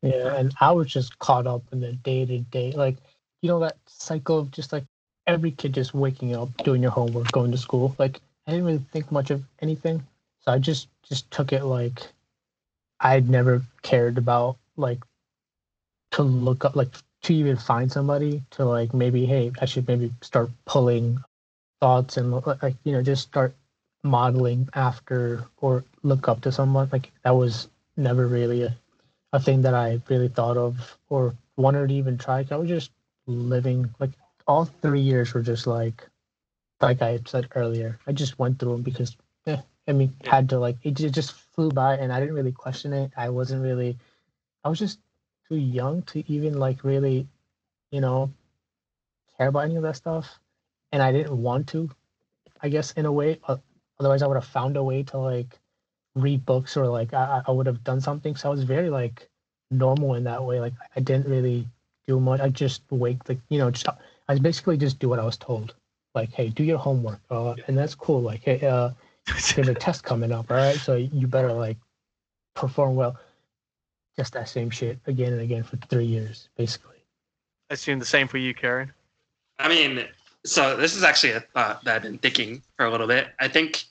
Yeah, 0.00 0.34
and 0.34 0.54
I 0.62 0.72
was 0.72 0.86
just 0.86 1.18
caught 1.18 1.46
up 1.46 1.62
in 1.72 1.80
the 1.80 1.92
day 1.92 2.24
to 2.24 2.38
day, 2.38 2.72
like 2.72 2.96
you 3.42 3.50
know 3.50 3.60
that 3.60 3.76
cycle 3.86 4.38
of 4.38 4.50
just 4.50 4.72
like 4.72 4.84
every 5.26 5.50
kid 5.50 5.74
just 5.74 5.92
waking 5.92 6.34
up, 6.34 6.56
doing 6.64 6.80
your 6.80 6.90
homework, 6.90 7.30
going 7.30 7.50
to 7.50 7.58
school. 7.58 7.94
Like 7.98 8.18
I 8.46 8.52
didn't 8.52 8.64
really 8.64 8.84
think 8.90 9.12
much 9.12 9.28
of 9.30 9.44
anything, 9.60 10.02
so 10.40 10.52
I 10.52 10.58
just 10.58 10.88
just 11.06 11.30
took 11.30 11.52
it 11.52 11.64
like 11.64 12.00
I'd 13.00 13.28
never 13.28 13.60
cared 13.82 14.16
about 14.16 14.56
like 14.78 15.00
to 16.12 16.22
look 16.22 16.64
up 16.64 16.76
like 16.76 16.94
to 17.22 17.34
even 17.34 17.56
find 17.56 17.90
somebody 17.90 18.42
to 18.50 18.64
like 18.64 18.94
maybe 18.94 19.26
hey 19.26 19.50
I 19.60 19.64
should 19.64 19.88
maybe 19.88 20.12
start 20.22 20.50
pulling 20.66 21.18
thoughts 21.80 22.16
and 22.16 22.32
like 22.32 22.76
you 22.84 22.92
know 22.92 23.02
just 23.02 23.22
start 23.22 23.54
modeling 24.02 24.68
after 24.74 25.44
or 25.60 25.84
look 26.02 26.28
up 26.28 26.40
to 26.42 26.52
someone 26.52 26.88
like 26.92 27.10
that 27.24 27.34
was 27.36 27.68
never 27.96 28.26
really 28.26 28.62
a, 28.62 28.76
a 29.32 29.40
thing 29.40 29.62
that 29.62 29.74
I 29.74 30.00
really 30.08 30.28
thought 30.28 30.56
of 30.56 30.96
or 31.08 31.34
wanted 31.56 31.88
to 31.88 31.94
even 31.94 32.16
try. 32.16 32.46
I 32.50 32.56
was 32.56 32.68
just 32.68 32.90
living 33.26 33.92
like 33.98 34.10
all 34.46 34.64
three 34.64 35.00
years 35.00 35.34
were 35.34 35.42
just 35.42 35.66
like, 35.66 36.06
like 36.80 37.02
I 37.02 37.20
said 37.26 37.48
earlier, 37.54 37.98
I 38.06 38.12
just 38.12 38.38
went 38.38 38.58
through 38.58 38.72
them 38.72 38.82
because, 38.82 39.16
eh, 39.46 39.60
I 39.86 39.92
mean, 39.92 40.14
had 40.24 40.48
to 40.50 40.58
like 40.58 40.76
it 40.82 40.92
just 40.92 41.32
flew 41.32 41.70
by, 41.70 41.96
and 41.96 42.12
I 42.12 42.20
didn't 42.20 42.34
really 42.34 42.52
question 42.52 42.92
it. 42.92 43.12
I 43.16 43.28
wasn't 43.28 43.62
really, 43.62 43.98
I 44.64 44.68
was 44.68 44.78
just 44.78 44.98
too 45.48 45.56
young 45.56 46.02
to 46.02 46.22
even 46.30 46.58
like 46.58 46.84
really, 46.84 47.26
you 47.90 48.00
know, 48.00 48.30
care 49.36 49.48
about 49.48 49.64
any 49.64 49.76
of 49.76 49.82
that 49.82 49.96
stuff, 49.96 50.38
and 50.92 51.02
I 51.02 51.12
didn't 51.12 51.40
want 51.40 51.68
to, 51.68 51.90
I 52.62 52.68
guess 52.68 52.92
in 52.92 53.06
a 53.06 53.12
way. 53.12 53.40
Otherwise, 54.00 54.22
I 54.22 54.26
would 54.26 54.36
have 54.36 54.44
found 54.44 54.76
a 54.76 54.82
way 54.82 55.02
to 55.04 55.18
like 55.18 55.58
read 56.14 56.44
books 56.44 56.76
or 56.76 56.86
like 56.86 57.14
I, 57.14 57.42
I 57.46 57.50
would 57.50 57.66
have 57.66 57.84
done 57.84 58.00
something. 58.00 58.36
So 58.36 58.48
I 58.48 58.52
was 58.52 58.64
very 58.64 58.90
like 58.90 59.28
normal 59.70 60.14
in 60.14 60.24
that 60.24 60.44
way. 60.44 60.60
Like 60.60 60.74
I 60.96 61.00
didn't 61.00 61.28
really 61.28 61.66
do 62.06 62.20
much. 62.20 62.40
I 62.40 62.48
just 62.48 62.82
wake 62.90 63.28
like 63.28 63.38
you 63.48 63.58
know 63.58 63.70
just 63.70 63.88
I 64.28 64.38
basically 64.38 64.76
just 64.76 64.98
do 64.98 65.08
what 65.08 65.18
I 65.18 65.24
was 65.24 65.36
told. 65.36 65.74
Like, 66.14 66.32
hey, 66.32 66.48
do 66.48 66.64
your 66.64 66.78
homework, 66.78 67.20
uh, 67.30 67.54
and 67.66 67.76
that's 67.76 67.94
cool. 67.94 68.20
Like, 68.20 68.42
hey, 68.42 68.66
uh, 68.66 68.90
there's 69.54 69.68
a 69.68 69.74
test 69.74 70.04
coming 70.04 70.32
up, 70.32 70.50
all 70.50 70.56
right? 70.56 70.76
So 70.76 70.96
you 70.96 71.26
better 71.26 71.52
like 71.52 71.76
perform 72.54 72.96
well. 72.96 73.18
Just 74.18 74.32
that 74.32 74.48
same 74.48 74.68
shit 74.68 74.98
again 75.06 75.32
and 75.32 75.42
again 75.42 75.62
for 75.62 75.76
three 75.76 76.04
years, 76.04 76.48
basically. 76.56 76.96
I 77.70 77.74
assume 77.74 78.00
the 78.00 78.04
same 78.04 78.26
for 78.26 78.38
you, 78.38 78.52
Karen. 78.52 78.92
I 79.60 79.68
mean, 79.68 80.08
so 80.44 80.76
this 80.76 80.96
is 80.96 81.04
actually 81.04 81.34
a 81.34 81.40
thought 81.40 81.84
that 81.84 81.94
I've 81.94 82.02
been 82.02 82.18
thinking 82.18 82.60
for 82.76 82.84
a 82.84 82.90
little 82.90 83.06
bit. 83.06 83.28
I 83.38 83.46
think 83.46 83.84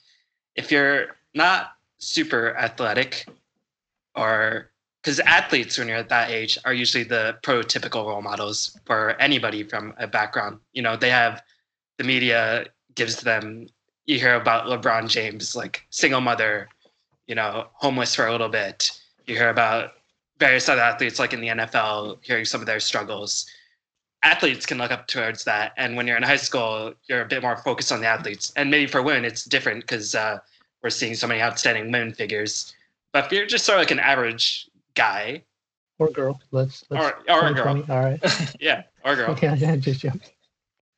if 0.58 0.70
you're 0.70 1.16
not 1.34 1.72
super 2.00 2.58
athletic 2.58 3.26
or 4.16 4.70
because 5.02 5.22
athletes 5.22 5.78
when 5.78 5.88
you're 5.88 5.96
at 5.96 6.10
that 6.10 6.30
age 6.30 6.58
are 6.66 6.74
usually 6.74 7.06
the 7.06 7.38
prototypical 7.42 8.06
role 8.06 8.22
models 8.22 8.78
for 8.86 9.12
anybody 9.22 9.64
from 9.64 9.94
a 9.98 10.08
background 10.08 10.60
you 10.74 10.82
know 10.82 10.98
they 10.98 11.10
have 11.10 11.42
the 11.98 12.04
media 12.04 12.66
gives 12.96 13.22
them 13.22 13.68
you 14.06 14.20
hear 14.20 14.36
about 14.36 14.66
lebron 14.66 15.08
james 15.08 15.56
like 15.56 15.86
single 15.90 16.22
mother 16.22 16.68
you 17.28 17.36
know 17.36 17.68
homeless 17.74 18.14
for 18.14 18.28
a 18.28 18.32
little 18.32 18.50
bit 18.50 18.92
you 19.26 19.36
hear 19.36 19.50
about 19.50 19.92
various 20.40 20.70
other 20.70 20.82
athletes 20.82 21.20
like 21.20 21.34
in 21.34 21.42
the 21.42 21.48
nfl 21.48 22.18
hearing 22.22 22.46
some 22.46 22.62
of 22.62 22.68
their 22.68 22.80
struggles 22.80 23.50
athletes 24.24 24.66
can 24.66 24.78
look 24.78 24.92
up 24.92 25.08
towards 25.08 25.44
that 25.44 25.74
and 25.78 25.96
when 25.96 26.08
you're 26.08 26.18
in 26.18 26.24
high 26.24 26.36
school 26.36 26.94
you're 27.08 27.22
a 27.22 27.28
bit 27.28 27.42
more 27.42 27.58
focused 27.58 27.92
on 27.92 28.02
the 28.02 28.08
athletes 28.08 28.52
and 28.56 28.70
maybe 28.70 28.88
for 28.88 29.02
women 29.02 29.24
it's 29.24 29.46
different 29.46 29.82
because 29.82 30.16
uh, 30.16 30.38
we're 30.82 30.90
seeing 30.90 31.14
so 31.14 31.28
many 31.28 31.42
outstanding 31.42 31.86
women 31.92 32.14
figures 32.14 32.74
but 33.12 33.26
if 33.26 33.32
you're 33.32 33.46
just 33.46 33.66
sort 33.66 33.78
of 33.78 33.82
like 33.82 33.92
an 33.92 34.00
average 34.00 34.70
guy 34.96 35.42
or 36.00 36.10
girl. 36.10 36.40
Let's, 36.52 36.84
let's 36.90 37.14
or, 37.28 37.34
or 37.34 37.48
a 37.48 37.54
girl. 37.54 37.84
All 37.90 38.00
right. 38.00 38.56
yeah, 38.60 38.84
or 39.04 39.16
girl. 39.16 39.32
okay, 39.32 39.56
yeah, 39.56 39.76
just 39.76 40.02
joking. 40.02 40.22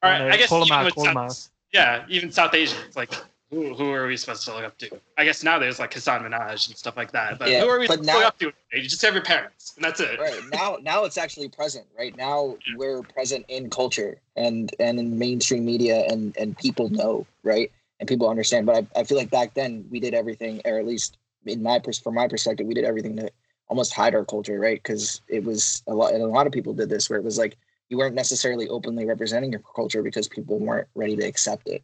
All 0.02 0.10
right, 0.10 0.32
I 0.32 0.38
guess 0.38 0.50
pull 0.50 0.64
even 0.64 0.74
out, 0.74 0.86
with 0.86 0.96
pull 0.96 1.06
South, 1.06 1.50
yeah, 1.74 2.06
even 2.08 2.32
South 2.32 2.54
Asians, 2.54 2.96
like 2.96 3.14
who, 3.52 3.74
who 3.74 3.92
are 3.92 4.06
we 4.06 4.16
supposed 4.16 4.46
to 4.46 4.54
look 4.54 4.64
up 4.64 4.78
to? 4.78 4.90
I 5.18 5.26
guess 5.26 5.44
now 5.44 5.58
there's 5.58 5.80
like 5.80 5.94
Hasan 5.94 6.22
Minhaj 6.24 6.68
and 6.68 6.78
stuff 6.78 6.96
like 6.96 7.12
that. 7.14 7.40
But 7.40 7.50
Yeah, 7.50 7.62
who 7.62 7.70
are 7.70 7.80
we 7.80 7.88
supposed 7.88 8.02
to 8.02 8.06
now- 8.08 8.18
look 8.20 8.26
up 8.28 8.40
to? 8.40 8.54
You 8.74 8.84
just 8.84 9.02
have 9.02 9.14
your 9.16 9.24
parents, 9.24 9.74
and 9.76 9.84
that's 9.84 10.00
it. 10.00 10.20
right 10.20 10.40
now 10.54 10.78
now 10.82 11.04
it's 11.06 11.18
actually 11.18 11.50
present 11.50 11.86
right 11.98 12.16
now 12.16 12.56
Yeah. 12.68 12.74
we're 12.78 13.02
present 13.02 13.46
in 13.48 13.70
culture 13.70 14.22
and 14.36 14.72
and 14.80 15.00
in 15.00 15.18
mainstream 15.18 15.66
media 15.66 16.06
and 16.10 16.36
and 16.38 16.56
people 16.58 16.90
know 16.90 17.26
right 17.44 17.72
and 18.00 18.08
people 18.08 18.30
understand 18.30 18.68
but 18.68 18.76
i, 18.96 19.00
I 19.00 19.04
feel 19.04 19.18
like 19.18 19.32
back 19.32 19.56
then 19.56 19.86
we 19.90 20.00
did 20.00 20.14
everything 20.14 20.62
or 20.66 20.78
at 20.78 20.86
least 20.86 21.18
in 21.48 21.64
my 21.64 21.80
pers- 21.80 21.98
from 22.00 22.14
my 22.14 22.28
perspective 22.28 22.68
we 22.68 22.76
did 22.76 22.86
everything 22.86 23.16
to 23.18 23.32
almost 23.70 23.92
hide 23.94 24.14
our 24.14 24.24
culture 24.24 24.60
right 24.60 24.82
because 24.82 25.22
it 25.28 25.44
was 25.44 25.82
a 25.88 25.94
lot 25.96 26.14
and 26.14 26.22
a 26.22 26.28
lot 26.28 26.46
of 26.46 26.54
people 26.54 26.74
did 26.74 26.90
this 26.90 27.10
where 27.10 27.18
it 27.18 27.26
was 27.26 27.40
like 27.40 27.58
you 27.90 27.98
weren't 27.98 28.14
necessarily 28.16 28.68
openly 28.70 29.06
representing 29.06 29.52
your 29.52 29.64
culture 29.76 30.04
because 30.04 30.28
people 30.28 30.60
weren't 30.60 30.88
ready 30.94 31.16
to 31.16 31.26
accept 31.26 31.68
it 31.68 31.84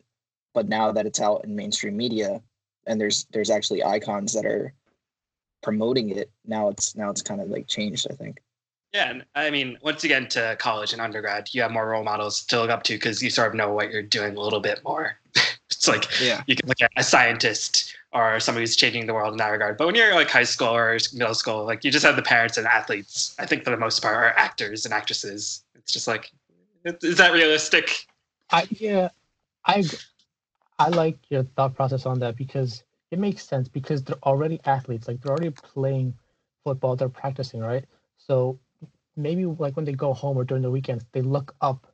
but 0.55 0.67
now 0.67 0.91
that 0.91 1.05
it's 1.05 1.21
out 1.21 1.43
in 1.43 1.55
mainstream 1.55 1.95
media 1.95 2.41
and 2.87 2.99
there's 2.99 3.27
there's 3.31 3.51
actually 3.51 3.83
icons 3.83 4.33
that 4.33 4.45
are 4.45 4.73
promoting 5.61 6.09
it 6.09 6.31
now 6.45 6.69
it's 6.69 6.95
now 6.95 7.11
it's 7.11 7.21
kind 7.21 7.41
of 7.41 7.49
like 7.49 7.67
changed 7.67 8.07
i 8.09 8.15
think 8.15 8.39
Yeah, 8.93 9.09
and 9.09 9.25
I 9.35 9.51
mean, 9.51 9.77
once 9.81 10.03
you 10.03 10.07
get 10.07 10.23
into 10.23 10.55
college 10.57 10.93
and 10.93 11.01
undergrad, 11.01 11.49
you 11.51 11.61
have 11.63 11.71
more 11.71 11.89
role 11.89 12.03
models 12.03 12.45
to 12.45 12.61
look 12.61 12.69
up 12.69 12.83
to 12.83 12.93
because 12.93 13.21
you 13.21 13.29
sort 13.29 13.49
of 13.49 13.53
know 13.53 13.73
what 13.73 13.91
you're 13.91 14.01
doing 14.01 14.37
a 14.37 14.39
little 14.39 14.61
bit 14.61 14.79
more. 14.85 15.19
it's 15.69 15.87
like 15.87 16.05
yeah 16.21 16.41
you 16.47 16.55
can 16.55 16.67
look 16.69 16.81
at 16.81 16.91
a 16.95 17.03
scientist 17.03 17.93
or 18.13 18.39
somebody 18.39 18.61
who's 18.61 18.77
changing 18.77 19.05
the 19.05 19.13
world 19.13 19.33
in 19.33 19.37
that 19.37 19.49
regard. 19.49 19.77
But 19.77 19.87
when 19.87 19.95
you're 19.95 20.15
like 20.15 20.29
high 20.29 20.45
school 20.45 20.73
or 20.73 20.97
middle 21.13 21.33
school, 21.33 21.65
like 21.65 21.83
you 21.83 21.91
just 21.91 22.05
have 22.05 22.15
the 22.15 22.21
parents 22.21 22.57
and 22.57 22.65
athletes. 22.65 23.35
I 23.37 23.45
think 23.45 23.65
for 23.65 23.71
the 23.71 23.77
most 23.77 24.01
part 24.01 24.15
are 24.15 24.31
actors 24.37 24.85
and 24.85 24.93
actresses. 24.93 25.65
It's 25.75 25.91
just 25.91 26.07
like, 26.07 26.31
is 26.85 27.17
that 27.17 27.33
realistic? 27.33 28.07
I 28.51 28.65
yeah, 28.69 29.09
I 29.65 29.83
I 30.77 30.89
like 30.89 31.17
your 31.29 31.43
thought 31.43 31.75
process 31.75 32.05
on 32.05 32.19
that 32.19 32.35
because 32.35 32.83
it 33.11 33.19
makes 33.19 33.45
sense 33.45 33.67
because 33.69 34.03
they're 34.03 34.23
already 34.23 34.59
athletes, 34.65 35.07
like 35.07 35.21
they're 35.21 35.31
already 35.31 35.51
playing 35.51 36.13
football, 36.63 36.95
they're 36.95 37.09
practicing, 37.09 37.61
right? 37.61 37.85
So 38.17 38.59
maybe 39.15 39.45
like 39.45 39.75
when 39.75 39.85
they 39.85 39.93
go 39.93 40.13
home 40.13 40.37
or 40.37 40.43
during 40.43 40.63
the 40.63 40.71
weekends, 40.71 41.05
they 41.11 41.21
look 41.21 41.55
up, 41.61 41.87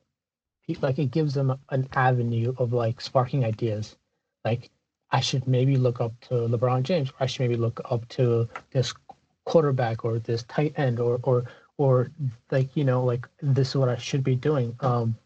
like 0.80 0.98
it 0.98 1.10
gives 1.10 1.34
them 1.34 1.56
an 1.70 1.88
avenue 1.92 2.54
of 2.58 2.72
like 2.72 3.00
sparking 3.00 3.44
ideas. 3.44 3.96
Like 4.44 4.70
I 5.10 5.20
should 5.20 5.46
maybe 5.46 5.76
look 5.76 6.00
up 6.00 6.18
to 6.22 6.34
LeBron 6.34 6.82
James, 6.82 7.10
or 7.10 7.14
I 7.20 7.26
should 7.26 7.42
maybe 7.42 7.56
look 7.56 7.80
up 7.90 8.08
to 8.10 8.48
this 8.70 8.94
quarterback 9.44 10.04
or 10.04 10.18
this 10.18 10.42
tight 10.44 10.72
end, 10.78 10.98
or 10.98 11.20
or 11.22 11.44
or 11.76 12.10
like 12.50 12.74
you 12.76 12.84
know 12.84 13.04
like 13.04 13.28
this 13.42 13.68
is 13.70 13.76
what 13.76 13.90
I 13.90 13.96
should 13.96 14.24
be 14.24 14.34
doing. 14.34 14.74
Um, 14.80 15.16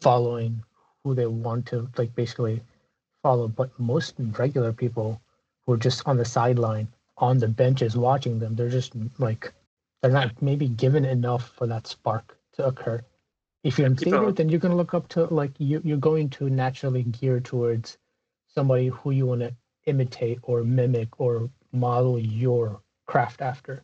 following 0.00 0.62
who 1.04 1.14
they 1.14 1.26
want 1.26 1.66
to 1.66 1.88
like 1.96 2.14
basically 2.14 2.62
follow. 3.26 3.48
But 3.60 3.70
most 3.92 4.14
regular 4.42 4.72
people 4.72 5.08
who 5.62 5.72
are 5.74 5.82
just 5.88 6.00
on 6.10 6.16
the 6.22 6.24
sideline, 6.38 6.86
on 7.28 7.38
the 7.38 7.48
benches 7.62 7.96
watching 8.08 8.38
them, 8.38 8.54
they're 8.54 8.76
just 8.80 8.92
like 9.18 9.52
they're 10.00 10.16
not 10.20 10.30
maybe 10.48 10.68
given 10.84 11.04
enough 11.04 11.44
for 11.56 11.66
that 11.72 11.84
spark 11.94 12.26
to 12.56 12.60
occur. 12.70 12.98
If 13.64 13.78
you're 13.78 13.88
in 13.92 13.96
People- 13.96 14.12
theater, 14.20 14.32
then 14.32 14.48
you're 14.48 14.60
gonna 14.64 14.80
look 14.82 14.94
up 14.98 15.06
to 15.14 15.20
like 15.42 15.54
you 15.70 15.80
you're 15.88 16.06
going 16.10 16.28
to 16.38 16.48
naturally 16.64 17.02
gear 17.18 17.40
towards 17.50 17.98
somebody 18.56 18.86
who 18.98 19.10
you 19.18 19.26
want 19.32 19.40
to 19.46 19.52
imitate 19.92 20.38
or 20.48 20.56
mimic 20.80 21.08
or 21.24 21.32
model 21.72 22.14
your 22.18 22.66
craft 23.12 23.40
after. 23.52 23.74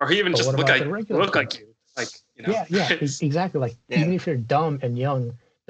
or 0.00 0.06
who 0.08 0.14
even 0.14 0.32
But 0.32 0.38
just 0.38 0.48
look 0.50 0.60
about 0.60 0.70
like 0.78 0.82
the 0.86 0.90
regular 0.98 1.20
look 1.24 1.34
like 1.40 1.52
you, 1.58 1.66
like 2.00 2.08
you 2.36 2.42
know. 2.46 2.52
Yeah, 2.54 2.64
yeah, 2.78 2.88
exactly. 3.28 3.58
Like 3.66 3.76
Yeah. 3.88 4.00
even 4.00 4.12
if 4.18 4.26
you're 4.26 4.42
dumb 4.56 4.74
and 4.84 4.92
young, 5.08 5.22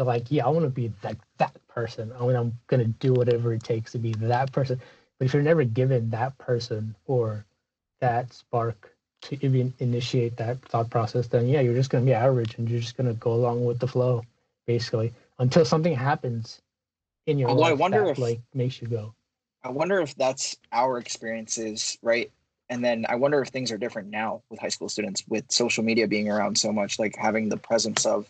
you're 0.03 0.15
like, 0.15 0.31
yeah, 0.31 0.45
I 0.45 0.49
want 0.49 0.65
to 0.65 0.71
be 0.71 0.93
like 1.03 1.19
that 1.39 1.57
person. 1.69 2.13
I 2.19 2.27
mean, 2.27 2.37
I'm 2.37 2.59
gonna 2.67 2.85
do 2.87 3.13
whatever 3.13 3.53
it 3.55 3.63
takes 3.63 3.93
to 3.93 3.99
be 3.99 4.13
that 4.15 4.53
person. 4.53 4.81
But 5.19 5.27
if 5.27 5.33
you're 5.35 5.43
never 5.43 5.65
given 5.65 6.11
that 6.11 6.37
person 6.39 6.95
or 7.07 7.45
that 8.01 8.33
spark 8.33 8.93
to 9.23 9.39
even 9.45 9.73
initiate 9.79 10.37
that 10.39 10.59
thought 10.63 10.91
process, 10.91 11.29
then 11.29 11.47
yeah, 11.49 11.61
you're 11.61 11.75
just 11.75 11.91
gonna 11.91 12.05
be 12.05 12.13
average 12.15 12.57
and 12.59 12.69
you're 12.69 12.81
just 12.81 12.97
gonna 12.97 13.15
go 13.15 13.33
along 13.33 13.65
with 13.65 13.79
the 13.79 13.87
flow, 13.87 14.25
basically, 14.67 15.13
until 15.39 15.65
something 15.65 15.95
happens 15.95 16.61
in 17.27 17.39
your 17.39 17.51
Although 17.51 17.63
I 17.63 17.71
life 17.71 17.79
wonder 17.79 18.05
that 18.05 18.11
if- 18.13 18.19
like 18.19 18.41
makes 18.55 18.83
you 18.83 18.89
go. 18.89 19.15
I 19.65 19.71
wonder 19.71 20.01
if 20.01 20.17
that's 20.17 20.57
our 20.73 20.99
experiences, 20.99 21.97
right? 22.03 22.33
And 22.69 22.85
then 22.85 23.07
I 23.09 23.15
wonder 23.15 23.41
if 23.41 23.49
things 23.51 23.71
are 23.71 23.79
different 23.79 24.09
now 24.09 24.43
with 24.51 24.59
high 24.59 24.71
school 24.71 24.89
students, 24.89 25.23
with 25.29 25.53
social 25.53 25.85
media 25.85 26.09
being 26.09 26.29
around 26.29 26.59
so 26.59 26.73
much, 26.73 26.99
like 26.99 27.15
having 27.15 27.49
the 27.49 27.57
presence 27.57 28.05
of 28.07 28.27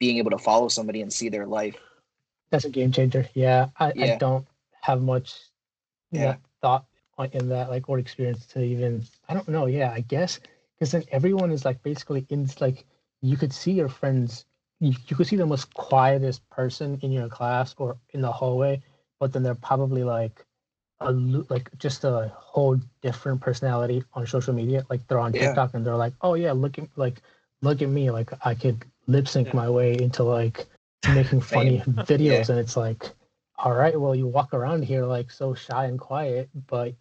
being 0.00 0.16
able 0.18 0.30
to 0.32 0.38
follow 0.38 0.68
somebody 0.68 1.02
and 1.02 1.12
see 1.12 1.28
their 1.28 1.46
life. 1.46 1.76
That's 2.50 2.64
a 2.64 2.70
game 2.70 2.90
changer. 2.90 3.28
Yeah, 3.34 3.68
I, 3.78 3.92
I 3.96 4.16
don't 4.18 4.46
have 4.82 5.02
much 5.02 5.38
Yeah. 6.10 6.20
yeah. 6.22 6.36
thought 6.62 6.84
on- 7.18 7.30
in 7.32 7.48
that 7.50 7.70
like 7.70 7.88
or 7.88 7.98
experience 8.00 8.46
to 8.46 8.62
even 8.62 9.04
I 9.28 9.34
don't 9.34 9.48
know. 9.48 9.66
Yeah, 9.66 9.92
I 9.92 10.00
guess 10.00 10.40
because 10.74 10.90
then 10.92 11.04
everyone 11.12 11.52
is 11.52 11.64
like 11.64 11.82
basically 11.82 12.26
in 12.30 12.48
like 12.60 12.84
you 13.22 13.36
could 13.36 13.52
see 13.52 13.72
your 13.72 13.88
friends. 13.88 14.46
You, 14.80 14.94
you 15.08 15.14
could 15.14 15.26
see 15.26 15.36
the 15.36 15.46
most 15.46 15.72
quietest 15.74 16.48
person 16.48 16.98
in 17.02 17.12
your 17.12 17.28
class 17.28 17.74
or 17.76 17.98
in 18.14 18.22
the 18.22 18.32
hallway, 18.32 18.82
but 19.20 19.32
then 19.32 19.42
they're 19.42 19.54
probably 19.54 20.02
like 20.02 20.44
a 21.00 21.12
like 21.12 21.70
just 21.78 22.04
a 22.04 22.32
whole 22.34 22.80
different 23.02 23.40
personality 23.42 24.02
on 24.14 24.26
social 24.26 24.54
media. 24.54 24.84
Like 24.88 25.06
they're 25.06 25.20
on 25.20 25.34
Yeah. 25.34 25.48
TikTok 25.48 25.74
and 25.74 25.86
they're 25.86 25.96
like, 25.96 26.14
oh 26.22 26.34
yeah, 26.34 26.52
look 26.52 26.78
at 26.78 26.88
like 26.96 27.20
look 27.62 27.82
at 27.82 27.88
me, 27.90 28.10
like 28.10 28.30
I 28.44 28.54
could 28.54 28.84
lip 29.10 29.28
sync 29.28 29.48
Yeah. 29.48 29.56
my 29.56 29.70
way 29.70 29.94
into 29.94 30.22
like 30.22 30.66
making 31.14 31.40
funny 31.54 31.80
videos, 32.06 32.48
and 32.48 32.58
it's 32.58 32.76
like, 32.76 33.10
all 33.56 33.72
right, 33.74 33.98
well 33.98 34.14
you 34.14 34.26
walk 34.26 34.54
around 34.54 34.84
here 34.84 35.04
like 35.04 35.30
so 35.30 35.54
shy 35.54 35.86
and 35.86 35.98
quiet, 35.98 36.48
but 36.66 36.94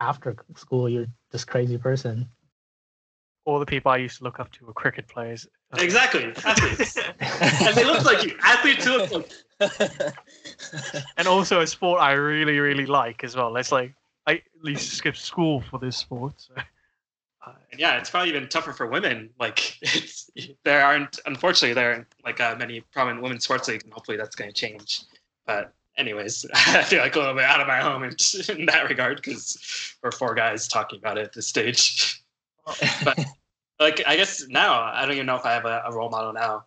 after 0.00 0.36
school 0.56 0.88
you're 0.88 1.06
this 1.30 1.44
crazy 1.44 1.78
person. 1.78 2.28
All 3.46 3.58
the 3.58 3.66
people 3.66 3.92
I 3.92 3.98
used 3.98 4.18
to 4.18 4.24
look 4.24 4.40
up 4.40 4.50
to 4.52 4.66
were 4.66 4.72
cricket 4.72 5.06
players. 5.08 5.46
Exactly, 5.76 6.32
athletes, 6.44 6.96
and 7.66 7.74
they 7.74 7.84
look 7.84 8.04
like 8.04 8.22
you. 8.22 8.36
Athletes 8.44 8.84
who 8.84 8.98
look 8.98 9.28
and 11.16 11.28
also 11.28 11.60
a 11.60 11.66
sport 11.66 12.00
I 12.00 12.12
really, 12.12 12.58
really 12.58 12.86
like 12.86 13.24
as 13.24 13.36
well. 13.36 13.56
It's 13.56 13.72
like 13.72 13.94
I 14.26 14.42
used 14.62 14.88
to 14.90 14.96
skip 14.96 15.16
school 15.16 15.60
for 15.60 15.78
this 15.78 15.96
sport. 15.96 16.34
So. 16.36 16.54
And 17.70 17.80
yeah, 17.80 17.98
it's 17.98 18.10
probably 18.10 18.30
even 18.30 18.48
tougher 18.48 18.72
for 18.72 18.86
women. 18.86 19.30
Like, 19.38 19.76
it's 19.82 20.30
there 20.64 20.84
aren't, 20.84 21.18
unfortunately, 21.26 21.74
there 21.74 21.92
aren't 21.92 22.06
like 22.24 22.40
uh, 22.40 22.56
many 22.58 22.80
prominent 22.92 23.22
women's 23.22 23.44
sports 23.44 23.68
leagues, 23.68 23.84
and 23.84 23.92
hopefully 23.92 24.16
that's 24.16 24.36
going 24.36 24.50
to 24.50 24.54
change. 24.54 25.02
But 25.46 25.72
anyways, 25.98 26.46
I 26.54 26.82
feel 26.82 27.00
like 27.00 27.16
a 27.16 27.18
little 27.18 27.34
bit 27.34 27.44
out 27.44 27.60
of 27.60 27.66
my 27.66 27.80
home 27.80 28.04
in, 28.04 28.14
in 28.48 28.66
that 28.66 28.88
regard 28.88 29.16
because 29.16 29.96
we're 30.02 30.12
four 30.12 30.34
guys 30.34 30.68
talking 30.68 30.98
about 30.98 31.18
it 31.18 31.24
at 31.24 31.32
this 31.32 31.46
stage. 31.46 32.22
but 33.04 33.18
like, 33.80 34.02
I 34.06 34.16
guess 34.16 34.46
now 34.48 34.82
I 34.82 35.02
don't 35.02 35.14
even 35.14 35.26
know 35.26 35.36
if 35.36 35.44
I 35.44 35.52
have 35.52 35.66
a, 35.66 35.82
a 35.86 35.92
role 35.92 36.10
model 36.10 36.32
now. 36.32 36.64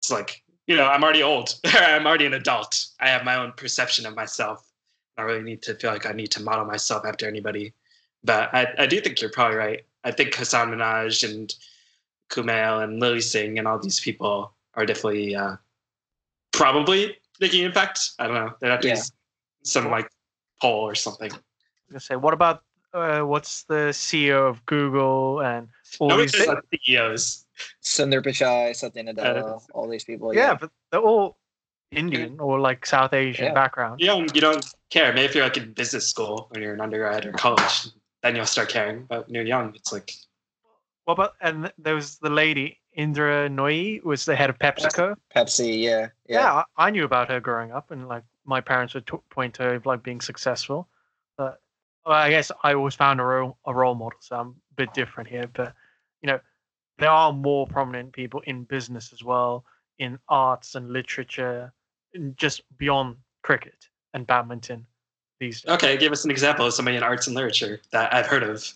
It's 0.00 0.10
like 0.10 0.42
you 0.66 0.76
know, 0.76 0.86
I'm 0.86 1.02
already 1.04 1.22
old. 1.22 1.54
I'm 1.64 2.06
already 2.06 2.26
an 2.26 2.34
adult. 2.34 2.86
I 3.00 3.08
have 3.08 3.24
my 3.24 3.36
own 3.36 3.52
perception 3.52 4.06
of 4.06 4.14
myself. 4.14 4.70
I 5.16 5.22
don't 5.22 5.30
really 5.30 5.42
need 5.42 5.62
to 5.62 5.74
feel 5.74 5.90
like 5.90 6.06
I 6.06 6.12
need 6.12 6.30
to 6.32 6.42
model 6.42 6.64
myself 6.64 7.04
after 7.06 7.28
anybody. 7.28 7.72
But 8.24 8.54
I, 8.54 8.66
I 8.78 8.86
do 8.86 9.00
think 9.00 9.20
you're 9.20 9.30
probably 9.30 9.56
right. 9.56 9.84
I 10.02 10.10
think 10.10 10.34
Hasan 10.34 10.70
Minhaj 10.70 11.28
and 11.28 11.54
Kumail 12.30 12.82
and 12.82 13.00
Lilly 13.00 13.20
Singh 13.20 13.58
and 13.58 13.68
all 13.68 13.78
these 13.78 14.00
people 14.00 14.52
are 14.74 14.86
definitely 14.86 15.36
uh, 15.36 15.56
probably 16.52 17.16
making 17.40 17.60
an 17.60 17.66
impact. 17.66 18.10
I 18.18 18.26
don't 18.26 18.34
know. 18.34 18.52
There'd 18.60 18.70
have 18.72 18.80
to 18.80 18.88
Yeah. 18.88 18.94
be 18.94 19.00
some 19.62 19.90
like 19.90 20.10
poll 20.60 20.80
or 20.88 20.94
something. 20.94 21.30
I 21.30 21.34
was 21.34 21.42
gonna 21.90 22.00
say, 22.00 22.16
what 22.16 22.34
about 22.34 22.62
uh, 22.92 23.22
what's 23.22 23.64
the 23.64 23.90
CEO 23.92 24.48
of 24.48 24.64
Google 24.66 25.42
and 25.42 25.68
all 25.98 26.08
Nobody 26.08 26.26
these? 26.28 26.46
says 26.46 26.56
CEOs. 26.84 27.46
Sundar 27.82 28.22
Pichai, 28.24 28.74
Satya 28.74 29.02
Nadella, 29.04 29.56
Uh, 29.56 29.58
all 29.74 29.88
these 29.88 30.04
people. 30.04 30.32
yeah, 30.34 30.54
but 30.54 30.70
they're 30.90 31.00
all 31.00 31.36
Indian 31.90 32.38
or 32.40 32.58
like 32.60 32.86
South 32.86 33.12
Asian 33.12 33.46
Yeah. 33.46 33.52
background. 33.52 34.00
You 34.00 34.06
don't, 34.06 34.34
you 34.34 34.40
don't 34.40 34.64
care. 34.90 35.12
Maybe 35.12 35.24
if 35.26 35.34
you're 35.34 35.44
like 35.44 35.56
in 35.56 35.72
business 35.72 36.08
school 36.08 36.46
when 36.50 36.62
you're 36.62 36.74
an 36.74 36.80
undergrad 36.80 37.26
or 37.26 37.32
college, 37.32 37.88
then 38.24 38.34
you'll 38.34 38.46
start 38.46 38.70
caring. 38.70 39.04
But 39.04 39.26
when 39.26 39.34
you're 39.34 39.44
young, 39.44 39.74
it's 39.74 39.92
like, 39.92 40.12
What 41.04 41.14
about 41.14 41.34
and 41.42 41.70
there 41.78 41.94
was 41.94 42.18
the 42.18 42.30
lady 42.30 42.80
Indra 42.94 43.48
Nooyi 43.50 44.02
was 44.02 44.24
the 44.24 44.34
head 44.34 44.50
of 44.50 44.58
PepsiCo. 44.58 45.14
Pepsi, 45.34 45.82
yeah, 45.82 46.08
Yeah, 46.26 46.40
yeah. 46.40 46.62
I, 46.78 46.86
I 46.86 46.90
knew 46.90 47.04
about 47.04 47.28
her 47.28 47.40
growing 47.40 47.70
up, 47.72 47.90
and 47.90 48.08
like 48.08 48.24
my 48.44 48.60
parents 48.60 48.94
would 48.94 49.06
t- 49.06 49.18
point 49.30 49.54
to 49.54 49.64
her 49.64 49.74
of 49.74 49.86
like 49.86 50.02
being 50.02 50.20
successful. 50.20 50.88
But 51.36 51.60
well, 52.06 52.14
I 52.14 52.30
guess 52.30 52.50
I 52.62 52.74
always 52.74 52.94
found 52.94 53.20
a 53.20 53.24
role 53.24 53.58
a 53.66 53.74
role 53.74 53.94
model, 53.94 54.18
so 54.20 54.36
I'm 54.36 54.48
a 54.48 54.74
bit 54.76 54.94
different 54.94 55.28
here. 55.28 55.48
But 55.52 55.74
you 56.22 56.28
know, 56.28 56.40
there 56.98 57.10
are 57.10 57.32
more 57.32 57.66
prominent 57.66 58.12
people 58.12 58.40
in 58.46 58.64
business 58.64 59.12
as 59.12 59.22
well, 59.22 59.64
in 59.98 60.18
arts 60.28 60.76
and 60.76 60.90
literature, 60.90 61.72
and 62.14 62.36
just 62.38 62.62
beyond 62.78 63.16
cricket 63.42 63.88
and 64.14 64.26
badminton. 64.26 64.86
These 65.44 65.62
okay, 65.66 65.98
give 65.98 66.10
us 66.10 66.24
an 66.24 66.30
example 66.30 66.64
of 66.64 66.72
somebody 66.72 66.96
in 66.96 67.02
arts 67.02 67.26
and 67.26 67.36
literature 67.36 67.78
that 67.90 68.14
I've 68.14 68.26
heard 68.26 68.42
of. 68.42 68.66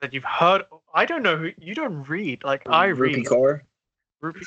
that 0.00 0.14
you've 0.14 0.22
heard. 0.22 0.62
I 0.94 1.04
don't 1.04 1.22
know 1.24 1.36
who 1.36 1.50
you 1.58 1.74
don't 1.74 2.08
read. 2.08 2.44
Like 2.44 2.62
I 2.68 2.88
Rupi 2.88 2.98
read. 3.16 3.26
Kaur. 3.26 3.62
Rupi- 4.22 4.46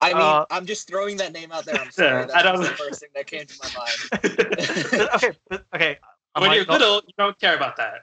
I 0.00 0.12
mean, 0.14 0.22
Uh, 0.22 0.44
I'm 0.50 0.64
just 0.66 0.86
throwing 0.86 1.16
that 1.16 1.32
name 1.32 1.50
out 1.50 1.64
there. 1.66 1.74
I'm 1.74 1.86
Yeah, 1.86 1.90
sorry. 1.90 2.32
I 2.32 2.42
That's 2.44 2.68
the 2.68 2.74
first 2.76 3.00
thing 3.00 3.08
that 3.16 3.26
came 3.26 3.46
to 3.46 3.54
my 3.60 3.68
mind. 3.76 5.08
okay, 5.16 5.30
but, 5.48 5.64
okay. 5.74 5.98
I 6.36 6.40
when 6.40 6.50
might 6.50 6.54
you're 6.54 6.66
not- 6.66 6.80
little, 6.80 7.02
you 7.04 7.12
don't 7.18 7.38
care 7.40 7.56
about 7.56 7.76
that. 7.78 8.02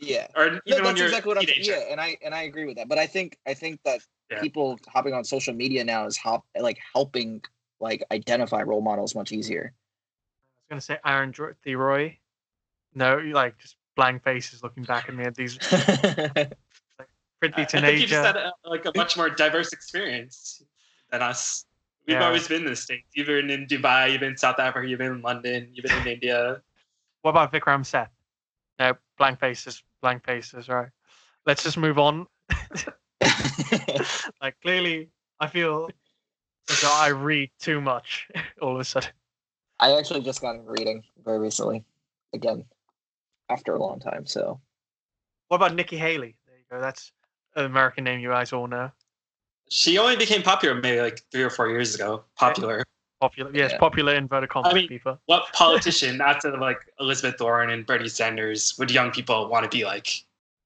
Yeah. 0.00 0.26
Or 0.34 0.50
No, 0.50 0.58
even 0.66 0.82
when 0.82 0.82
that's 0.84 0.98
you're 0.98 1.06
exactly 1.08 1.28
what 1.28 1.38
I'm 1.38 1.44
teenager. 1.46 1.70
yeah, 1.72 1.92
and 1.92 2.00
I 2.00 2.16
and 2.24 2.34
I 2.34 2.42
agree 2.42 2.64
with 2.64 2.76
that. 2.78 2.88
But 2.88 2.98
I 2.98 3.06
think 3.06 3.38
I 3.46 3.54
think 3.54 3.78
that 3.84 4.00
Yeah. 4.32 4.40
people 4.40 4.80
hopping 4.88 5.14
on 5.14 5.22
social 5.22 5.54
media 5.54 5.84
now 5.84 6.06
is 6.06 6.16
hop 6.16 6.44
like 6.58 6.78
helping 6.92 7.40
like 7.78 8.02
identify 8.10 8.62
role 8.62 8.80
models 8.82 9.14
much 9.14 9.30
easier. 9.30 9.72
I 10.70 10.74
was 10.74 10.86
gonna 10.86 10.96
say 10.96 11.00
Aaron 11.04 11.30
Dro- 11.32 11.54
Roy. 11.66 12.16
No, 12.94 13.18
you 13.18 13.34
like 13.34 13.58
just 13.58 13.76
blank 13.96 14.22
faces 14.22 14.62
looking 14.62 14.84
back 14.84 15.08
at 15.08 15.14
me 15.14 15.24
at 15.24 15.34
these 15.34 15.58
like, 16.36 16.56
pretty 17.40 17.54
I 17.56 17.62
I 17.62 17.66
think 17.66 18.00
you 18.00 18.06
just 18.06 18.24
had 18.24 18.36
a, 18.36 18.52
like 18.64 18.84
a 18.84 18.92
much 18.94 19.16
more 19.16 19.28
diverse 19.28 19.72
experience 19.72 20.62
than 21.10 21.22
us. 21.22 21.64
We've 22.06 22.14
Yeah. 22.16 22.26
always 22.26 22.46
been 22.46 22.62
in 22.62 22.70
the 22.70 22.76
States. 22.76 23.06
You've 23.14 23.26
been 23.26 23.50
in 23.50 23.66
Dubai, 23.66 24.12
you've 24.12 24.20
been 24.20 24.30
in 24.30 24.36
South 24.36 24.58
Africa, 24.60 24.88
you've 24.88 24.98
been 24.98 25.12
in 25.12 25.22
London, 25.22 25.70
you've 25.72 25.84
been 25.84 25.98
in 26.02 26.06
India. 26.06 26.62
What 27.22 27.32
about 27.32 27.52
Vikram 27.52 27.84
Seth? 27.84 28.10
No, 28.78 28.94
blank 29.18 29.40
faces, 29.40 29.82
blank 30.00 30.24
faces. 30.24 30.68
Right. 30.68 30.88
Let's 31.46 31.64
just 31.64 31.76
move 31.78 31.98
on. 31.98 32.26
Like 34.40 34.58
clearly, 34.62 35.10
I 35.40 35.48
feel 35.48 35.90
as 36.70 36.80
though 36.80 36.92
I 36.94 37.08
read 37.08 37.50
too 37.58 37.80
much 37.80 38.28
all 38.62 38.74
of 38.74 38.80
a 38.80 38.84
sudden. 38.84 39.10
I 39.80 39.96
actually 39.96 40.20
just 40.20 40.40
got 40.40 40.56
into 40.56 40.70
reading 40.70 41.02
very 41.24 41.38
recently, 41.38 41.84
again, 42.34 42.64
after 43.48 43.74
a 43.74 43.78
long 43.82 43.98
time. 43.98 44.26
So 44.26 44.60
What 45.48 45.56
about 45.56 45.74
Nikki 45.74 45.96
Haley? 45.96 46.36
There 46.46 46.56
you 46.56 46.64
go. 46.70 46.80
That's 46.80 47.12
an 47.56 47.64
American 47.64 48.04
name 48.04 48.20
you 48.20 48.28
guys 48.28 48.52
all 48.52 48.66
know. 48.68 48.90
She 49.70 49.98
only 49.98 50.16
became 50.16 50.42
popular 50.42 50.74
maybe 50.74 51.00
like 51.00 51.22
three 51.32 51.42
or 51.42 51.50
four 51.50 51.68
years 51.68 51.94
ago. 51.94 52.24
Popular. 52.36 52.84
Popular, 53.20 53.50
yes, 53.54 53.72
Yeah. 53.72 53.78
popular 53.78 54.14
inverted 54.14 54.48
commas, 54.50 54.74
mean- 54.74 54.88
people. 54.88 55.18
What 55.26 55.44
politician 55.52 56.20
outside 56.20 56.54
of 56.54 56.60
like 56.60 56.78
Elizabeth 57.00 57.40
Warren 57.40 57.70
and 57.70 57.84
Bernie 57.86 58.08
Sanders 58.08 58.76
would 58.78 58.90
young 58.90 59.10
people 59.10 59.48
want 59.48 59.70
to 59.70 59.76
be 59.76 59.84
like? 59.84 60.08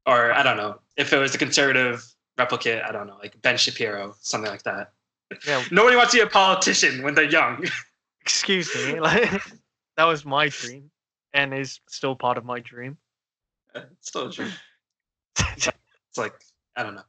Or 0.06 0.32
I 0.32 0.42
don't 0.42 0.56
know. 0.56 0.78
If 0.96 1.12
it 1.12 1.18
was 1.18 1.34
a 1.34 1.38
conservative 1.38 2.04
replicate, 2.36 2.82
I 2.82 2.92
don't 2.92 3.06
know, 3.06 3.16
like 3.16 3.40
Ben 3.42 3.56
Shapiro, 3.56 4.14
something 4.20 4.50
like 4.50 4.62
that. 4.64 4.92
Yeah, 5.46 5.64
Nobody 5.70 5.96
wants 5.96 6.12
to 6.12 6.18
be 6.18 6.22
a 6.22 6.26
politician 6.26 7.02
when 7.02 7.14
they're 7.14 7.24
young. 7.30 7.64
excuse 8.24 8.74
me. 8.74 9.00
Like 9.08 9.30
that 9.96 10.04
was 10.04 10.24
my 10.24 10.48
dream, 10.48 10.90
and 11.32 11.52
is 11.54 11.80
still 11.88 12.16
part 12.16 12.38
of 12.38 12.44
my 12.44 12.60
dream. 12.60 12.96
it's 13.74 14.08
still 14.08 14.30
true. 14.30 14.50
It's 15.56 16.18
like 16.18 16.34
I 16.76 16.82
don't 16.82 16.94
know. 16.94 17.08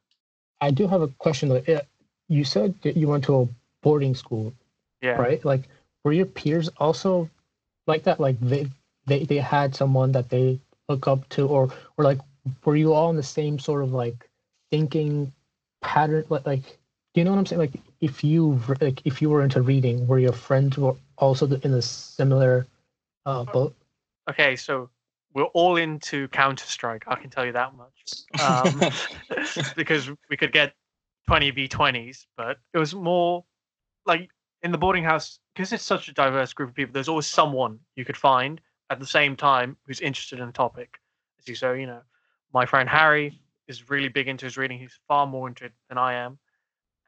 I 0.62 0.72
do 0.72 0.88
have 0.88 1.02
a 1.02 1.08
question 1.20 1.50
though. 1.50 1.64
You 2.28 2.44
said 2.44 2.74
that 2.82 2.98
you 2.98 3.08
went 3.08 3.24
to 3.26 3.42
a 3.42 3.48
boarding 3.84 4.16
school, 4.16 4.52
Yeah. 5.02 5.12
right? 5.22 5.44
Like, 5.46 5.70
were 6.04 6.12
your 6.14 6.26
peers 6.26 6.70
also 6.78 7.30
like 7.86 8.04
that? 8.04 8.20
Like 8.20 8.40
they 8.40 8.68
they 9.06 9.24
they 9.26 9.38
had 9.38 9.76
someone 9.76 10.12
that 10.14 10.30
they 10.30 10.60
look 10.90 11.08
up 11.08 11.30
to, 11.30 11.48
or 11.48 11.70
or 11.98 12.04
like 12.04 12.20
were 12.66 12.76
you 12.76 12.94
all 12.94 13.10
in 13.12 13.16
the 13.16 13.24
same 13.38 13.60
sort 13.60 13.84
of 13.84 13.94
like 13.94 14.28
thinking 14.72 15.32
pattern? 15.82 16.26
Like, 16.30 16.46
like 16.46 16.64
do 17.14 17.22
you 17.22 17.24
know 17.26 17.32
what 17.32 17.40
I'm 17.40 17.46
saying? 17.46 17.60
Like, 17.62 17.78
if 18.02 18.24
you 18.24 18.60
like, 18.82 19.02
if 19.06 19.22
you 19.22 19.30
were 19.30 19.44
into 19.44 19.62
reading, 19.62 20.08
were 20.08 20.20
your 20.20 20.34
friends 20.34 20.78
were 20.78 20.96
also 21.18 21.48
in 21.48 21.74
a 21.74 21.82
similar 21.82 22.68
uh, 23.26 23.44
boat? 23.46 23.76
Okay, 24.30 24.56
so 24.56 24.90
we're 25.34 25.44
all 25.44 25.76
into 25.76 26.28
Counter 26.30 26.66
Strike. 26.66 27.04
I 27.08 27.16
can 27.16 27.30
tell 27.30 27.46
you 27.46 27.52
that 27.52 27.74
much. 27.76 28.42
Um, 28.42 28.82
because 29.76 30.10
we 30.30 30.38
could 30.38 30.52
get 30.52 30.74
20 31.28 31.52
v20s, 31.52 32.26
but 32.38 32.58
it 32.74 32.78
was 32.78 32.96
more 32.96 33.44
like 34.06 34.30
in 34.64 34.72
the 34.72 34.78
boarding 34.78 35.04
house 35.04 35.40
because 35.54 35.74
it's 35.74 35.84
such 35.84 36.08
a 36.08 36.14
diverse 36.14 36.54
group 36.54 36.70
of 36.70 36.76
people. 36.76 36.94
There's 36.94 37.10
always 37.10 37.28
someone 37.28 37.80
you 37.96 38.06
could 38.06 38.18
find 38.18 38.62
at 38.90 39.00
the 39.00 39.06
same 39.06 39.36
time 39.36 39.78
who's 39.86 40.00
interested 40.00 40.40
in 40.40 40.48
a 40.48 40.52
topic. 40.52 41.00
As 41.40 41.48
you 41.48 41.56
say, 41.56 41.80
you 41.80 41.88
know, 41.88 42.02
my 42.54 42.66
friend 42.66 42.88
Harry 42.88 43.40
is 43.68 43.90
really 43.90 44.08
big 44.08 44.28
into 44.28 44.46
his 44.46 44.58
reading. 44.58 44.80
He's 44.80 44.98
far 45.08 45.28
more 45.28 45.48
into 45.48 45.66
it 45.66 45.74
than 45.90 45.98
I 45.98 46.14
am, 46.14 46.38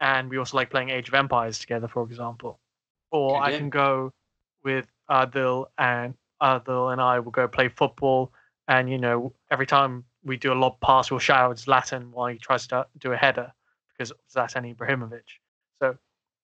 and 0.01 0.29
we 0.29 0.37
also 0.37 0.57
like 0.57 0.69
playing 0.69 0.89
Age 0.89 1.07
of 1.07 1.13
Empires 1.13 1.59
together, 1.59 1.87
for 1.87 2.03
example. 2.03 2.59
Or 3.11 3.41
I 3.41 3.57
can 3.57 3.69
go 3.69 4.13
with 4.63 4.87
Adil 5.09 5.67
and 5.77 6.13
Adil 6.41 6.91
and 6.91 7.01
I 7.01 7.19
will 7.19 7.31
go 7.31 7.47
play 7.47 7.69
football, 7.69 8.31
and 8.67 8.89
you 8.89 8.97
know, 8.97 9.33
every 9.49 9.65
time 9.65 10.03
we 10.23 10.37
do 10.37 10.51
a 10.51 10.55
lob 10.55 10.79
pass, 10.81 11.09
we'll 11.09 11.19
shout 11.19 11.51
out 11.51 11.57
Zlatan 11.57 12.11
while 12.11 12.27
he 12.27 12.37
tries 12.37 12.67
to 12.67 12.85
do 12.99 13.13
a 13.13 13.17
header 13.17 13.51
because 13.93 14.11
Zlatan 14.33 14.75
Ibrahimovic. 14.75 15.23
So 15.81 15.97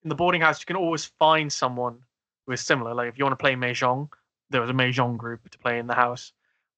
in 0.04 0.10
the 0.10 0.16
boarding 0.16 0.42
house, 0.42 0.62
you 0.62 0.66
can 0.66 0.76
always 0.76 1.06
find 1.06 1.52
someone 1.52 2.00
who 2.46 2.54
is 2.54 2.62
similar. 2.62 2.94
Like 2.94 3.10
if 3.10 3.18
you 3.18 3.26
want 3.26 3.38
to 3.38 3.44
play 3.44 3.56
mahjong, 3.56 4.10
there 4.50 4.62
was 4.62 4.70
a 4.70 4.74
mahjong 4.74 5.18
group 5.18 5.50
to 5.50 5.58
play 5.58 5.80
in 5.80 5.88
the 5.88 5.94
house. 5.94 6.32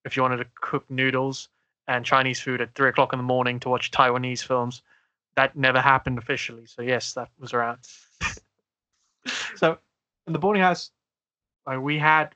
If 0.04 0.16
you 0.16 0.24
wanted 0.24 0.38
to 0.38 0.48
cook 0.62 0.90
noodles 0.90 1.50
and 1.88 2.04
Chinese 2.06 2.40
food 2.40 2.62
at 2.62 2.74
three 2.76 2.90
o'clock 2.90 3.14
in 3.14 3.20
the 3.20 3.24
morning 3.24 3.60
to 3.62 3.70
watch 3.70 3.92
Taiwanese 3.92 4.44
films, 4.44 4.82
that 5.36 5.56
never 5.56 5.82
happened 5.82 6.18
officially. 6.18 6.66
So 6.66 6.82
yes, 6.82 7.14
that 7.14 7.30
was 7.40 7.54
around. 7.54 7.80
so 9.56 9.78
in 10.28 10.34
the 10.34 10.40
boarding 10.40 10.64
house, 10.64 10.92
like 11.66 11.80
we 11.80 11.98
had, 11.98 12.36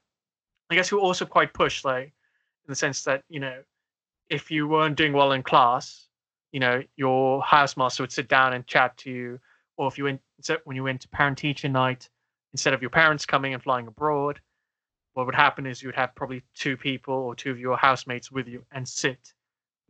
I 0.70 0.76
guess 0.76 0.92
we 0.92 0.98
were 0.98 1.04
also 1.04 1.26
quite 1.26 1.54
pushed, 1.54 1.86
like 1.86 2.06
in 2.06 2.68
the 2.68 2.76
sense 2.76 3.04
that 3.04 3.24
you 3.30 3.40
know, 3.40 3.62
if 4.30 4.52
you 4.52 4.68
weren't 4.68 4.96
doing 4.96 5.14
well 5.14 5.32
in 5.32 5.44
class, 5.44 6.08
you 6.52 6.60
know, 6.60 6.84
your 6.96 7.42
housemaster 7.44 8.02
would 8.02 8.12
sit 8.12 8.28
down 8.28 8.54
and 8.54 8.66
chat 8.68 8.98
to 8.98 9.12
you, 9.12 9.40
or 9.78 9.88
if 9.88 9.98
you 9.98 10.04
went 10.06 10.22
when 10.64 10.76
you 10.76 10.84
went 10.84 11.02
to 11.02 11.10
parent 11.10 11.38
teacher 11.38 11.70
night, 11.70 12.10
instead 12.54 12.74
of 12.74 12.82
your 12.82 12.90
parents 12.90 13.26
coming 13.26 13.54
and 13.54 13.62
flying 13.62 13.88
abroad, 13.88 14.40
what 15.14 15.26
would 15.26 15.36
happen 15.36 15.66
is 15.66 15.82
you 15.82 15.88
would 15.88 15.96
have 15.96 16.16
probably 16.16 16.44
two 16.56 16.78
people 16.78 17.14
or 17.14 17.36
two 17.36 17.52
of 17.52 17.60
your 17.60 17.78
housemates 17.78 18.32
with 18.32 18.48
you 18.48 18.64
and 18.72 18.88
sit 18.88 19.34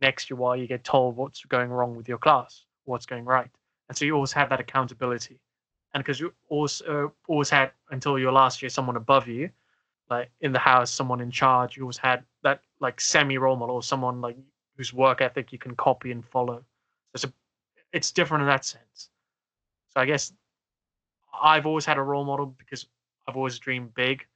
next 0.00 0.26
to 0.26 0.34
you 0.34 0.36
while 0.36 0.56
you 0.56 0.66
get 0.66 0.84
told 0.84 1.16
what's 1.16 1.44
going 1.44 1.70
wrong 1.70 1.94
with 1.94 2.08
your 2.08 2.18
class, 2.18 2.64
what's 2.84 3.06
going 3.06 3.24
right. 3.24 3.50
And 3.88 3.96
so 3.96 4.04
you 4.04 4.14
always 4.14 4.32
have 4.32 4.48
that 4.50 4.60
accountability. 4.60 5.38
And 5.92 6.04
because 6.04 6.20
you 6.20 6.32
also 6.48 7.06
uh, 7.06 7.08
always 7.26 7.50
had 7.50 7.72
until 7.90 8.18
your 8.18 8.32
last 8.32 8.62
year 8.62 8.68
someone 8.68 8.96
above 8.96 9.26
you, 9.26 9.50
like 10.08 10.30
in 10.40 10.52
the 10.52 10.58
house, 10.58 10.90
someone 10.90 11.20
in 11.20 11.30
charge, 11.30 11.76
you 11.76 11.82
always 11.82 11.98
had 11.98 12.24
that 12.42 12.62
like 12.80 13.00
semi 13.00 13.38
role 13.38 13.56
model 13.56 13.76
or 13.76 13.82
someone 13.82 14.20
like 14.20 14.36
whose 14.76 14.92
work 14.92 15.20
ethic 15.20 15.52
you 15.52 15.58
can 15.58 15.74
copy 15.76 16.10
and 16.12 16.24
follow. 16.24 16.62
It's 17.14 17.24
a, 17.24 17.32
it's 17.92 18.12
different 18.12 18.42
in 18.42 18.48
that 18.48 18.64
sense. 18.64 19.10
So 19.90 20.00
I 20.00 20.06
guess 20.06 20.32
I've 21.42 21.66
always 21.66 21.84
had 21.84 21.98
a 21.98 22.02
role 22.02 22.24
model 22.24 22.46
because 22.46 22.86
I've 23.26 23.36
always 23.36 23.58
dreamed 23.58 23.94
big, 23.94 24.26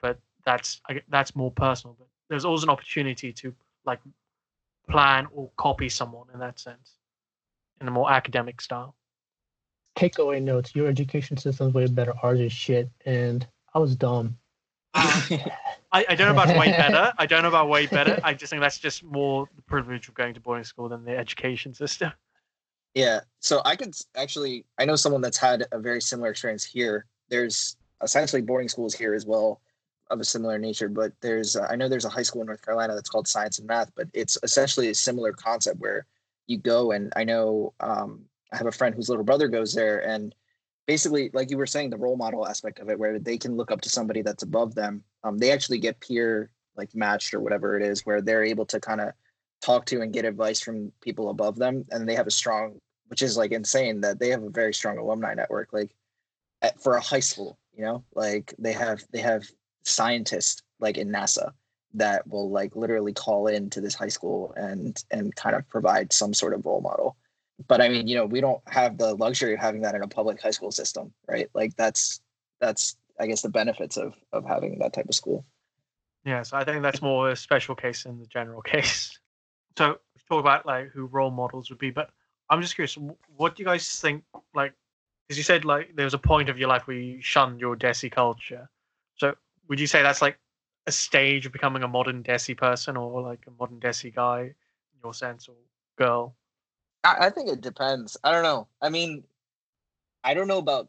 but 0.00 0.18
that's 0.44 0.80
I, 0.88 1.02
that's 1.08 1.34
more 1.34 1.50
personal. 1.50 1.96
But 1.98 2.08
there's 2.28 2.44
always 2.44 2.62
an 2.62 2.70
opportunity 2.70 3.32
to 3.32 3.54
like 3.84 4.00
plan 4.88 5.26
or 5.32 5.50
copy 5.56 5.88
someone 5.88 6.26
in 6.32 6.40
that 6.40 6.58
sense, 6.58 6.94
in 7.80 7.88
a 7.88 7.90
more 7.90 8.10
academic 8.10 8.60
style. 8.60 8.94
Takeaway 9.96 10.42
notes: 10.42 10.74
Your 10.74 10.88
education 10.88 11.36
system's 11.36 11.74
way 11.74 11.86
better. 11.86 12.14
Ours 12.22 12.40
is 12.40 12.52
shit, 12.52 12.90
and 13.04 13.46
I 13.74 13.78
was 13.78 13.96
dumb. 13.96 14.38
I, 14.94 16.04
I 16.08 16.14
don't 16.14 16.26
know 16.34 16.42
about 16.42 16.56
way 16.56 16.70
better. 16.76 17.12
I 17.18 17.26
don't 17.26 17.42
know 17.42 17.48
about 17.48 17.68
way 17.68 17.86
better. 17.86 18.18
I 18.22 18.34
just 18.34 18.50
think 18.50 18.60
that's 18.60 18.78
just 18.78 19.04
more 19.04 19.48
the 19.56 19.62
privilege 19.62 20.08
of 20.08 20.14
going 20.14 20.34
to 20.34 20.40
boarding 20.40 20.64
school 20.64 20.88
than 20.88 21.04
the 21.04 21.16
education 21.16 21.74
system. 21.74 22.12
Yeah. 22.94 23.20
So 23.40 23.60
I 23.64 23.76
could 23.76 23.94
actually, 24.16 24.64
I 24.78 24.84
know 24.84 24.96
someone 24.96 25.20
that's 25.20 25.38
had 25.38 25.66
a 25.72 25.78
very 25.78 26.00
similar 26.00 26.30
experience 26.30 26.64
here. 26.64 27.06
There's 27.28 27.76
essentially 28.02 28.42
boarding 28.42 28.68
schools 28.68 28.94
here 28.94 29.14
as 29.14 29.26
well 29.26 29.60
of 30.10 30.20
a 30.20 30.24
similar 30.24 30.58
nature, 30.58 30.88
but 30.88 31.12
there's, 31.20 31.54
uh, 31.54 31.66
I 31.70 31.76
know 31.76 31.88
there's 31.88 32.06
a 32.06 32.10
high 32.10 32.22
school 32.22 32.40
in 32.40 32.46
North 32.46 32.64
Carolina 32.64 32.94
that's 32.94 33.10
called 33.10 33.28
Science 33.28 33.58
and 33.58 33.68
Math, 33.68 33.92
but 33.94 34.08
it's 34.14 34.38
essentially 34.42 34.88
a 34.88 34.94
similar 34.94 35.32
concept 35.32 35.78
where 35.80 36.06
you 36.46 36.56
go 36.56 36.92
and 36.92 37.12
I 37.14 37.24
know 37.24 37.74
um, 37.80 38.24
I 38.52 38.56
have 38.56 38.66
a 38.66 38.72
friend 38.72 38.94
whose 38.94 39.08
little 39.08 39.24
brother 39.24 39.48
goes 39.48 39.74
there 39.74 40.06
and 40.06 40.34
basically, 40.86 41.30
like 41.34 41.50
you 41.50 41.58
were 41.58 41.66
saying, 41.66 41.90
the 41.90 41.98
role 41.98 42.16
model 42.16 42.46
aspect 42.48 42.78
of 42.78 42.88
it, 42.88 42.98
where 42.98 43.18
they 43.18 43.36
can 43.36 43.56
look 43.56 43.70
up 43.70 43.82
to 43.82 43.90
somebody 43.90 44.22
that's 44.22 44.42
above 44.42 44.74
them. 44.74 45.04
Um, 45.22 45.36
they 45.38 45.52
actually 45.52 45.78
get 45.78 46.00
peer 46.00 46.50
like 46.76 46.94
matched 46.94 47.34
or 47.34 47.40
whatever 47.40 47.76
it 47.76 47.82
is, 47.82 48.06
where 48.06 48.22
they're 48.22 48.44
able 48.44 48.64
to 48.66 48.80
kind 48.80 49.00
of 49.00 49.12
talk 49.60 49.86
to 49.86 50.00
and 50.00 50.12
get 50.12 50.24
advice 50.24 50.60
from 50.60 50.92
people 51.00 51.30
above 51.30 51.56
them 51.56 51.84
and 51.90 52.08
they 52.08 52.14
have 52.14 52.26
a 52.26 52.32
strong 52.32 52.78
which 53.08 53.22
is 53.22 53.36
like 53.36 53.52
insane 53.52 54.00
that 54.00 54.18
they 54.18 54.28
have 54.28 54.42
a 54.42 54.50
very 54.50 54.72
strong 54.72 54.98
alumni 54.98 55.34
network 55.34 55.72
like 55.72 55.90
at, 56.62 56.80
for 56.80 56.94
a 56.96 57.00
high 57.00 57.20
school 57.20 57.58
you 57.76 57.82
know 57.82 58.04
like 58.14 58.54
they 58.58 58.72
have 58.72 59.02
they 59.12 59.20
have 59.20 59.44
scientists 59.84 60.62
like 60.80 60.96
in 60.96 61.08
nasa 61.08 61.50
that 61.94 62.26
will 62.28 62.50
like 62.50 62.76
literally 62.76 63.12
call 63.12 63.46
in 63.46 63.68
to 63.70 63.80
this 63.80 63.94
high 63.94 64.08
school 64.08 64.52
and 64.56 65.02
and 65.10 65.34
kind 65.34 65.56
of 65.56 65.68
provide 65.68 66.12
some 66.12 66.32
sort 66.32 66.54
of 66.54 66.64
role 66.64 66.80
model 66.80 67.16
but 67.66 67.80
i 67.80 67.88
mean 67.88 68.06
you 68.06 68.14
know 68.14 68.24
we 68.26 68.40
don't 68.40 68.62
have 68.68 68.98
the 68.98 69.14
luxury 69.14 69.54
of 69.54 69.60
having 69.60 69.82
that 69.82 69.94
in 69.94 70.02
a 70.02 70.08
public 70.08 70.40
high 70.40 70.50
school 70.50 70.70
system 70.70 71.12
right 71.28 71.48
like 71.54 71.74
that's 71.76 72.20
that's 72.60 72.96
i 73.18 73.26
guess 73.26 73.42
the 73.42 73.48
benefits 73.48 73.96
of 73.96 74.14
of 74.32 74.44
having 74.44 74.78
that 74.78 74.92
type 74.92 75.08
of 75.08 75.14
school 75.14 75.44
Yeah, 76.24 76.42
so 76.42 76.56
I 76.56 76.64
think 76.64 76.82
that's 76.82 77.02
more 77.02 77.30
a 77.30 77.36
special 77.36 77.74
case 77.74 78.04
than 78.04 78.18
the 78.18 78.26
general 78.26 78.62
case. 78.74 79.18
So 79.78 79.98
talk 80.28 80.40
about 80.40 80.66
like 80.66 80.90
who 80.90 81.06
role 81.06 81.30
models 81.30 81.70
would 81.70 81.78
be, 81.78 81.90
but 81.90 82.10
I'm 82.50 82.62
just 82.62 82.74
curious, 82.74 82.98
what 83.36 83.56
do 83.56 83.62
you 83.62 83.66
guys 83.66 83.88
think? 84.00 84.24
Like, 84.54 84.74
because 85.28 85.38
you 85.38 85.44
said 85.44 85.64
like 85.64 85.96
there 85.96 86.04
was 86.06 86.14
a 86.14 86.18
point 86.18 86.50
of 86.50 86.58
your 86.58 86.68
life 86.68 86.86
where 86.88 86.96
you 86.98 87.22
shunned 87.22 87.60
your 87.60 87.76
Desi 87.76 88.10
culture. 88.10 88.70
So 89.16 89.36
would 89.68 89.80
you 89.80 89.86
say 89.86 90.02
that's 90.02 90.22
like 90.22 90.38
a 90.86 90.92
stage 90.92 91.46
of 91.46 91.52
becoming 91.52 91.82
a 91.84 91.88
modern 91.88 92.24
Desi 92.24 92.56
person, 92.56 92.96
or 92.96 93.22
like 93.22 93.46
a 93.46 93.52
modern 93.60 93.80
Desi 93.80 94.14
guy, 94.14 94.40
in 94.42 95.00
your 95.04 95.14
sense, 95.14 95.48
or 95.48 95.56
girl? 95.98 96.36
I, 97.08 97.26
I 97.26 97.30
think 97.30 97.48
it 97.48 97.60
depends. 97.60 98.16
I 98.22 98.32
don't 98.32 98.42
know. 98.42 98.68
I 98.82 98.88
mean, 98.88 99.24
I 100.24 100.34
don't 100.34 100.48
know 100.48 100.58
about 100.58 100.88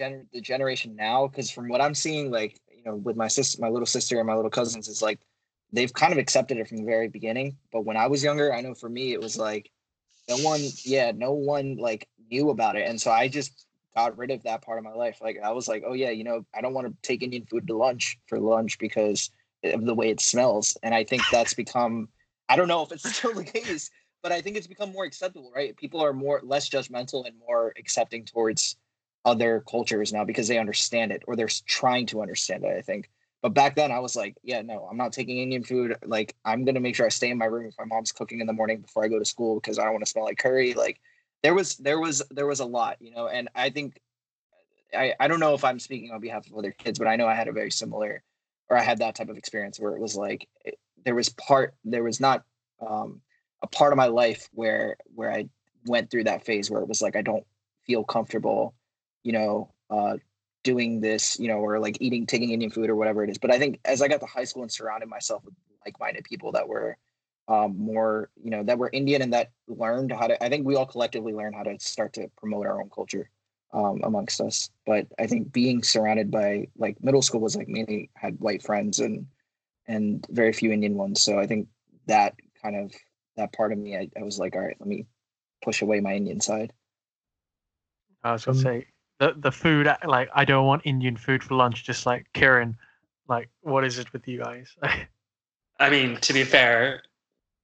gener- 0.00 0.26
the 0.32 0.40
generation 0.40 0.96
now 0.96 1.26
because 1.26 1.50
from 1.50 1.68
what 1.68 1.80
I'm 1.80 1.94
seeing, 1.94 2.30
like 2.30 2.60
you 2.76 2.82
know, 2.84 2.96
with 2.96 3.16
my 3.16 3.28
sister, 3.28 3.60
my 3.60 3.68
little 3.68 3.86
sister, 3.86 4.18
and 4.18 4.26
my 4.26 4.34
little 4.34 4.50
cousins, 4.50 4.88
is 4.88 5.02
like 5.02 5.20
they've 5.72 5.92
kind 5.92 6.12
of 6.12 6.18
accepted 6.18 6.58
it 6.58 6.68
from 6.68 6.78
the 6.78 6.84
very 6.84 7.08
beginning. 7.08 7.56
But 7.72 7.84
when 7.84 7.96
I 7.96 8.06
was 8.06 8.24
younger, 8.24 8.52
I 8.52 8.60
know 8.60 8.74
for 8.74 8.88
me 8.88 9.12
it 9.12 9.20
was 9.20 9.36
like 9.36 9.70
no 10.28 10.38
one, 10.38 10.60
yeah, 10.84 11.12
no 11.14 11.32
one 11.32 11.76
like 11.76 12.08
knew 12.30 12.50
about 12.50 12.76
it, 12.76 12.88
and 12.88 13.00
so 13.00 13.10
I 13.10 13.28
just 13.28 13.66
got 13.94 14.18
rid 14.18 14.32
of 14.32 14.42
that 14.42 14.62
part 14.62 14.78
of 14.78 14.84
my 14.84 14.92
life. 14.92 15.18
Like 15.22 15.38
I 15.42 15.52
was 15.52 15.68
like, 15.68 15.84
oh 15.86 15.92
yeah, 15.92 16.10
you 16.10 16.24
know, 16.24 16.44
I 16.54 16.60
don't 16.60 16.74
want 16.74 16.88
to 16.88 17.08
take 17.08 17.22
Indian 17.22 17.46
food 17.46 17.66
to 17.68 17.76
lunch 17.76 18.18
for 18.26 18.40
lunch 18.40 18.78
because 18.78 19.30
of 19.62 19.84
the 19.84 19.94
way 19.94 20.10
it 20.10 20.20
smells, 20.20 20.76
and 20.82 20.94
I 20.94 21.04
think 21.04 21.22
that's 21.30 21.54
become. 21.54 22.08
I 22.48 22.56
don't 22.56 22.68
know 22.68 22.82
if 22.82 22.92
it's 22.92 23.10
still 23.16 23.34
the 23.34 23.44
case, 23.44 23.90
but 24.24 24.32
I 24.32 24.40
think 24.40 24.56
it's 24.56 24.66
become 24.66 24.90
more 24.90 25.04
acceptable, 25.04 25.52
right? 25.54 25.76
People 25.76 26.02
are 26.02 26.14
more 26.14 26.40
less 26.42 26.70
judgmental 26.70 27.26
and 27.26 27.38
more 27.46 27.74
accepting 27.78 28.24
towards 28.24 28.76
other 29.26 29.62
cultures 29.68 30.14
now 30.14 30.24
because 30.24 30.48
they 30.48 30.56
understand 30.56 31.12
it 31.12 31.22
or 31.26 31.36
they're 31.36 31.50
trying 31.66 32.06
to 32.06 32.22
understand 32.22 32.64
it. 32.64 32.74
I 32.74 32.80
think. 32.80 33.10
But 33.42 33.52
back 33.52 33.76
then, 33.76 33.92
I 33.92 33.98
was 33.98 34.16
like, 34.16 34.34
yeah, 34.42 34.62
no, 34.62 34.88
I'm 34.90 34.96
not 34.96 35.12
taking 35.12 35.36
Indian 35.36 35.62
food. 35.62 35.94
Like, 36.06 36.34
I'm 36.46 36.64
gonna 36.64 36.80
make 36.80 36.96
sure 36.96 37.04
I 37.04 37.10
stay 37.10 37.28
in 37.28 37.36
my 37.36 37.44
room 37.44 37.66
if 37.66 37.74
my 37.78 37.84
mom's 37.84 38.12
cooking 38.12 38.40
in 38.40 38.46
the 38.46 38.54
morning 38.54 38.80
before 38.80 39.04
I 39.04 39.08
go 39.08 39.18
to 39.18 39.26
school 39.26 39.56
because 39.56 39.78
I 39.78 39.84
don't 39.84 39.92
want 39.92 40.06
to 40.06 40.10
smell 40.10 40.24
like 40.24 40.38
curry. 40.38 40.72
Like, 40.72 41.00
there 41.42 41.52
was, 41.52 41.76
there 41.76 42.00
was, 42.00 42.22
there 42.30 42.46
was 42.46 42.60
a 42.60 42.64
lot, 42.64 42.96
you 43.00 43.10
know. 43.10 43.28
And 43.28 43.50
I 43.54 43.68
think, 43.68 44.00
I, 44.96 45.12
I 45.20 45.28
don't 45.28 45.40
know 45.40 45.52
if 45.52 45.64
I'm 45.64 45.78
speaking 45.78 46.12
on 46.12 46.20
behalf 46.20 46.46
of 46.46 46.56
other 46.56 46.70
kids, 46.70 46.98
but 46.98 47.08
I 47.08 47.16
know 47.16 47.26
I 47.26 47.34
had 47.34 47.48
a 47.48 47.52
very 47.52 47.70
similar, 47.70 48.22
or 48.70 48.78
I 48.78 48.82
had 48.82 49.00
that 49.00 49.16
type 49.16 49.28
of 49.28 49.36
experience 49.36 49.78
where 49.78 49.94
it 49.94 50.00
was 50.00 50.16
like, 50.16 50.48
it, 50.64 50.78
there 51.04 51.14
was 51.14 51.28
part, 51.28 51.74
there 51.84 52.02
was 52.02 52.20
not 52.20 52.44
um, 52.80 53.20
a 53.64 53.66
part 53.66 53.92
of 53.92 53.96
my 53.96 54.06
life 54.06 54.48
where 54.52 54.96
where 55.14 55.32
I 55.32 55.48
went 55.86 56.10
through 56.10 56.24
that 56.24 56.44
phase 56.44 56.70
where 56.70 56.82
it 56.82 56.88
was 56.88 57.00
like 57.00 57.16
I 57.16 57.22
don't 57.22 57.46
feel 57.86 58.04
comfortable, 58.04 58.74
you 59.22 59.32
know, 59.32 59.72
uh, 59.90 60.18
doing 60.62 61.00
this, 61.00 61.38
you 61.40 61.48
know, 61.48 61.58
or 61.58 61.78
like 61.78 61.96
eating, 62.00 62.26
taking 62.26 62.50
Indian 62.50 62.70
food 62.70 62.90
or 62.90 62.96
whatever 62.96 63.24
it 63.24 63.30
is. 63.30 63.38
But 63.38 63.50
I 63.50 63.58
think 63.58 63.80
as 63.84 64.02
I 64.02 64.08
got 64.08 64.20
to 64.20 64.26
high 64.26 64.44
school 64.44 64.62
and 64.62 64.70
surrounded 64.70 65.08
myself 65.08 65.44
with 65.44 65.54
like-minded 65.86 66.24
people 66.24 66.52
that 66.52 66.68
were 66.68 66.96
um, 67.48 67.76
more, 67.78 68.30
you 68.42 68.50
know, 68.50 68.62
that 68.64 68.78
were 68.78 68.90
Indian 68.92 69.22
and 69.22 69.32
that 69.32 69.50
learned 69.66 70.12
how 70.12 70.26
to. 70.26 70.42
I 70.44 70.48
think 70.48 70.66
we 70.66 70.76
all 70.76 70.86
collectively 70.86 71.32
learned 71.32 71.54
how 71.54 71.62
to 71.62 71.78
start 71.80 72.12
to 72.14 72.28
promote 72.36 72.66
our 72.66 72.80
own 72.80 72.90
culture 72.94 73.30
um, 73.72 74.00
amongst 74.04 74.40
us. 74.40 74.70
But 74.86 75.06
I 75.18 75.26
think 75.26 75.52
being 75.52 75.82
surrounded 75.82 76.30
by 76.30 76.68
like 76.76 77.02
middle 77.02 77.22
school 77.22 77.40
was 77.40 77.56
like 77.56 77.68
mainly 77.68 78.10
had 78.14 78.40
white 78.40 78.62
friends 78.62 79.00
and 79.00 79.26
and 79.86 80.26
very 80.30 80.52
few 80.52 80.72
Indian 80.72 80.94
ones. 80.94 81.22
So 81.22 81.38
I 81.38 81.46
think 81.46 81.68
that 82.06 82.34
kind 82.62 82.76
of 82.76 82.92
that 83.36 83.52
part 83.52 83.72
of 83.72 83.78
me, 83.78 83.96
I, 83.96 84.08
I 84.18 84.22
was 84.22 84.38
like, 84.38 84.54
all 84.54 84.62
right, 84.62 84.76
let 84.78 84.88
me 84.88 85.06
push 85.62 85.82
away 85.82 86.00
my 86.00 86.14
Indian 86.14 86.40
side. 86.40 86.72
I 88.22 88.32
was 88.32 88.44
gonna 88.44 88.58
Um, 88.58 88.62
say 88.62 88.86
the 89.18 89.34
the 89.36 89.52
food 89.52 89.86
like 90.06 90.30
I 90.34 90.44
don't 90.44 90.66
want 90.66 90.82
Indian 90.84 91.16
food 91.16 91.42
for 91.42 91.54
lunch. 91.54 91.84
Just 91.84 92.06
like 92.06 92.26
Kiran, 92.34 92.76
like 93.28 93.48
what 93.62 93.84
is 93.84 93.98
it 93.98 94.12
with 94.12 94.26
you 94.26 94.38
guys? 94.42 94.74
I 95.80 95.90
mean, 95.90 96.16
to 96.20 96.32
be 96.32 96.44
fair, 96.44 97.02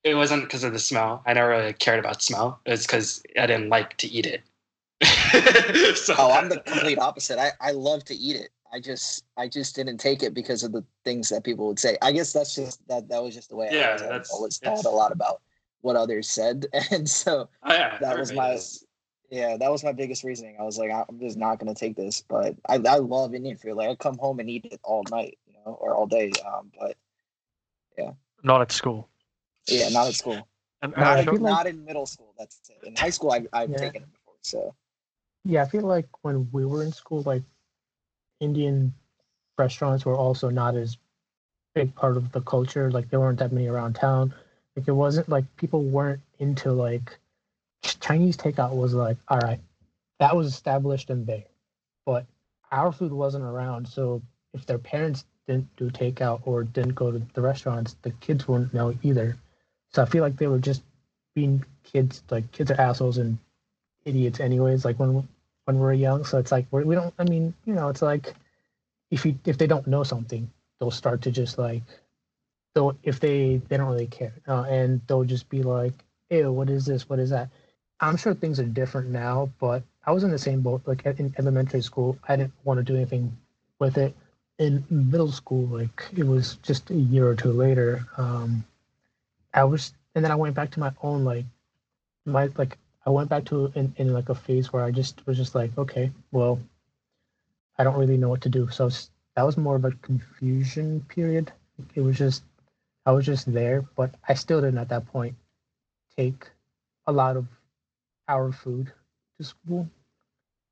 it 0.05 0.15
wasn't 0.15 0.43
because 0.43 0.65
of 0.65 0.73
the 0.73 0.79
smell. 0.79 1.23
I 1.27 1.33
never 1.33 1.49
really 1.51 1.73
cared 1.73 1.99
about 1.99 2.23
smell. 2.23 2.61
It 2.67 2.71
was 2.73 2.87
because 2.87 3.23
I 3.39 3.47
didn't 3.47 3.69
like 3.71 3.97
to 3.99 4.09
eat 4.09 4.27
it. 4.27 4.43
so 5.97 6.15
Oh, 6.19 6.31
I'm 6.33 6.49
the 6.49 6.61
complete 6.67 6.99
opposite. 6.99 7.39
I, 7.39 7.53
I 7.61 7.71
love 7.71 8.05
to 8.07 8.15
eat 8.15 8.37
it. 8.37 8.51
I 8.73 8.81
just 8.81 9.25
I 9.37 9.49
just 9.49 9.75
didn't 9.75 9.99
take 9.99 10.23
it 10.23 10.35
because 10.35 10.63
of 10.63 10.73
the 10.73 10.85
things 11.05 11.29
that 11.31 11.43
people 11.45 11.67
would 11.69 11.79
say. 11.79 11.97
I 12.03 12.13
guess 12.13 12.33
that's 12.33 12.55
just 12.55 12.87
that 12.89 13.09
that 13.09 13.23
was 13.23 13.35
just 13.35 13.49
the 13.49 13.57
way 13.57 13.69
Yeah, 13.73 13.89
I 13.89 13.93
was. 13.95 14.03
I 14.03 14.07
that's- 14.07 14.31
always 14.31 14.59
it's- 14.63 14.83
thought 14.83 14.91
a 14.91 14.95
lot 14.95 15.11
about 15.13 15.41
what 15.83 15.97
others 15.97 16.29
said, 16.31 16.67
and 16.91 17.09
so 17.09 17.49
Oh, 17.63 17.73
yeah, 17.73 17.99
that 18.01 18.19
was 18.19 18.33
my- 18.33 18.51
does. 18.51 18.85
yeah, 19.31 19.57
that 19.57 19.71
was 19.71 19.83
my 19.85 19.93
biggest 19.93 20.25
reasoning. 20.25 20.57
I 20.61 20.63
was 20.65 20.79
like, 20.79 20.91
I'm 20.91 21.19
just 21.21 21.37
not 21.39 21.59
gonna 21.59 21.75
take 21.75 21.97
this. 21.97 22.23
But 22.29 22.55
I 22.69 22.75
I 22.89 22.97
love 22.99 23.35
Indian 23.35 23.57
food. 23.57 23.75
Like 23.77 23.89
I 23.91 23.95
come 23.95 24.19
home 24.19 24.41
and 24.41 24.49
eat 24.51 24.67
it 24.67 24.81
all 24.85 25.05
night, 25.11 25.39
you 25.47 25.55
know, 25.55 25.73
or 25.81 25.95
all 25.95 26.07
day. 26.07 26.33
Um, 26.47 26.71
but 26.79 26.97
yeah, 27.99 28.13
Not 28.43 28.61
at 28.63 28.73
school. 28.73 29.09
yeah, 29.69 29.89
not 29.91 30.09
at 30.09 30.15
school. 30.15 30.47
And, 30.83 30.93
Not, 30.97 31.07
I 31.07 31.19
in, 31.21 31.25
feel 31.27 31.35
like- 31.35 31.43
not 31.53 31.67
in 31.67 31.85
middle 31.85 32.07
school. 32.07 32.35
That's 32.39 32.59
it. 32.71 32.87
In 32.87 32.97
high 32.97 33.11
school, 33.11 33.33
I, 33.33 33.47
I've 33.53 33.71
Yeah. 33.71 33.77
taken 33.77 34.03
it 34.03 34.13
before. 34.13 34.35
So 34.43 34.75
Yeah, 35.45 35.63
I 35.63 35.69
feel 35.69 35.83
like 35.83 36.09
when 36.23 36.49
we 36.53 36.65
were 36.65 36.83
in 36.83 36.93
school, 36.93 37.23
like 37.23 37.43
Indian 38.41 38.95
restaurants 39.59 40.05
were 40.07 40.17
also 40.17 40.49
not 40.49 40.75
as 40.77 40.97
big 41.75 41.95
part 41.95 42.17
of 42.17 42.33
the 42.33 42.41
culture. 42.41 42.91
Like 42.91 43.11
there 43.11 43.21
weren't 43.21 43.39
that 43.41 43.53
many 43.53 43.67
around 43.69 43.95
town. 43.95 44.35
Like 44.77 44.89
it 44.89 44.93
wasn't 44.93 45.29
like 45.29 45.45
people 45.57 45.83
weren't 45.83 46.21
into 46.39 46.73
like 46.73 47.19
Chinese 47.83 48.37
takeout 48.37 48.75
was 48.75 48.95
like, 48.95 49.17
all 49.29 49.39
right, 49.39 49.61
that 50.19 50.37
was 50.37 50.47
established 50.49 51.11
and 51.11 51.27
there. 51.27 51.45
But 52.07 52.27
our 52.71 52.93
food 52.93 53.13
wasn't 53.13 53.45
around. 53.45 53.89
So 53.89 54.23
if 54.55 54.67
their 54.67 54.79
parents 54.79 55.25
didn't 55.47 55.75
do 55.77 55.91
takeout 55.91 56.41
or 56.45 56.65
didn't 56.65 56.95
go 56.95 57.11
to 57.11 57.23
the 57.35 57.41
restaurants, 57.41 57.97
the 58.03 58.11
kids 58.13 58.47
wouldn't 58.47 58.75
know 58.75 58.95
either. 59.03 59.37
So 59.93 60.03
I 60.03 60.05
feel 60.07 60.23
like 60.23 60.37
they 60.37 60.47
were 60.47 60.59
just 60.59 60.83
being 61.35 61.65
kids, 61.83 62.23
like 62.31 62.51
kids 62.53 62.71
are 62.71 62.81
assholes 62.81 63.19
and 63.19 63.39
idiots 64.05 64.41
anyways 64.41 64.85
like 64.85 64.99
when 64.99 65.27
when 65.65 65.79
we're 65.79 65.93
young 65.93 66.25
so 66.25 66.39
it's 66.39 66.53
like 66.53 66.67
we're, 66.71 66.85
we 66.85 66.95
don't 66.95 67.15
i 67.19 67.25
mean 67.25 67.53
you 67.65 67.75
know 67.75 67.89
it's 67.89 68.03
like 68.03 68.35
if 69.11 69.25
you 69.25 69.39
if 69.45 69.59
they 69.59 69.67
don't 69.67 69.87
know 69.87 70.03
something 70.03 70.51
they'll 70.79 70.91
start 70.91 71.23
to 71.23 71.31
just 71.31 71.59
like 71.59 71.83
they'll 72.75 72.97
if 73.03 73.21
they 73.21 73.61
they 73.69 73.77
don't 73.77 73.91
really 73.91 74.07
care 74.07 74.35
uh, 74.49 74.63
and 74.69 75.01
they'll 75.07 75.25
just 75.25 75.49
be 75.49 75.63
like 75.63 75.93
ew 76.31 76.53
what 76.53 76.71
is 76.71 76.87
this 76.87 77.09
what 77.09 77.19
is 77.19 77.31
that 77.31 77.49
i'm 78.01 78.17
sure 78.17 78.35
things 78.35 78.61
are 78.61 78.65
different 78.65 79.09
now 79.11 79.51
but 79.59 79.83
i 80.07 80.13
was 80.13 80.25
in 80.25 80.31
the 80.31 80.39
same 80.39 80.61
boat 80.61 80.83
like 80.87 81.05
in 81.07 81.35
elementary 81.39 81.83
school 81.83 82.19
i 82.29 82.37
didn't 82.37 82.53
want 82.65 82.79
to 82.79 82.85
do 82.85 82.97
anything 82.97 83.37
with 83.79 83.99
it 83.99 84.15
in 84.59 84.85
middle 84.91 85.33
school 85.33 85.67
like 85.67 86.05
it 86.17 86.27
was 86.27 86.57
just 86.57 86.91
a 86.91 86.95
year 86.95 87.27
or 87.27 87.35
two 87.35 87.53
later 87.53 88.07
um 88.17 88.65
i 89.55 89.65
was 89.65 89.93
and 90.15 90.25
then 90.25 90.33
i 90.33 90.37
went 90.37 90.55
back 90.55 90.71
to 90.71 90.81
my 90.81 90.93
own 91.03 91.25
like 91.25 91.45
my 92.27 92.49
like 92.57 92.77
I 93.07 93.11
went 93.11 93.31
back 93.31 93.45
to 93.47 93.73
in, 93.75 93.95
in 93.97 94.13
like 94.13 94.29
a 94.29 94.35
phase 94.35 94.73
where 94.73 94.85
I 94.85 94.91
just 94.91 95.27
was 95.27 95.37
just 95.37 95.55
like, 95.55 95.77
okay, 95.79 96.11
well, 96.33 96.61
I 97.79 97.85
don't 97.85 97.99
really 97.99 98.19
know 98.19 98.29
what 98.29 98.43
to 98.43 98.49
do. 98.49 98.69
So 98.71 98.91
that 99.37 99.43
was 99.43 99.57
more 99.57 99.77
of 99.77 99.85
a 99.85 99.93
confusion 99.93 101.05
period. 101.09 101.51
It 101.95 102.03
was 102.03 102.19
just, 102.19 102.43
I 103.07 103.13
was 103.13 103.27
just 103.27 103.53
there, 103.53 103.85
but 103.97 104.15
I 104.29 104.35
still 104.35 104.61
didn't 104.61 104.79
at 104.79 104.89
that 104.91 105.07
point 105.07 105.35
take 106.17 106.49
a 107.07 107.13
lot 107.13 107.37
of 107.37 107.47
our 108.29 108.53
food 108.53 108.93
to 109.39 109.45
school. 109.45 109.89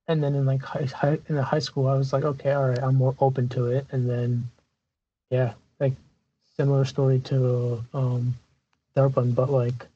And 0.06 0.22
then 0.22 0.34
in 0.34 0.46
like 0.46 0.62
high, 0.62 0.84
high 0.84 1.18
in 1.28 1.34
the 1.34 1.42
high 1.42 1.58
school, 1.58 1.88
I 1.88 1.94
was 1.94 2.12
like, 2.12 2.24
okay, 2.24 2.52
all 2.52 2.68
right, 2.68 2.82
I'm 2.82 2.94
more 2.96 3.14
open 3.20 3.48
to 3.50 3.66
it. 3.66 3.86
And 3.90 4.08
then, 4.08 4.50
yeah, 5.30 5.54
like 5.80 5.94
similar 6.56 6.84
story 6.84 7.20
to 7.20 7.84
um, 7.94 8.34
Darpan, 8.96 9.34
but 9.34 9.50
like 9.50 9.86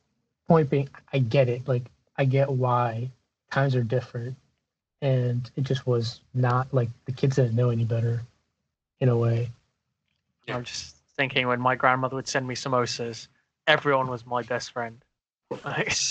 point 0.49 0.71
being, 0.71 0.89
I 1.13 1.19
get 1.19 1.49
it. 1.49 1.67
Like 1.67 1.85
I 2.17 2.25
get 2.25 2.51
why 2.51 3.11
times 3.51 3.75
are 3.75 3.83
different, 3.83 4.37
and 5.01 5.51
it 5.57 5.65
just 5.65 5.87
was 5.87 6.21
not 6.35 6.73
like 6.73 6.89
the 7.07 7.13
kids 7.13 7.37
didn't 7.37 7.57
know 7.57 7.71
any 7.71 7.85
better, 7.85 8.23
in 9.01 9.09
a 9.09 9.17
way. 9.17 9.51
Yeah. 10.47 10.57
I'm 10.57 10.65
just 10.65 10.97
thinking 11.17 11.47
when 11.47 11.61
my 11.61 11.75
grandmother 11.77 12.17
would 12.17 12.29
send 12.29 12.47
me 12.47 12.55
samosas, 12.55 13.29
everyone 13.67 14.09
was 14.09 14.25
my 14.27 14.43
best 14.43 14.73
friend. 14.73 15.03
Like, 15.65 15.93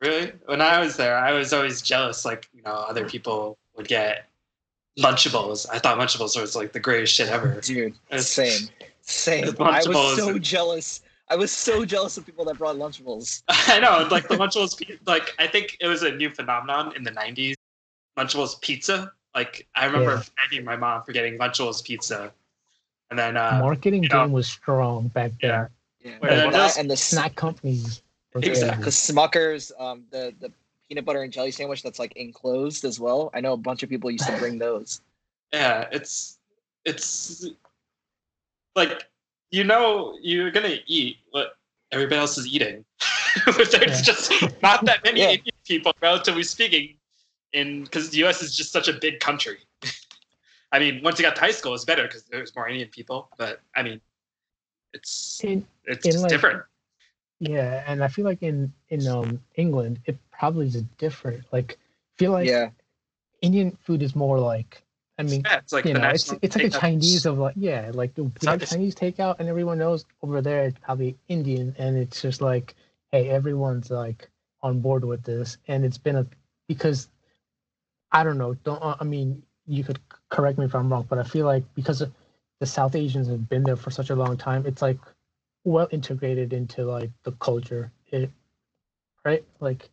Really? 0.00 0.32
When 0.46 0.60
I 0.60 0.80
was 0.80 0.96
there, 0.96 1.16
I 1.16 1.32
was 1.32 1.52
always 1.52 1.80
jealous. 1.80 2.24
Like, 2.24 2.48
you 2.52 2.62
know, 2.62 2.72
other 2.72 3.08
people 3.08 3.56
would 3.76 3.88
get 3.88 4.26
Lunchables. 4.98 5.66
I 5.72 5.78
thought 5.78 5.98
Lunchables 5.98 6.38
was 6.38 6.54
like 6.54 6.72
the 6.72 6.80
greatest 6.80 7.14
shit 7.14 7.28
ever. 7.28 7.60
dude, 7.60 7.94
It's- 8.10 8.28
same, 8.28 8.68
same. 9.00 9.44
I 9.60 9.78
was 9.78 9.86
Lunchables. 9.86 10.16
so 10.16 10.38
jealous. 10.38 11.00
I 11.30 11.36
was 11.36 11.50
so 11.50 11.86
jealous 11.86 12.18
of 12.18 12.26
people 12.26 12.44
that 12.46 12.58
brought 12.58 12.76
Lunchables. 12.76 13.44
I 13.48 13.80
know, 13.80 14.06
like 14.10 14.28
the 14.28 14.36
Lunchables. 14.36 14.78
Like, 15.06 15.34
I 15.38 15.46
think 15.46 15.76
it 15.80 15.86
was 15.86 16.02
a 16.02 16.14
new 16.14 16.28
phenomenon 16.28 16.94
in 16.96 17.02
the 17.02 17.10
'90s. 17.12 17.54
Lunchables 18.18 18.60
pizza. 18.60 19.10
Like, 19.34 19.66
I 19.74 19.86
remember 19.86 20.16
Yeah. 20.16 20.22
thanking 20.38 20.64
my 20.66 20.76
mom 20.76 21.02
for 21.02 21.12
getting 21.12 21.38
Lunchables 21.38 21.82
pizza, 21.82 22.30
and 23.14 23.18
then 23.20 23.36
uh, 23.36 23.58
Marketing 23.62 24.02
you 24.02 24.08
know- 24.08 24.24
game 24.24 24.32
was 24.32 24.48
strong 24.48 25.06
back 25.08 25.30
then. 25.40 25.50
Yeah. 25.50 25.66
Yeah, 26.04 26.18
Wait, 26.20 26.32
and, 26.32 26.44
what 26.46 26.52
that- 26.52 26.76
and 26.78 26.90
the 26.90 26.96
Snack 26.96 27.34
companies. 27.36 28.02
were 28.34 28.40
Exactly. 28.42 28.84
the. 28.84 28.90
Smuckers, 28.90 29.70
um, 29.80 30.02
the 30.10 30.34
the 30.40 30.50
peanut 30.88 31.04
butter 31.04 31.22
and 31.22 31.32
jelly 31.32 31.50
sandwich 31.52 31.82
that's 31.82 31.98
like 32.00 32.12
enclosed 32.16 32.84
as 32.84 32.98
well. 33.00 33.30
I 33.32 33.40
know 33.40 33.52
a 33.52 33.56
bunch 33.56 33.82
of 33.84 33.88
people 33.88 34.10
used 34.10 34.26
to 34.26 34.36
bring 34.36 34.58
those. 34.58 35.00
yeah, 35.52 35.86
it's 35.92 36.38
it's 36.84 37.46
like 38.74 39.04
you 39.50 39.64
know 39.64 40.18
you're 40.20 40.50
gonna 40.50 40.76
eat 40.86 41.18
what 41.30 41.56
everybody 41.92 42.16
else 42.18 42.36
is 42.36 42.46
eating. 42.48 42.84
There's 43.46 43.72
Yeah. 43.72 44.02
just 44.02 44.32
not 44.62 44.84
that 44.86 45.04
many 45.04 45.20
Yeah. 45.24 45.30
Indian 45.30 45.56
people, 45.64 45.94
relatively 46.02 46.42
speaking, 46.42 46.96
in 47.52 47.84
because 47.84 48.10
the 48.10 48.18
U.S. 48.18 48.42
is 48.42 48.54
just 48.56 48.72
such 48.72 48.88
a 48.88 48.92
big 48.92 49.20
country. 49.20 49.58
I 50.74 50.80
mean, 50.80 51.00
once 51.04 51.20
you 51.20 51.24
got 51.24 51.36
to 51.36 51.40
high 51.40 51.52
school, 51.52 51.72
it's 51.74 51.84
better 51.84 52.02
because 52.02 52.24
there's 52.24 52.54
more 52.56 52.68
Indian 52.68 52.88
people. 52.88 53.28
But 53.38 53.60
I 53.76 53.84
mean, 53.84 54.00
it's 54.92 55.40
In, 55.44 55.64
it's 55.84 56.04
in, 56.04 56.10
just 56.10 56.22
like, 56.24 56.30
different. 56.30 56.64
yeah, 57.38 57.84
and 57.86 58.02
I 58.02 58.08
feel 58.08 58.24
like 58.24 58.42
in 58.42 58.72
in 58.88 59.06
um 59.06 59.40
England 59.54 60.00
it 60.06 60.18
probably 60.32 60.66
is 60.66 60.82
different. 60.98 61.44
Like, 61.52 61.78
I 61.78 62.12
feel 62.18 62.32
like 62.32 62.48
yeah, 62.48 62.70
Indian 63.40 63.78
food 63.84 64.02
is 64.02 64.16
more 64.16 64.40
like. 64.40 64.82
I 65.16 65.22
mean, 65.22 65.42
Yeah, 65.44 65.58
it's 65.58 65.72
like 65.72 65.84
you 65.84 65.92
the 65.94 66.00
know, 66.00 66.08
it's 66.08 66.34
it's 66.42 66.56
like 66.56 66.64
a. 66.64 66.70
Chinese 66.70 67.24
of 67.24 67.38
like 67.38 67.54
yeah, 67.56 67.92
like 67.94 68.10
we 68.16 68.28
have 68.42 68.68
Chinese 68.68 68.96
takeout, 68.96 69.38
and 69.38 69.48
everyone 69.48 69.78
knows 69.78 70.04
over 70.22 70.42
there 70.42 70.64
it's 70.64 70.78
probably 70.80 71.16
Indian, 71.28 71.72
and 71.78 71.96
it's 71.96 72.20
just 72.20 72.40
like, 72.40 72.74
hey, 73.12 73.28
everyone's 73.28 73.92
like 73.92 74.28
on 74.60 74.80
board 74.80 75.04
with 75.04 75.22
this, 75.22 75.56
and 75.68 75.84
it's 75.84 75.98
been 75.98 76.16
a 76.16 76.26
because 76.66 77.06
I 78.10 78.24
don't 78.24 78.38
know, 78.38 78.54
don't 78.54 78.82
I 78.82 79.04
mean 79.04 79.44
you 79.66 79.84
could 79.84 79.98
correct 80.28 80.58
me 80.58 80.64
if 80.64 80.74
I'm 80.74 80.90
wrong, 80.92 81.06
but 81.08 81.18
I 81.18 81.22
feel 81.22 81.46
like 81.46 81.64
because 81.74 82.02
the 82.60 82.66
South 82.66 82.94
Asians 82.94 83.28
have 83.28 83.48
been 83.48 83.62
there 83.62 83.76
for 83.76 83.90
such 83.90 84.10
a 84.10 84.14
long 84.14 84.36
time, 84.36 84.64
it's 84.66 84.82
like 84.82 84.98
well 85.64 85.88
integrated 85.90 86.52
into 86.52 86.84
like 86.84 87.10
the 87.24 87.32
culture, 87.32 87.90
it 88.08 88.30
right? 89.24 89.44
Like, 89.60 89.88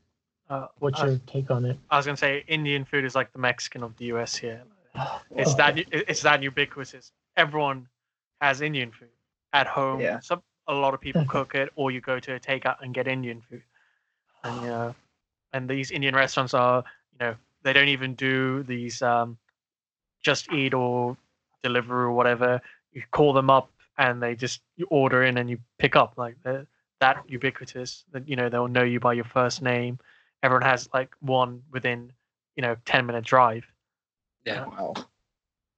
uh, 0.49 0.67
what's 0.79 0.99
I, 0.99 1.07
your 1.07 1.19
take 1.25 1.49
on 1.49 1.65
it? 1.65 1.77
I 1.89 1.97
was 1.97 2.05
gonna 2.05 2.17
say 2.17 2.43
Indian 2.47 2.85
food 2.85 3.05
is 3.05 3.15
like 3.15 3.31
the 3.31 3.39
Mexican 3.39 3.83
of 3.83 3.95
the 3.97 4.05
US 4.05 4.35
here. 4.35 4.63
It's 5.35 5.55
that 5.55 5.77
it's 5.91 6.21
that 6.21 6.43
ubiquitous. 6.43 7.11
Everyone 7.37 7.87
has 8.41 8.61
Indian 8.61 8.91
food 8.91 9.07
at 9.53 9.67
home. 9.67 10.01
Yeah. 10.01 10.19
Some 10.19 10.43
a 10.67 10.73
lot 10.73 10.93
of 10.93 10.99
people 10.99 11.25
cook 11.29 11.55
it, 11.55 11.71
or 11.75 11.91
you 11.91 12.01
go 12.01 12.19
to 12.19 12.35
a 12.35 12.39
takeout 12.39 12.77
and 12.81 12.93
get 12.93 13.07
Indian 13.07 13.41
food. 13.41 13.63
And 14.43 14.61
you 14.61 14.67
know, 14.75 14.95
and 15.53 15.69
these 15.69 15.91
Indian 15.91 16.15
restaurants 16.15 16.53
are 16.53 16.83
you 17.13 17.25
know 17.25 17.35
they 17.63 17.73
don't 17.73 17.87
even 17.87 18.15
do 18.15 18.63
these 18.63 19.01
um, 19.01 19.37
just 20.21 20.51
eat 20.51 20.73
or 20.73 21.17
deliver 21.63 22.03
or 22.03 22.11
whatever. 22.11 22.61
You 22.91 23.03
call 23.11 23.33
them 23.33 23.49
up 23.49 23.71
and 23.97 24.21
they 24.21 24.35
just 24.35 24.61
you 24.77 24.87
order 24.89 25.23
in 25.23 25.37
and 25.37 25.49
you 25.49 25.59
pick 25.77 25.95
up 25.95 26.13
like 26.17 26.35
they're 26.43 26.67
that 26.99 27.23
ubiquitous 27.27 28.05
that 28.13 28.27
you 28.27 28.35
know 28.35 28.47
they'll 28.47 28.67
know 28.67 28.83
you 28.83 28.99
by 28.99 29.13
your 29.13 29.25
first 29.25 29.61
name. 29.61 29.99
Everyone 30.43 30.63
has 30.63 30.87
like 30.93 31.13
one 31.19 31.61
within 31.71 32.13
you 32.55 32.61
know 32.61 32.75
ten 32.85 33.05
minute 33.05 33.25
drive. 33.25 33.65
Yeah. 34.45 34.65
wow. 34.65 34.93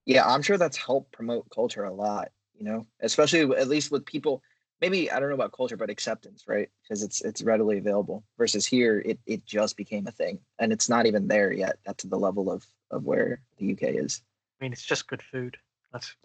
Yeah, 0.05 0.25
I'm 0.25 0.41
sure 0.41 0.57
that's 0.57 0.77
helped 0.77 1.11
promote 1.11 1.49
culture 1.49 1.85
a 1.85 1.93
lot. 1.93 2.31
You 2.55 2.65
know, 2.65 2.87
especially 3.01 3.41
at 3.57 3.67
least 3.67 3.91
with 3.91 4.05
people. 4.05 4.43
Maybe 4.81 5.09
I 5.09 5.19
don't 5.19 5.29
know 5.29 5.35
about 5.35 5.53
culture, 5.53 5.77
but 5.77 5.89
acceptance, 5.89 6.43
right? 6.45 6.69
Because 6.81 7.03
it's 7.03 7.21
it's 7.21 7.41
readily 7.41 7.77
available. 7.77 8.23
Versus 8.37 8.65
here, 8.65 9.01
it 9.05 9.17
it 9.25 9.45
just 9.45 9.77
became 9.77 10.07
a 10.07 10.11
thing, 10.11 10.39
and 10.59 10.73
it's 10.73 10.89
not 10.89 11.05
even 11.05 11.27
there 11.27 11.53
yet. 11.53 11.77
At 11.87 11.97
to 11.99 12.07
the 12.07 12.19
level 12.19 12.51
of 12.51 12.65
of 12.91 13.05
where 13.05 13.41
the 13.57 13.71
UK 13.71 13.83
is. 13.83 14.21
I 14.63 14.65
mean, 14.65 14.71
it's 14.71 14.85
just 14.85 15.07
good 15.07 15.21
food. 15.21 15.57
That's 15.91 16.15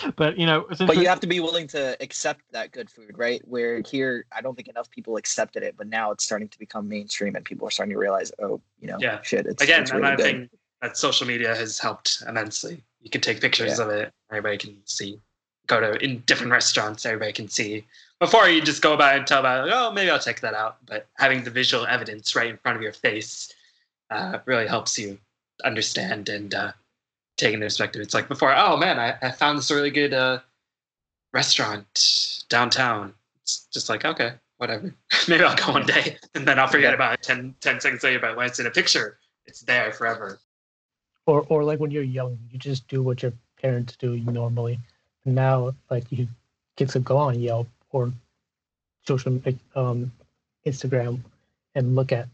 but 0.16 0.38
you 0.38 0.46
know, 0.46 0.64
it's 0.70 0.80
But 0.80 0.96
you 0.96 1.06
have 1.08 1.20
to 1.20 1.26
be 1.26 1.40
willing 1.40 1.66
to 1.68 1.94
accept 2.02 2.40
that 2.52 2.72
good 2.72 2.88
food, 2.88 3.18
right? 3.18 3.46
Where 3.46 3.82
here, 3.82 4.24
I 4.34 4.40
don't 4.40 4.54
think 4.56 4.68
enough 4.68 4.90
people 4.90 5.18
accepted 5.18 5.62
it, 5.62 5.74
but 5.76 5.88
now 5.88 6.10
it's 6.10 6.24
starting 6.24 6.48
to 6.48 6.58
become 6.58 6.88
mainstream, 6.88 7.36
and 7.36 7.44
people 7.44 7.68
are 7.68 7.70
starting 7.70 7.92
to 7.92 7.98
realize, 7.98 8.32
oh, 8.40 8.62
you 8.80 8.86
know, 8.86 8.96
Yeah. 8.98 9.20
shit, 9.20 9.44
it's 9.44 9.62
Again, 9.62 9.82
it's 9.82 9.92
really 9.92 10.06
another 10.06 10.16
good. 10.16 10.48
thing 10.48 10.50
that 10.80 10.96
social 10.96 11.26
media 11.26 11.54
has 11.54 11.78
helped 11.78 12.22
immensely. 12.26 12.82
You 13.02 13.10
can 13.10 13.20
take 13.20 13.42
pictures 13.42 13.76
Yeah. 13.76 13.84
of 13.84 13.90
it, 13.90 14.14
everybody 14.30 14.56
can 14.56 14.80
see. 14.86 15.20
Go 15.66 15.80
to 15.80 16.02
in 16.02 16.20
different 16.20 16.50
restaurants, 16.50 17.04
everybody 17.04 17.34
can 17.34 17.50
see. 17.50 17.84
Before 18.20 18.48
you 18.48 18.62
just 18.62 18.80
go 18.80 18.96
by 18.96 19.16
and 19.16 19.26
tell 19.26 19.40
about, 19.40 19.66
like, 19.68 19.76
oh, 19.76 19.92
maybe 19.92 20.08
I'll 20.08 20.18
check 20.18 20.40
that 20.40 20.54
out. 20.54 20.78
But 20.86 21.08
having 21.18 21.44
the 21.44 21.50
visual 21.50 21.84
evidence 21.84 22.34
right 22.34 22.48
in 22.48 22.56
front 22.56 22.76
of 22.76 22.82
your 22.82 22.94
face 22.94 23.52
uh, 24.08 24.38
really 24.46 24.66
helps 24.66 24.98
you 24.98 25.18
understand 25.60 26.28
and 26.28 26.54
uh, 26.54 26.72
take 27.36 27.54
into 27.54 27.66
perspective. 27.66 28.02
It's 28.02 28.14
like 28.14 28.28
before, 28.28 28.54
oh 28.56 28.76
man, 28.76 28.98
I, 28.98 29.16
I 29.22 29.30
found 29.30 29.58
this 29.58 29.70
really 29.70 29.90
good 29.90 30.12
uh, 30.14 30.40
restaurant 31.32 32.44
downtown. 32.48 33.14
It's 33.42 33.66
just 33.72 33.88
like, 33.88 34.04
okay, 34.04 34.32
whatever. 34.58 34.94
maybe 35.28 35.44
I'll 35.44 35.56
go 35.56 35.72
one 35.72 35.86
day 35.86 36.18
and 36.34 36.46
then 36.46 36.58
I'll 36.58 36.66
forget 36.66 36.90
Yeah. 36.90 36.94
about 36.94 37.14
it 37.14 37.22
10, 37.22 37.54
10 37.60 37.80
seconds 37.80 38.02
later. 38.02 38.18
But 38.20 38.36
when 38.36 38.46
it's 38.46 38.58
in 38.58 38.66
a 38.66 38.70
picture, 38.70 39.18
it's 39.46 39.60
there 39.60 39.92
forever. 39.92 40.38
or 41.26 41.42
or 41.48 41.64
like 41.64 41.80
when 41.80 41.90
you're 41.90 42.02
young, 42.02 42.38
you 42.50 42.58
just 42.58 42.86
do 42.88 43.02
what 43.02 43.22
your 43.22 43.32
parents 43.60 43.96
do 43.96 44.16
normally. 44.18 44.78
And 45.24 45.34
now, 45.34 45.74
like 45.90 46.04
you 46.10 46.28
kids 46.76 46.92
could 46.92 47.04
go 47.04 47.16
on 47.16 47.38
Yelp 47.40 47.68
or 47.90 48.12
social 49.06 49.40
um, 49.76 50.12
Instagram 50.66 51.20
and 51.74 51.94
look 51.96 52.12
at 52.12 52.28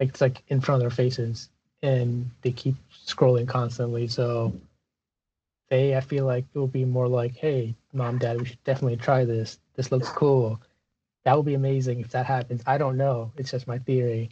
like 0.00 0.10
it's 0.10 0.20
like 0.20 0.42
in 0.48 0.60
front 0.60 0.76
of 0.76 0.80
their 0.82 0.90
faces, 1.04 1.48
and 1.82 2.30
they 2.42 2.52
keep 2.52 2.76
scrolling 3.06 3.48
constantly. 3.48 4.08
So 4.08 4.52
they, 5.70 5.96
I 5.96 6.00
feel 6.00 6.26
like 6.26 6.44
it 6.54 6.58
will 6.58 6.66
be 6.66 6.84
more 6.84 7.08
like, 7.08 7.34
hey, 7.34 7.74
mom, 7.92 8.18
dad, 8.18 8.38
we 8.38 8.46
should 8.46 8.62
definitely 8.64 8.96
try 8.96 9.24
this. 9.24 9.58
This 9.74 9.90
looks 9.90 10.08
cool. 10.10 10.60
That 11.24 11.36
would 11.36 11.46
be 11.46 11.54
amazing 11.54 12.00
if 12.00 12.10
that 12.10 12.26
happens. 12.26 12.62
I 12.66 12.78
don't 12.78 12.96
know. 12.96 13.32
It's 13.36 13.50
just 13.50 13.66
my 13.66 13.78
theory, 13.78 14.30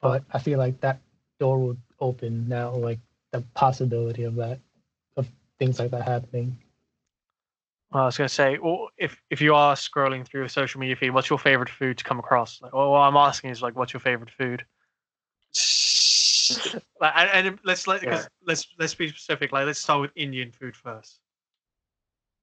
but 0.00 0.22
I 0.32 0.38
feel 0.38 0.58
like 0.58 0.80
that 0.80 1.00
door 1.40 1.58
would 1.58 1.78
open 2.00 2.48
now. 2.48 2.74
Like 2.74 3.00
the 3.32 3.40
possibility 3.54 4.24
of 4.24 4.36
that 4.36 4.60
of 5.16 5.28
things 5.58 5.78
like 5.78 5.90
that 5.90 6.02
happening. 6.02 6.56
I 7.90 8.04
was 8.04 8.18
gonna 8.18 8.28
say, 8.28 8.58
or 8.58 8.90
if 8.98 9.20
if 9.30 9.40
you 9.40 9.54
are 9.54 9.74
scrolling 9.74 10.26
through 10.26 10.44
a 10.44 10.48
social 10.48 10.78
media 10.78 10.96
feed, 10.96 11.10
what's 11.10 11.30
your 11.30 11.38
favorite 11.38 11.70
food 11.70 11.96
to 11.98 12.04
come 12.04 12.18
across? 12.18 12.60
Like, 12.60 12.74
well, 12.74 12.90
what 12.92 13.00
I'm 13.00 13.16
asking 13.16 13.50
is 13.50 13.62
like, 13.62 13.76
what's 13.76 13.94
your 13.94 14.00
favorite 14.00 14.30
food? 14.30 14.64
Like, 17.00 17.12
and, 17.16 17.48
and 17.48 17.58
let's 17.64 17.86
let 17.86 18.02
Yeah. 18.02 18.10
'cause 18.10 18.28
let's 18.44 18.66
let's 18.78 18.94
be 18.94 19.08
specific. 19.08 19.52
Like, 19.52 19.66
let's 19.66 19.78
start 19.80 20.00
with 20.00 20.12
Indian 20.16 20.50
food 20.50 20.76
first. 20.76 21.20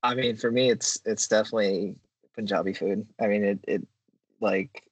I 0.03 0.15
mean, 0.15 0.35
for 0.37 0.51
me, 0.51 0.69
it's 0.69 0.99
it's 1.05 1.27
definitely 1.27 1.95
Punjabi 2.35 2.73
food. 2.73 3.07
I 3.19 3.27
mean, 3.27 3.43
it 3.43 3.59
it 3.67 3.87
like 4.39 4.83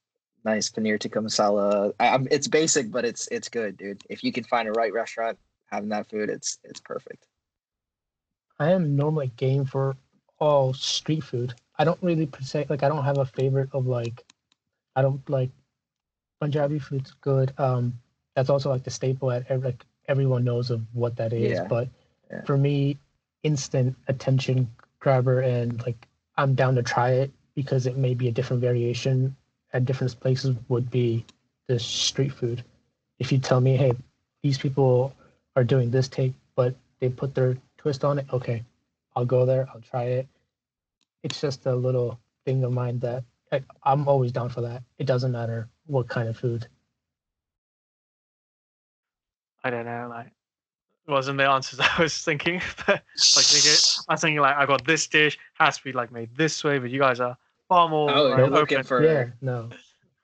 nice 0.44 0.70
paneer 0.70 1.00
tikka 1.00 1.20
masala. 1.20 1.94
I, 2.00 2.10
I'm, 2.10 2.28
it's 2.32 2.48
basic, 2.48 2.92
but 2.92 3.06
it's 3.06 3.28
it's 3.32 3.50
good, 3.50 3.78
dude. 3.78 4.02
If 4.10 4.24
you 4.24 4.32
can 4.32 4.44
find 4.44 4.68
a 4.68 4.72
right 4.74 4.94
restaurant 4.94 5.38
having 5.72 5.90
that 5.90 6.10
food, 6.10 6.30
it's 6.30 6.58
it's 6.64 6.80
perfect. 6.82 7.28
I 8.60 8.72
am 8.72 8.96
normally 8.96 9.28
game 9.36 9.66
for 9.66 9.98
all 10.40 10.74
street 10.74 11.24
food. 11.24 11.56
I 11.78 11.84
don't 11.84 12.02
really 12.02 12.26
per 12.28 12.42
se 12.42 12.68
like 12.70 12.84
I 12.84 12.90
don't 12.90 13.04
have 13.06 13.18
a 13.18 13.26
favorite 13.26 13.70
of 13.74 13.88
like 13.88 14.26
I 14.96 15.02
don't 15.02 15.28
like 15.30 15.52
Punjabi 16.40 16.80
food's 16.80 17.14
good. 17.14 17.54
Um 17.60 18.00
that's 18.36 18.50
also 18.50 18.70
like 18.70 18.84
the 18.84 18.92
staple 18.92 19.32
at 19.32 19.46
every, 19.50 19.70
like 19.70 19.86
everyone 20.08 20.44
knows 20.44 20.70
of 20.72 20.82
what 20.94 21.16
that 21.18 21.34
is. 21.34 21.52
Yeah, 21.52 21.68
But 21.68 21.88
yeah. 22.32 22.44
for 22.44 22.58
me, 22.58 22.98
instant 23.44 23.96
attention 24.08 24.70
grabber 25.00 25.42
and 25.42 25.82
like 25.86 26.08
I'm 26.38 26.56
down 26.56 26.76
to 26.76 26.84
try 26.84 27.12
it 27.12 27.32
because 27.56 27.86
it 27.86 27.98
may 27.98 28.14
be 28.14 28.28
a 28.30 28.32
different 28.32 28.62
variation 28.62 29.36
at 29.74 29.86
different 29.86 30.18
places 30.20 30.56
would 30.70 30.90
be 30.90 31.26
the 31.68 31.80
street 31.80 32.32
food. 32.32 32.64
If 33.20 33.32
you 33.32 33.38
tell 33.38 33.62
me, 33.62 33.76
hey, 33.76 33.94
these 34.42 34.58
people 34.58 35.14
are 35.56 35.64
doing 35.64 35.92
this 35.92 36.08
take, 36.08 36.34
but 36.56 36.76
they 37.00 37.10
put 37.10 37.36
their 37.36 37.58
twist 37.78 38.04
on 38.04 38.20
it, 38.20 38.26
okay, 38.32 38.64
I'll 39.16 39.26
go 39.26 39.46
there, 39.46 39.68
I'll 39.74 39.82
try 39.82 40.04
it. 40.06 40.28
It's 41.22 41.40
just 41.40 41.66
a 41.66 41.76
little 41.76 42.20
thing 42.46 42.64
of 42.64 42.72
mine 42.72 43.00
that 43.00 43.24
I'm 43.84 44.08
always 44.08 44.32
down 44.32 44.50
for 44.50 44.62
that. 44.62 44.84
It 44.98 45.06
doesn't 45.06 45.32
matter 45.32 45.68
what 45.86 46.08
kind 46.08 46.28
of 46.28 46.38
food. 46.38 46.68
I 49.64 49.70
don't 49.70 49.86
know. 49.86 50.08
Like, 50.10 50.28
it 51.08 51.12
wasn't 51.12 51.38
the 51.38 51.50
answers 51.50 51.80
I 51.98 52.02
was 52.02 52.18
thinking. 52.22 52.62
But 52.86 53.04
like, 53.36 53.46
thinking, 53.46 53.72
I 54.10 54.14
was 54.14 54.22
thinking 54.22 54.40
like, 54.40 54.56
I 54.58 54.66
got 54.66 54.86
this 54.86 55.08
dish 55.08 55.38
has 55.56 55.78
to 55.78 55.84
be 55.84 55.92
like 55.94 56.12
made 56.12 56.36
this 56.36 56.64
way, 56.64 56.80
but 56.80 56.90
you 56.90 57.00
guys 57.00 57.20
are 57.20 57.38
far 57.70 57.88
more 57.90 58.10
Oh, 58.12 58.24
like, 58.30 58.38
you're 58.40 58.50
looking 58.50 58.78
open. 58.80 58.88
for 58.88 59.04
Yeah, 59.04 59.26
no. 59.42 59.70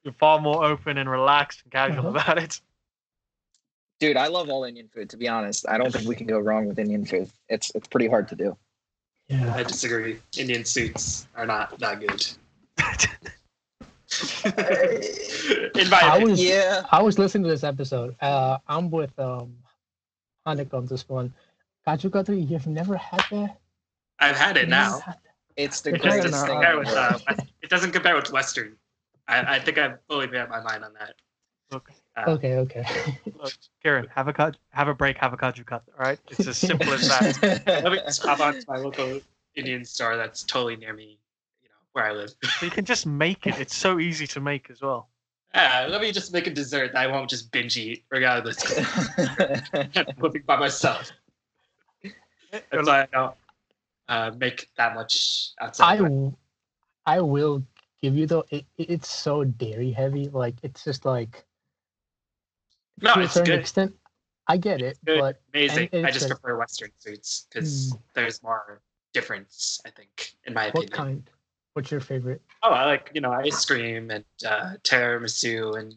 You're 0.03 0.13
far 0.13 0.39
more 0.39 0.63
open 0.65 0.97
and 0.97 1.09
relaxed 1.09 1.61
and 1.63 1.71
casual 1.71 2.07
Uh-huh. 2.07 2.09
about 2.21 2.37
it. 2.41 2.61
dude. 3.99 4.15
I 4.17 4.27
love 4.27 4.49
all 4.49 4.63
Indian 4.63 4.87
food. 4.87 5.09
To 5.09 5.17
be 5.17 5.27
honest, 5.27 5.67
I 5.67 5.77
don't 5.77 5.91
think 5.91 6.07
we 6.07 6.15
can 6.15 6.27
go 6.27 6.39
wrong 6.39 6.67
with 6.67 6.79
Indian 6.79 7.05
food. 7.05 7.29
It's 7.49 7.71
it's 7.75 7.87
pretty 7.87 8.07
hard 8.07 8.27
to 8.29 8.35
do. 8.35 8.57
Yeah. 9.27 9.53
I 9.53 9.63
disagree. 9.63 10.19
Indian 10.37 10.63
suits 10.65 11.27
are 11.35 11.45
not 11.45 11.77
that 11.79 11.99
good. 11.99 12.25
In 14.45 15.89
my 15.89 15.99
I 16.01 16.15
opinion. 16.15 16.29
was 16.31 16.43
Yeah, 16.43 16.83
I 16.91 17.01
was 17.01 17.19
listening 17.19 17.43
to 17.43 17.49
this 17.49 17.63
episode. 17.63 18.15
Uh, 18.21 18.57
I'm 18.67 18.89
with 18.89 19.17
um, 19.19 19.55
Hanik 20.47 20.73
on 20.73 20.85
this 20.87 21.07
one. 21.07 21.33
Kaju 21.87 22.09
Katli, 22.09 22.49
you've 22.49 22.67
never 22.67 22.97
had 22.97 23.23
that? 23.31 23.57
I've 24.19 24.35
had 24.37 24.57
it 24.57 24.61
You've 24.61 24.69
now. 24.69 24.99
had 24.99 25.15
that? 25.15 25.33
it's 25.55 25.81
the 25.81 25.91
It 25.91 25.95
It 25.95 26.01
doesn't 26.03 26.09
greatest 26.21 26.33
doesn't 26.33 26.47
thing. 26.47 26.55
compare 26.57 26.77
with, 26.79 26.87
the 26.87 26.99
uh, 27.01 27.19
it 27.61 27.69
doesn't 27.69 27.91
compare 27.91 28.15
with 28.15 28.31
Western. 28.31 28.75
I, 29.27 29.55
I 29.55 29.59
think 29.59 29.77
I've 29.77 29.99
fully 30.07 30.27
made 30.27 30.39
up 30.41 30.49
my 30.49 30.61
mind 30.61 30.83
on 30.83 30.93
that. 30.93 31.13
Look, 31.71 31.91
Uh, 32.17 32.23
Okay, 32.31 32.55
okay. 32.57 32.83
look, 33.41 33.53
Kiran, 33.85 34.07
have 34.15 34.27
a 34.27 34.33
cut, 34.33 34.57
have 34.69 34.87
a 34.87 34.93
break, 34.93 35.17
have 35.17 35.33
a 35.33 35.37
kaju 35.37 35.65
cut. 35.65 35.83
All 35.97 36.03
right, 36.05 36.19
it's 36.31 36.47
as 36.47 36.57
simple 36.57 36.91
as 36.93 37.07
that. 37.07 37.63
Let 37.67 37.91
me 37.91 37.99
just 37.99 38.23
hop 38.25 38.39
on 38.39 38.53
to 38.59 38.65
my 38.67 38.77
local 38.77 39.21
Indian 39.55 39.85
store 39.85 40.17
that's 40.17 40.41
totally 40.43 40.75
near 40.77 40.93
me, 40.93 41.03
you 41.03 41.17
know, 41.17 41.18
where 41.99 42.07
I 42.09 42.13
live. 42.13 42.33
You 42.61 42.69
can 42.69 42.85
just 42.85 43.05
make 43.05 43.45
it. 43.45 43.59
It's 43.59 43.75
so 43.75 43.99
easy 43.99 44.25
to 44.27 44.39
make 44.39 44.69
as 44.69 44.81
well. 44.81 45.09
Yeah, 45.53 45.87
let 45.89 46.01
me 46.01 46.11
just 46.11 46.31
make 46.31 46.47
a 46.47 46.51
dessert 46.53 46.93
that 46.93 46.99
I 46.99 47.07
won't 47.07 47.29
just 47.29 47.51
binge 47.51 47.75
eat, 47.77 48.05
regardless. 48.11 48.57
'cause 48.63 49.89
I'm 49.95 50.05
living 50.17 50.43
by 50.45 50.57
myself. 50.57 51.11
That's 52.51 52.87
why 52.87 53.01
I 53.03 53.07
don't 53.11 53.35
uh, 54.07 54.31
make 54.37 54.69
that 54.77 54.95
much 54.95 55.51
I, 55.59 55.65
outside. 55.65 55.97
w- 55.97 56.35
I 57.05 57.19
will 57.21 57.63
give 58.01 58.15
you 58.15 58.27
though. 58.27 58.45
It, 58.49 58.65
it- 58.77 58.89
it's 58.89 59.09
so 59.09 59.43
dairy 59.43 59.91
heavy. 59.91 60.29
Like 60.29 60.55
it's 60.63 60.83
just 60.83 61.03
like 61.05 61.45
No, 63.01 63.13
to 63.15 63.19
a 63.19 63.23
it's 63.23 63.33
certain 63.33 63.53
good. 63.53 63.59
extent. 63.59 63.95
I 64.47 64.57
get 64.57 64.81
it, 64.81 64.97
Good. 65.05 65.19
but 65.19 65.41
Amazing. 65.53 65.89
and 65.93 66.07
I 66.07 66.11
just 66.11 66.25
a- 66.25 66.29
prefer 66.29 66.57
Western 66.57 66.91
foods 67.03 67.45
because 67.49 67.95
there's 68.15 68.41
more 68.41 68.81
difference, 69.13 69.79
I 69.85 69.89
think, 69.91 70.33
in 70.45 70.53
my 70.53 70.65
what 70.71 70.85
opinion. 70.85 70.91
kind? 70.91 71.29
What's 71.73 71.91
your 71.91 71.99
favorite? 72.01 72.41
Oh, 72.63 72.71
I 72.71 72.85
like 72.85 73.11
you 73.13 73.21
know 73.21 73.31
ice 73.31 73.63
cream 73.65 74.11
and 74.11 74.25
uh, 74.45 74.73
tiramisu, 74.83 75.77
and 75.79 75.95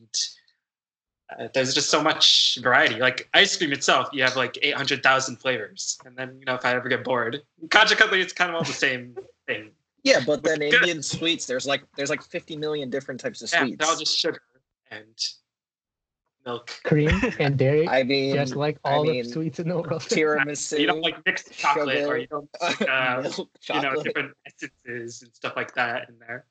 uh, 1.39 1.49
there's 1.55 1.75
just 1.75 1.91
so 1.91 2.03
much 2.03 2.59
variety. 2.63 2.97
Like 3.01 3.29
ice 3.35 3.57
cream 3.57 3.73
itself, 3.73 4.09
you 4.13 4.23
have 4.23 4.37
like 4.37 4.59
eight 4.63 4.75
hundred 4.75 5.03
thousand 5.03 5.37
flavors, 5.39 5.99
and 6.05 6.17
then 6.17 6.37
you 6.39 6.45
know 6.45 6.55
if 6.55 6.65
I 6.65 6.75
ever 6.75 6.89
get 6.89 7.05
bored, 7.05 7.43
kaju 7.69 7.95
katli, 7.97 8.21
it's 8.23 8.33
kind 8.33 8.51
of 8.51 8.57
all 8.57 8.65
the 8.65 8.73
same 8.73 9.17
thing. 9.47 9.71
yeah, 10.05 10.21
but 10.25 10.43
then 10.43 10.63
Indian 10.63 11.03
sweets, 11.03 11.47
there's 11.47 11.67
like 11.67 11.83
there's 11.97 12.11
like 12.11 12.23
50 12.23 12.57
million 12.57 12.91
different 12.91 13.19
types 13.21 13.43
of 13.43 13.51
Yeah, 13.53 13.61
sweets. 13.65 13.79
they're 13.79 13.89
all 13.89 13.99
just 13.99 14.17
sugar 14.19 14.41
and 14.91 15.19
milk. 16.45 16.71
Cream 16.85 17.11
and 17.39 17.57
dairy, 17.59 17.89
I 17.99 18.03
mean, 18.03 18.35
just 18.35 18.57
like 18.57 18.79
I 18.85 18.93
all 18.95 19.05
mean, 19.05 19.23
the 19.25 19.29
sweets 19.31 19.59
in 19.59 19.69
the 19.69 19.75
world. 19.77 19.89
tiramisu. 20.03 20.79
You 20.79 20.87
don't 20.87 21.01
like 21.01 21.25
mixed 21.27 21.53
chocolate, 21.53 22.05
or 22.05 22.19
you 22.19 22.27
don't 22.27 22.49
like 22.61 22.83
uh, 22.89 23.23
milk 23.23 23.51
you 23.73 23.83
know 23.83 24.03
different 24.03 24.33
essences 24.47 25.23
and 25.23 25.35
stuff 25.35 25.55
like 25.57 25.75
that 25.75 26.09
in 26.09 26.19
there. 26.19 26.45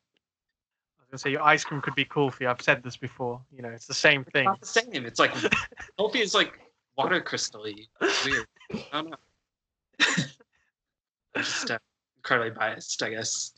I 0.98 1.02
was 1.02 1.08
gonna 1.10 1.18
say 1.20 1.32
your 1.32 1.44
ice 1.44 1.64
cream 1.64 1.82
could 1.82 1.96
be 1.96 2.06
cool 2.06 2.30
for 2.32 2.44
you. 2.44 2.50
I've 2.50 2.62
said 2.62 2.84
this 2.84 2.98
before. 2.98 3.42
You 3.56 3.62
know, 3.62 3.70
it's 3.70 3.88
the 3.88 3.94
same 3.94 4.22
It's 4.22 4.32
thing. 4.32 4.46
not 4.46 4.62
the 4.62 4.68
same. 4.68 5.06
It's 5.06 5.20
like 5.20 5.34
kulfi 6.00 6.18
is 6.22 6.34
like 6.34 6.60
water 6.98 7.22
crystally. 7.22 7.88
It's 8.02 8.26
weird. 8.26 8.46
I 8.72 9.02
don't 9.02 9.10
know. 9.10 9.18
I'm 11.34 11.44
just 11.44 11.72
uh, 11.72 11.80
incredibly 12.18 12.52
biased, 12.52 13.02
I 13.04 13.10
guess, 13.12 13.54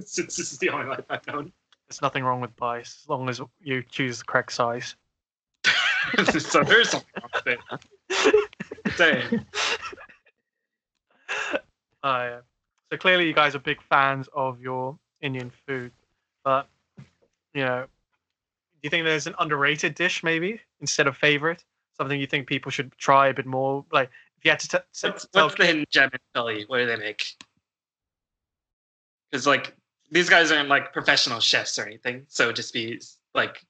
since 0.00 0.36
this 0.36 0.52
is 0.52 0.58
the 0.58 0.70
only 0.70 0.86
life 0.86 1.04
I've 1.10 1.26
known. 1.26 1.52
There's 1.88 2.00
nothing 2.00 2.24
wrong 2.24 2.40
with 2.40 2.56
bias 2.56 3.00
as 3.04 3.08
long 3.08 3.28
as 3.28 3.40
you 3.60 3.82
choose 3.82 4.18
the 4.20 4.24
correct 4.24 4.52
size. 4.52 4.96
so 6.40 6.62
there's 6.64 6.90
something 6.90 7.08
wrong 7.20 7.30
with 7.34 7.46
it. 7.46 7.60
Uh, 12.02 12.28
yeah. 12.30 12.40
So 12.90 12.98
clearly, 12.98 13.26
you 13.26 13.32
guys 13.32 13.54
are 13.54 13.60
big 13.60 13.80
fans 13.82 14.28
of 14.34 14.60
your 14.60 14.98
Indian 15.20 15.50
food, 15.66 15.92
but 16.44 16.68
you 17.54 17.64
know, 17.64 17.86
do 17.86 18.78
you 18.82 18.90
think 18.90 19.04
there's 19.04 19.26
an 19.26 19.34
underrated 19.38 19.94
dish 19.94 20.22
maybe 20.22 20.60
instead 20.80 21.06
of 21.06 21.16
favorite? 21.16 21.64
Something 21.96 22.20
you 22.20 22.26
think 22.26 22.46
people 22.46 22.70
should 22.70 22.92
try 22.98 23.28
a 23.28 23.34
bit 23.34 23.46
more? 23.46 23.84
Like 23.92 24.10
if 24.36 24.44
you 24.44 24.50
had 24.50 24.60
to 24.60 24.68
t- 24.68 24.76
s- 24.76 25.04
What's, 25.04 25.26
tell, 25.28 25.44
what's 25.44 25.56
the 25.56 25.66
hidden 25.66 25.84
gem 25.90 26.10
in 26.12 26.18
Philly? 26.34 26.64
What 26.66 26.78
do 26.78 26.86
they 26.86 26.96
make? 26.96 27.24
because 29.32 29.46
like 29.46 29.74
these 30.10 30.28
guys 30.28 30.52
aren't 30.52 30.68
like 30.68 30.92
professional 30.92 31.40
chefs 31.40 31.78
or 31.78 31.86
anything. 31.86 32.24
So 32.28 32.52
just 32.52 32.72
be 32.72 33.00
like 33.34 33.64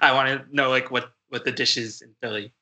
I 0.00 0.12
want 0.12 0.28
to 0.28 0.54
know 0.54 0.68
like 0.68 0.90
what 0.90 1.12
what 1.28 1.44
the 1.44 1.52
dishes 1.52 2.02
in 2.02 2.14
Philly. 2.20 2.52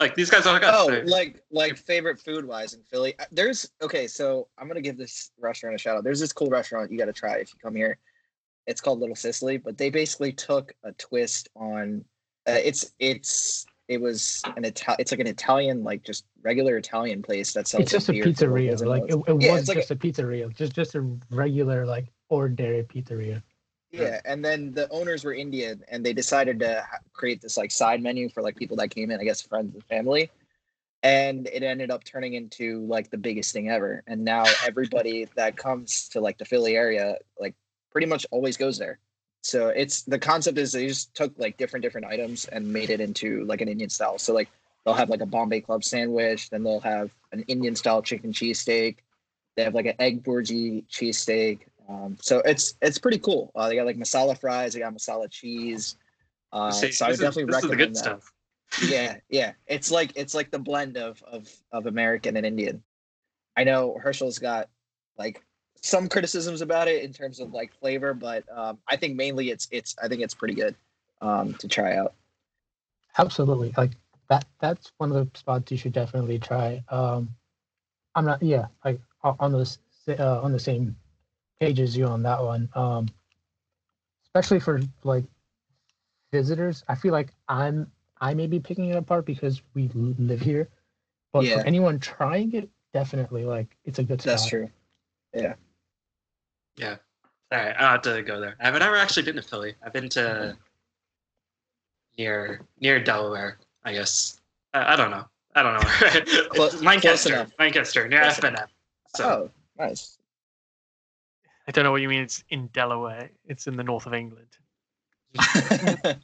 Like 0.00 0.14
these 0.14 0.30
guys 0.30 0.46
are 0.46 0.52
like. 0.52 0.62
Oh, 0.64 0.90
They're- 0.90 1.04
like 1.04 1.42
like 1.50 1.76
favorite 1.76 2.20
food 2.20 2.44
wise 2.44 2.74
in 2.74 2.82
Philly. 2.82 3.18
Uh, 3.18 3.24
There's 3.32 3.70
okay, 3.82 4.06
so 4.06 4.48
I'm 4.58 4.68
gonna 4.68 4.80
give 4.80 4.96
this 4.96 5.32
restaurant 5.40 5.74
a 5.74 5.78
shout 5.78 5.96
out. 5.96 6.04
There's 6.04 6.20
this 6.20 6.32
cool 6.32 6.48
restaurant 6.48 6.90
you 6.92 6.98
got 6.98 7.06
to 7.06 7.12
try 7.12 7.36
if 7.38 7.52
you 7.52 7.58
come 7.62 7.74
here. 7.74 7.98
It's 8.66 8.80
called 8.80 9.00
Little 9.00 9.16
Sicily, 9.16 9.56
but 9.56 9.76
they 9.78 9.90
basically 9.90 10.32
took 10.32 10.72
a 10.84 10.92
twist 10.92 11.48
on. 11.56 12.04
Uh, 12.46 12.52
it's 12.62 12.92
it's 13.00 13.66
it 13.88 14.00
was 14.00 14.42
an 14.56 14.64
Ital. 14.66 14.94
It's 14.98 15.10
like 15.10 15.20
an 15.20 15.26
Italian, 15.26 15.82
like 15.82 16.04
just 16.04 16.26
regular 16.42 16.76
Italian 16.76 17.22
place 17.22 17.52
that 17.54 17.66
sells. 17.66 17.82
It's 17.82 17.92
just 17.92 18.08
a 18.08 18.12
pizzeria. 18.12 18.80
Like 18.84 19.02
it, 19.08 19.14
it 19.14 19.42
Yeah, 19.42 19.52
was 19.52 19.60
it's 19.62 19.68
like 19.68 19.78
just 19.78 19.90
a 19.90 19.96
pizzeria, 19.96 20.54
just 20.54 20.74
just 20.74 20.94
a 20.94 21.00
regular 21.30 21.84
like 21.86 22.06
ordinary 22.28 22.82
pizzeria. 22.84 23.42
Yeah, 23.90 24.20
and 24.24 24.44
then 24.44 24.72
the 24.72 24.90
owners 24.90 25.24
were 25.24 25.34
Indian, 25.34 25.82
and 25.88 26.04
they 26.04 26.12
decided 26.12 26.58
to 26.60 26.84
create 27.12 27.40
this 27.40 27.56
like 27.56 27.70
side 27.70 28.02
menu 28.02 28.28
for 28.28 28.42
like 28.42 28.56
people 28.56 28.76
that 28.78 28.88
came 28.90 29.10
in, 29.10 29.20
I 29.20 29.24
guess 29.24 29.40
friends 29.40 29.74
and 29.74 29.84
family, 29.84 30.30
and 31.02 31.46
it 31.46 31.62
ended 31.62 31.90
up 31.90 32.04
turning 32.04 32.34
into 32.34 32.84
like 32.86 33.10
the 33.10 33.16
biggest 33.16 33.52
thing 33.52 33.70
ever. 33.70 34.02
And 34.06 34.24
now 34.24 34.44
everybody 34.66 35.26
that 35.36 35.56
comes 35.56 36.08
to 36.10 36.20
like 36.20 36.38
the 36.38 36.44
Philly 36.44 36.76
area, 36.76 37.16
like 37.40 37.54
pretty 37.90 38.06
much 38.06 38.26
always 38.30 38.56
goes 38.56 38.76
there. 38.78 38.98
So 39.42 39.68
it's 39.68 40.02
the 40.02 40.18
concept 40.18 40.58
is 40.58 40.72
they 40.72 40.88
just 40.88 41.14
took 41.14 41.32
like 41.38 41.56
different 41.56 41.82
different 41.82 42.06
items 42.06 42.44
and 42.46 42.70
made 42.70 42.90
it 42.90 43.00
into 43.00 43.44
like 43.44 43.60
an 43.60 43.68
Indian 43.68 43.88
style. 43.88 44.18
So 44.18 44.34
like 44.34 44.48
they'll 44.84 44.94
have 44.94 45.10
like 45.10 45.20
a 45.20 45.26
Bombay 45.26 45.60
Club 45.62 45.84
sandwich, 45.84 46.50
then 46.50 46.62
they'll 46.62 46.80
have 46.80 47.10
an 47.32 47.44
Indian 47.48 47.74
style 47.74 48.02
chicken 48.02 48.32
cheesesteak. 48.32 48.96
They 49.56 49.64
have 49.64 49.74
like 49.74 49.86
an 49.86 49.94
egg 49.98 50.24
bhurji 50.24 50.84
cheesesteak. 50.88 51.60
Um, 51.88 52.16
so 52.20 52.40
it's 52.44 52.74
it's 52.82 52.98
pretty 52.98 53.18
cool. 53.18 53.50
Uh, 53.54 53.68
they 53.68 53.76
got 53.76 53.86
like 53.86 53.96
masala 53.96 54.38
fries. 54.38 54.74
They 54.74 54.80
got 54.80 54.92
masala 54.94 55.30
cheese. 55.30 55.96
Uh, 56.52 56.70
See, 56.70 56.92
so 56.92 57.06
I 57.06 57.08
would 57.08 57.18
this 57.18 57.20
is- 57.20 57.34
definitely 57.34 57.42
is 57.56 57.62
the 57.62 57.68
recommend 57.68 57.78
good 57.78 57.94
that. 57.94 57.98
stuff. 57.98 58.32
Yeah, 58.90 59.16
yeah. 59.30 59.52
It's 59.66 59.90
like 59.90 60.12
it's 60.14 60.34
like 60.34 60.50
the 60.50 60.58
blend 60.58 60.96
of 60.98 61.22
of 61.22 61.50
of 61.72 61.86
American 61.86 62.36
and 62.36 62.44
Indian. 62.44 62.82
I 63.56 63.64
know 63.64 63.98
Harshil's 64.02 64.38
got 64.38 64.68
like 65.16 65.42
some 65.80 66.08
criticisms 66.08 66.60
about 66.60 66.88
it 66.88 67.02
in 67.04 67.12
terms 67.12 67.40
of 67.40 67.52
like 67.54 67.72
flavor, 67.72 68.12
but 68.12 68.44
um, 68.54 68.78
I 68.88 68.96
think 68.96 69.16
mainly 69.16 69.50
it's 69.50 69.66
it's 69.70 69.96
I 70.02 70.08
think 70.08 70.20
it's 70.20 70.34
pretty 70.34 70.54
good 70.54 70.74
um, 71.22 71.54
to 71.54 71.66
try 71.68 71.96
out. 71.96 72.12
Absolutely, 73.16 73.72
like 73.76 73.92
that. 74.28 74.44
That's 74.60 74.92
one 74.98 75.10
of 75.10 75.16
the 75.32 75.38
spots 75.38 75.72
you 75.72 75.78
should 75.78 75.92
definitely 75.92 76.38
try. 76.38 76.82
Um, 76.90 77.30
I'm 78.14 78.24
not, 78.26 78.42
yeah, 78.42 78.66
like 78.84 79.00
o- 79.24 79.36
on 79.40 79.52
those 79.52 79.78
uh, 80.08 80.40
on 80.42 80.52
the 80.52 80.58
same 80.58 80.94
page 81.60 81.80
as 81.80 81.96
you 81.96 82.06
on 82.06 82.22
that 82.22 82.42
one. 82.42 82.68
Um, 82.74 83.08
especially 84.26 84.60
for 84.60 84.80
like 85.04 85.24
visitors, 86.32 86.84
I 86.88 86.94
feel 86.94 87.12
like 87.12 87.32
I'm 87.48 87.90
I 88.20 88.34
may 88.34 88.46
be 88.46 88.58
picking 88.60 88.90
it 88.90 88.96
apart 88.96 89.26
because 89.26 89.62
we 89.74 89.88
live 89.94 90.40
here, 90.40 90.68
but 91.32 91.44
Yeah. 91.44 91.60
for 91.60 91.66
anyone 91.66 91.98
trying 92.00 92.52
it, 92.54 92.68
definitely 92.92 93.44
like 93.44 93.76
it's 93.84 93.98
a 93.98 94.02
good 94.04 94.20
spot. 94.20 94.32
That's 94.32 94.46
true. 94.48 94.70
Yeah. 95.34 95.54
Yeah. 96.76 96.96
All 97.50 97.58
right, 97.58 97.74
I'll 97.78 97.92
have 97.92 98.02
to 98.02 98.22
go 98.22 98.40
there. 98.40 98.56
I've 98.60 98.74
never 98.78 98.96
actually 98.96 99.22
been 99.22 99.36
to 99.36 99.42
Philly. 99.42 99.74
I've 99.82 99.92
been 99.92 100.08
to 100.10 100.56
near 102.18 102.60
near 102.80 103.00
Delaware, 103.02 103.58
I 103.84 103.92
guess. 103.94 104.40
I, 104.74 104.92
I 104.92 104.96
don't 104.96 105.10
know. 105.10 105.24
I 105.54 105.62
don't 105.62 105.74
know. 105.74 105.80
Clo- 105.88 106.66
It's 106.66 106.74
close 106.74 106.82
Lancaster, 106.82 107.32
enough. 107.34 107.52
Lancaster, 107.58 108.06
near 108.06 108.20
Close 108.20 108.38
FNF. 108.38 108.66
So 109.16 109.24
Oh, 109.24 109.50
nice. 109.82 110.17
I 111.68 111.70
don't 111.70 111.84
know 111.84 111.92
what 111.92 112.00
you 112.00 112.08
mean. 112.08 112.22
It's 112.22 112.42
in 112.48 112.68
Delaware. 112.68 113.30
It's 113.44 113.66
in 113.66 113.76
the 113.76 113.84
north 113.84 114.06
of 114.06 114.14
England. 114.14 114.48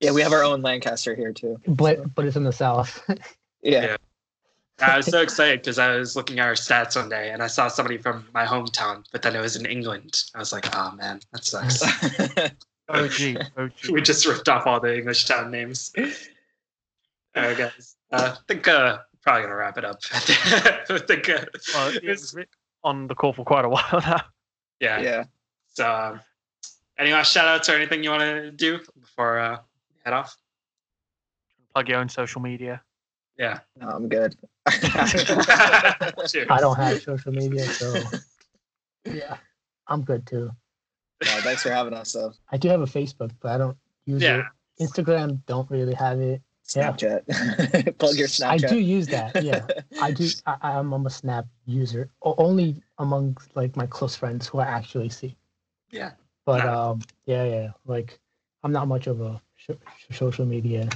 yeah, 0.00 0.10
we 0.12 0.22
have 0.22 0.32
our 0.32 0.42
own 0.42 0.62
Lancaster 0.62 1.14
here 1.14 1.32
too. 1.32 1.60
But 1.66 2.14
but 2.14 2.24
it's 2.24 2.36
in 2.36 2.44
the 2.44 2.52
south. 2.52 3.02
Yeah. 3.64 3.84
Yeah. 3.84 3.96
I 4.80 4.96
was 4.96 5.06
so 5.06 5.20
excited 5.22 5.60
because 5.60 5.78
I 5.78 5.94
was 5.94 6.16
looking 6.16 6.40
at 6.40 6.46
our 6.48 6.54
stats 6.54 6.96
one 6.96 7.08
day 7.08 7.30
and 7.30 7.40
I 7.40 7.46
saw 7.46 7.68
somebody 7.68 7.96
from 7.96 8.26
my 8.34 8.44
hometown, 8.44 9.04
but 9.12 9.22
then 9.22 9.36
it 9.36 9.40
was 9.40 9.54
in 9.54 9.66
England. 9.66 10.24
I 10.34 10.40
was 10.40 10.52
like, 10.52 10.66
oh 10.76 10.90
man, 10.96 11.20
that 11.32 11.44
sucks. 11.44 11.80
Oh 12.88 13.06
gee. 13.06 13.36
we 13.92 14.02
just 14.02 14.26
ripped 14.26 14.48
off 14.48 14.66
all 14.66 14.80
the 14.80 14.98
English 14.98 15.26
town 15.26 15.52
names. 15.52 15.92
All 15.96 16.04
right, 17.36 17.56
guys. 17.56 17.94
Uh, 18.10 18.34
I 18.34 18.38
think 18.48 18.66
uh, 18.66 18.98
probably 19.22 19.42
gonna 19.42 19.54
wrap 19.54 19.78
it 19.78 19.84
up. 19.84 20.00
I 20.12 20.18
think, 20.18 21.28
uh, 21.28 21.44
Well, 21.72 21.96
it 21.96 22.04
was- 22.04 22.32
been 22.32 22.46
on 22.84 23.06
the 23.06 23.14
call 23.14 23.32
for 23.32 23.44
quite 23.44 23.64
a 23.64 23.68
while 23.74 23.82
now. 23.92 24.20
yeah. 24.80 25.00
yeah. 25.00 25.24
So, 25.68 25.90
um, 25.90 26.20
any 26.98 27.12
last 27.12 27.32
shout 27.32 27.46
outs 27.48 27.68
or 27.68 27.72
anything 27.74 28.04
you 28.04 28.10
want 28.10 28.22
to 28.22 28.50
do 28.50 28.78
before 29.00 29.38
uh, 29.38 29.58
head 30.04 30.12
off? 30.14 30.36
Plug 31.74 31.88
your 31.88 31.98
own 32.00 32.08
social 32.08 32.40
media. 32.40 32.82
Yeah. 33.38 33.60
No, 33.80 33.88
I'm 33.88 34.08
good. 34.08 34.36
I 34.66 36.58
don't 36.60 36.76
have 36.76 37.02
social 37.02 37.32
media, 37.32 37.64
so 37.64 38.00
yeah, 39.04 39.36
I'm 39.88 40.02
good 40.02 40.26
too. 40.26 40.50
No, 41.24 41.30
thanks 41.40 41.62
for 41.62 41.70
having 41.70 41.94
us 41.94 42.12
though. 42.12 42.32
I 42.50 42.58
do 42.58 42.68
have 42.68 42.80
a 42.80 42.84
Facebook, 42.86 43.30
but 43.40 43.50
I 43.52 43.58
don't 43.58 43.76
use 44.04 44.22
Yeah. 44.22 44.42
it. 44.78 44.84
Instagram, 44.84 45.40
don't 45.46 45.68
really 45.70 45.94
have 45.94 46.20
it. 46.20 46.42
Yeah. 46.74 46.92
Snapchat. 46.92 47.98
Plug 47.98 48.16
your 48.16 48.28
Snapchat. 48.28 48.64
I 48.64 48.68
do 48.68 48.78
use 48.78 49.06
that. 49.08 49.42
Yeah, 49.42 49.66
I 50.00 50.12
do. 50.12 50.28
I, 50.46 50.56
I'm, 50.62 50.92
I'm 50.92 51.06
a 51.06 51.10
Snap 51.10 51.46
user, 51.66 52.08
o- 52.22 52.34
only 52.38 52.82
among 52.98 53.36
like 53.54 53.76
my 53.76 53.86
close 53.86 54.16
friends 54.16 54.46
who 54.48 54.58
I 54.60 54.66
actually 54.66 55.08
see. 55.10 55.36
Yeah. 55.90 56.12
But 56.44 56.64
Nice. 56.64 56.68
um, 56.76 57.00
yeah, 57.26 57.44
yeah. 57.44 57.70
Like, 57.86 58.18
I'm 58.62 58.72
not 58.72 58.88
much 58.88 59.06
of 59.06 59.20
a 59.20 59.40
sh- 59.56 59.70
sh- 59.98 60.16
social 60.16 60.44
media 60.46 60.88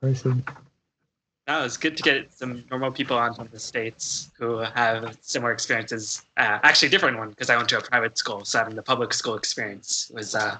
person. 0.00 0.44
No, 1.48 1.64
it's 1.64 1.76
good 1.76 1.96
to 1.96 2.02
get 2.04 2.32
some 2.32 2.62
normal 2.70 2.92
people 2.92 3.16
on 3.18 3.34
from 3.34 3.48
the 3.50 3.58
states 3.58 4.30
who 4.38 4.58
have 4.58 5.18
similar 5.22 5.50
experiences. 5.52 6.22
Uh, 6.36 6.60
actually, 6.62 6.88
different 6.88 7.18
one 7.18 7.30
because 7.30 7.50
I 7.50 7.56
went 7.56 7.68
to 7.70 7.78
a 7.78 7.82
private 7.82 8.16
school, 8.16 8.44
so 8.44 8.58
having 8.58 8.76
the 8.76 8.82
public 8.82 9.12
school 9.12 9.34
experience 9.34 10.08
was 10.14 10.36
uh, 10.36 10.58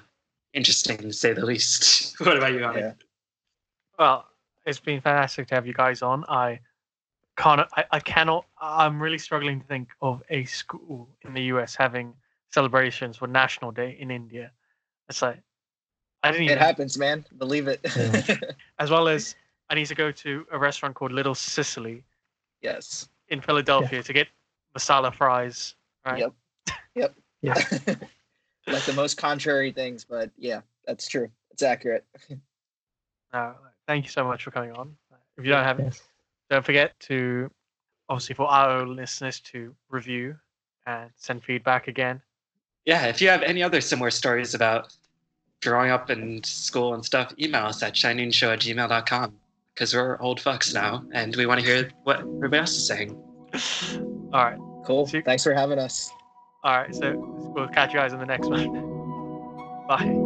interesting 0.53 0.97
to 0.97 1.13
say 1.13 1.31
the 1.31 1.45
least. 1.45 2.19
what 2.25 2.35
about 2.35 2.51
you, 2.51 2.65
Ani? 2.65 2.81
Yeah. 2.81 2.91
Well, 3.97 4.25
it's 4.65 4.79
been 4.79 5.01
fantastic 5.01 5.47
to 5.47 5.55
have 5.55 5.67
you 5.67 5.73
guys 5.73 6.01
on. 6.01 6.23
I 6.29 6.59
can't. 7.37 7.61
I, 7.75 7.85
I 7.91 7.99
cannot. 7.99 8.45
I'm 8.61 9.01
really 9.01 9.17
struggling 9.17 9.59
to 9.61 9.67
think 9.67 9.89
of 10.01 10.21
a 10.29 10.45
school 10.45 11.09
in 11.21 11.33
the 11.33 11.43
US 11.43 11.75
having 11.75 12.13
celebrations 12.51 13.17
for 13.17 13.27
National 13.27 13.71
Day 13.71 13.97
in 13.99 14.11
India. 14.11 14.51
It's 15.09 15.21
like 15.21 15.39
I 16.23 16.31
didn't 16.31 16.43
It 16.43 16.51
even. 16.51 16.57
happens, 16.59 16.97
man. 16.97 17.25
Believe 17.37 17.67
it. 17.67 17.85
As 18.79 18.89
well 18.89 19.07
as 19.07 19.35
I 19.69 19.75
need 19.75 19.87
to 19.87 19.95
go 19.95 20.11
to 20.11 20.45
a 20.51 20.57
restaurant 20.57 20.95
called 20.95 21.11
Little 21.11 21.35
Sicily 21.35 22.03
yes. 22.61 23.09
in 23.27 23.41
Philadelphia 23.41 24.01
to 24.01 24.13
get 24.13 24.27
masala 24.77 25.13
fries. 25.13 25.75
Right. 26.05 26.19
Yep. 26.19 26.33
Yep. 26.95 27.15
Yeah. 27.41 27.53
like 28.67 28.83
the 28.85 28.93
most 28.95 29.17
contrary 29.17 29.71
things, 29.71 30.05
but 30.05 30.29
yeah, 30.37 30.61
that's 30.85 31.07
true. 31.07 31.29
It's 31.51 31.63
accurate. 31.63 32.05
No, 33.33 33.55
thank 33.87 34.05
you 34.05 34.11
so 34.11 34.23
much 34.25 34.43
for 34.43 34.51
coming 34.51 34.71
on. 34.73 34.95
If 35.37 35.45
you 35.45 35.51
don't 35.51 35.63
have, 35.63 35.79
Yes. 35.79 36.01
don't 36.49 36.65
forget 36.65 36.97
to 37.01 37.49
obviously 38.09 38.35
for 38.35 38.47
our 38.47 38.85
listeners 38.85 39.39
to 39.39 39.73
review 39.89 40.35
and 40.85 41.09
send 41.15 41.43
feedback 41.43 41.87
again. 41.87 42.21
Yeah, 42.85 43.05
if 43.07 43.21
you 43.21 43.29
have 43.29 43.41
any 43.43 43.63
other 43.63 43.79
similar 43.81 44.11
stories 44.11 44.53
about 44.53 44.93
growing 45.63 45.89
up 45.91 46.09
in 46.09 46.43
school 46.43 46.93
and 46.93 47.03
stuff, 47.03 47.33
email 47.39 47.65
us 47.65 47.81
at 47.81 47.93
chainoonshow 47.93 48.53
at 48.53 48.59
gmail.com 48.59 49.33
because 49.73 49.93
we're 49.95 50.19
old 50.21 50.39
fucks 50.41 50.73
now 50.73 51.03
and 51.13 51.35
we 51.35 51.45
want 51.45 51.59
to 51.61 51.65
hear 51.65 51.89
what 52.03 52.19
everybody 52.19 52.57
else 52.57 52.71
is 52.75 52.85
saying. 52.85 53.11
All 54.33 54.43
right. 54.43 54.57
Cool. 54.85 55.07
See- 55.07 55.21
Thanks 55.21 55.43
for 55.43 55.53
having 55.53 55.79
us. 55.79 56.11
All 56.63 56.77
right. 56.77 56.93
So 56.93 57.13
we'll 57.55 57.69
catch 57.69 57.93
you 57.93 57.99
guys 57.99 58.11
in 58.13 58.19
the 58.19 58.25
next 58.25 58.49
one. 58.49 58.67
Bye. 59.87 60.22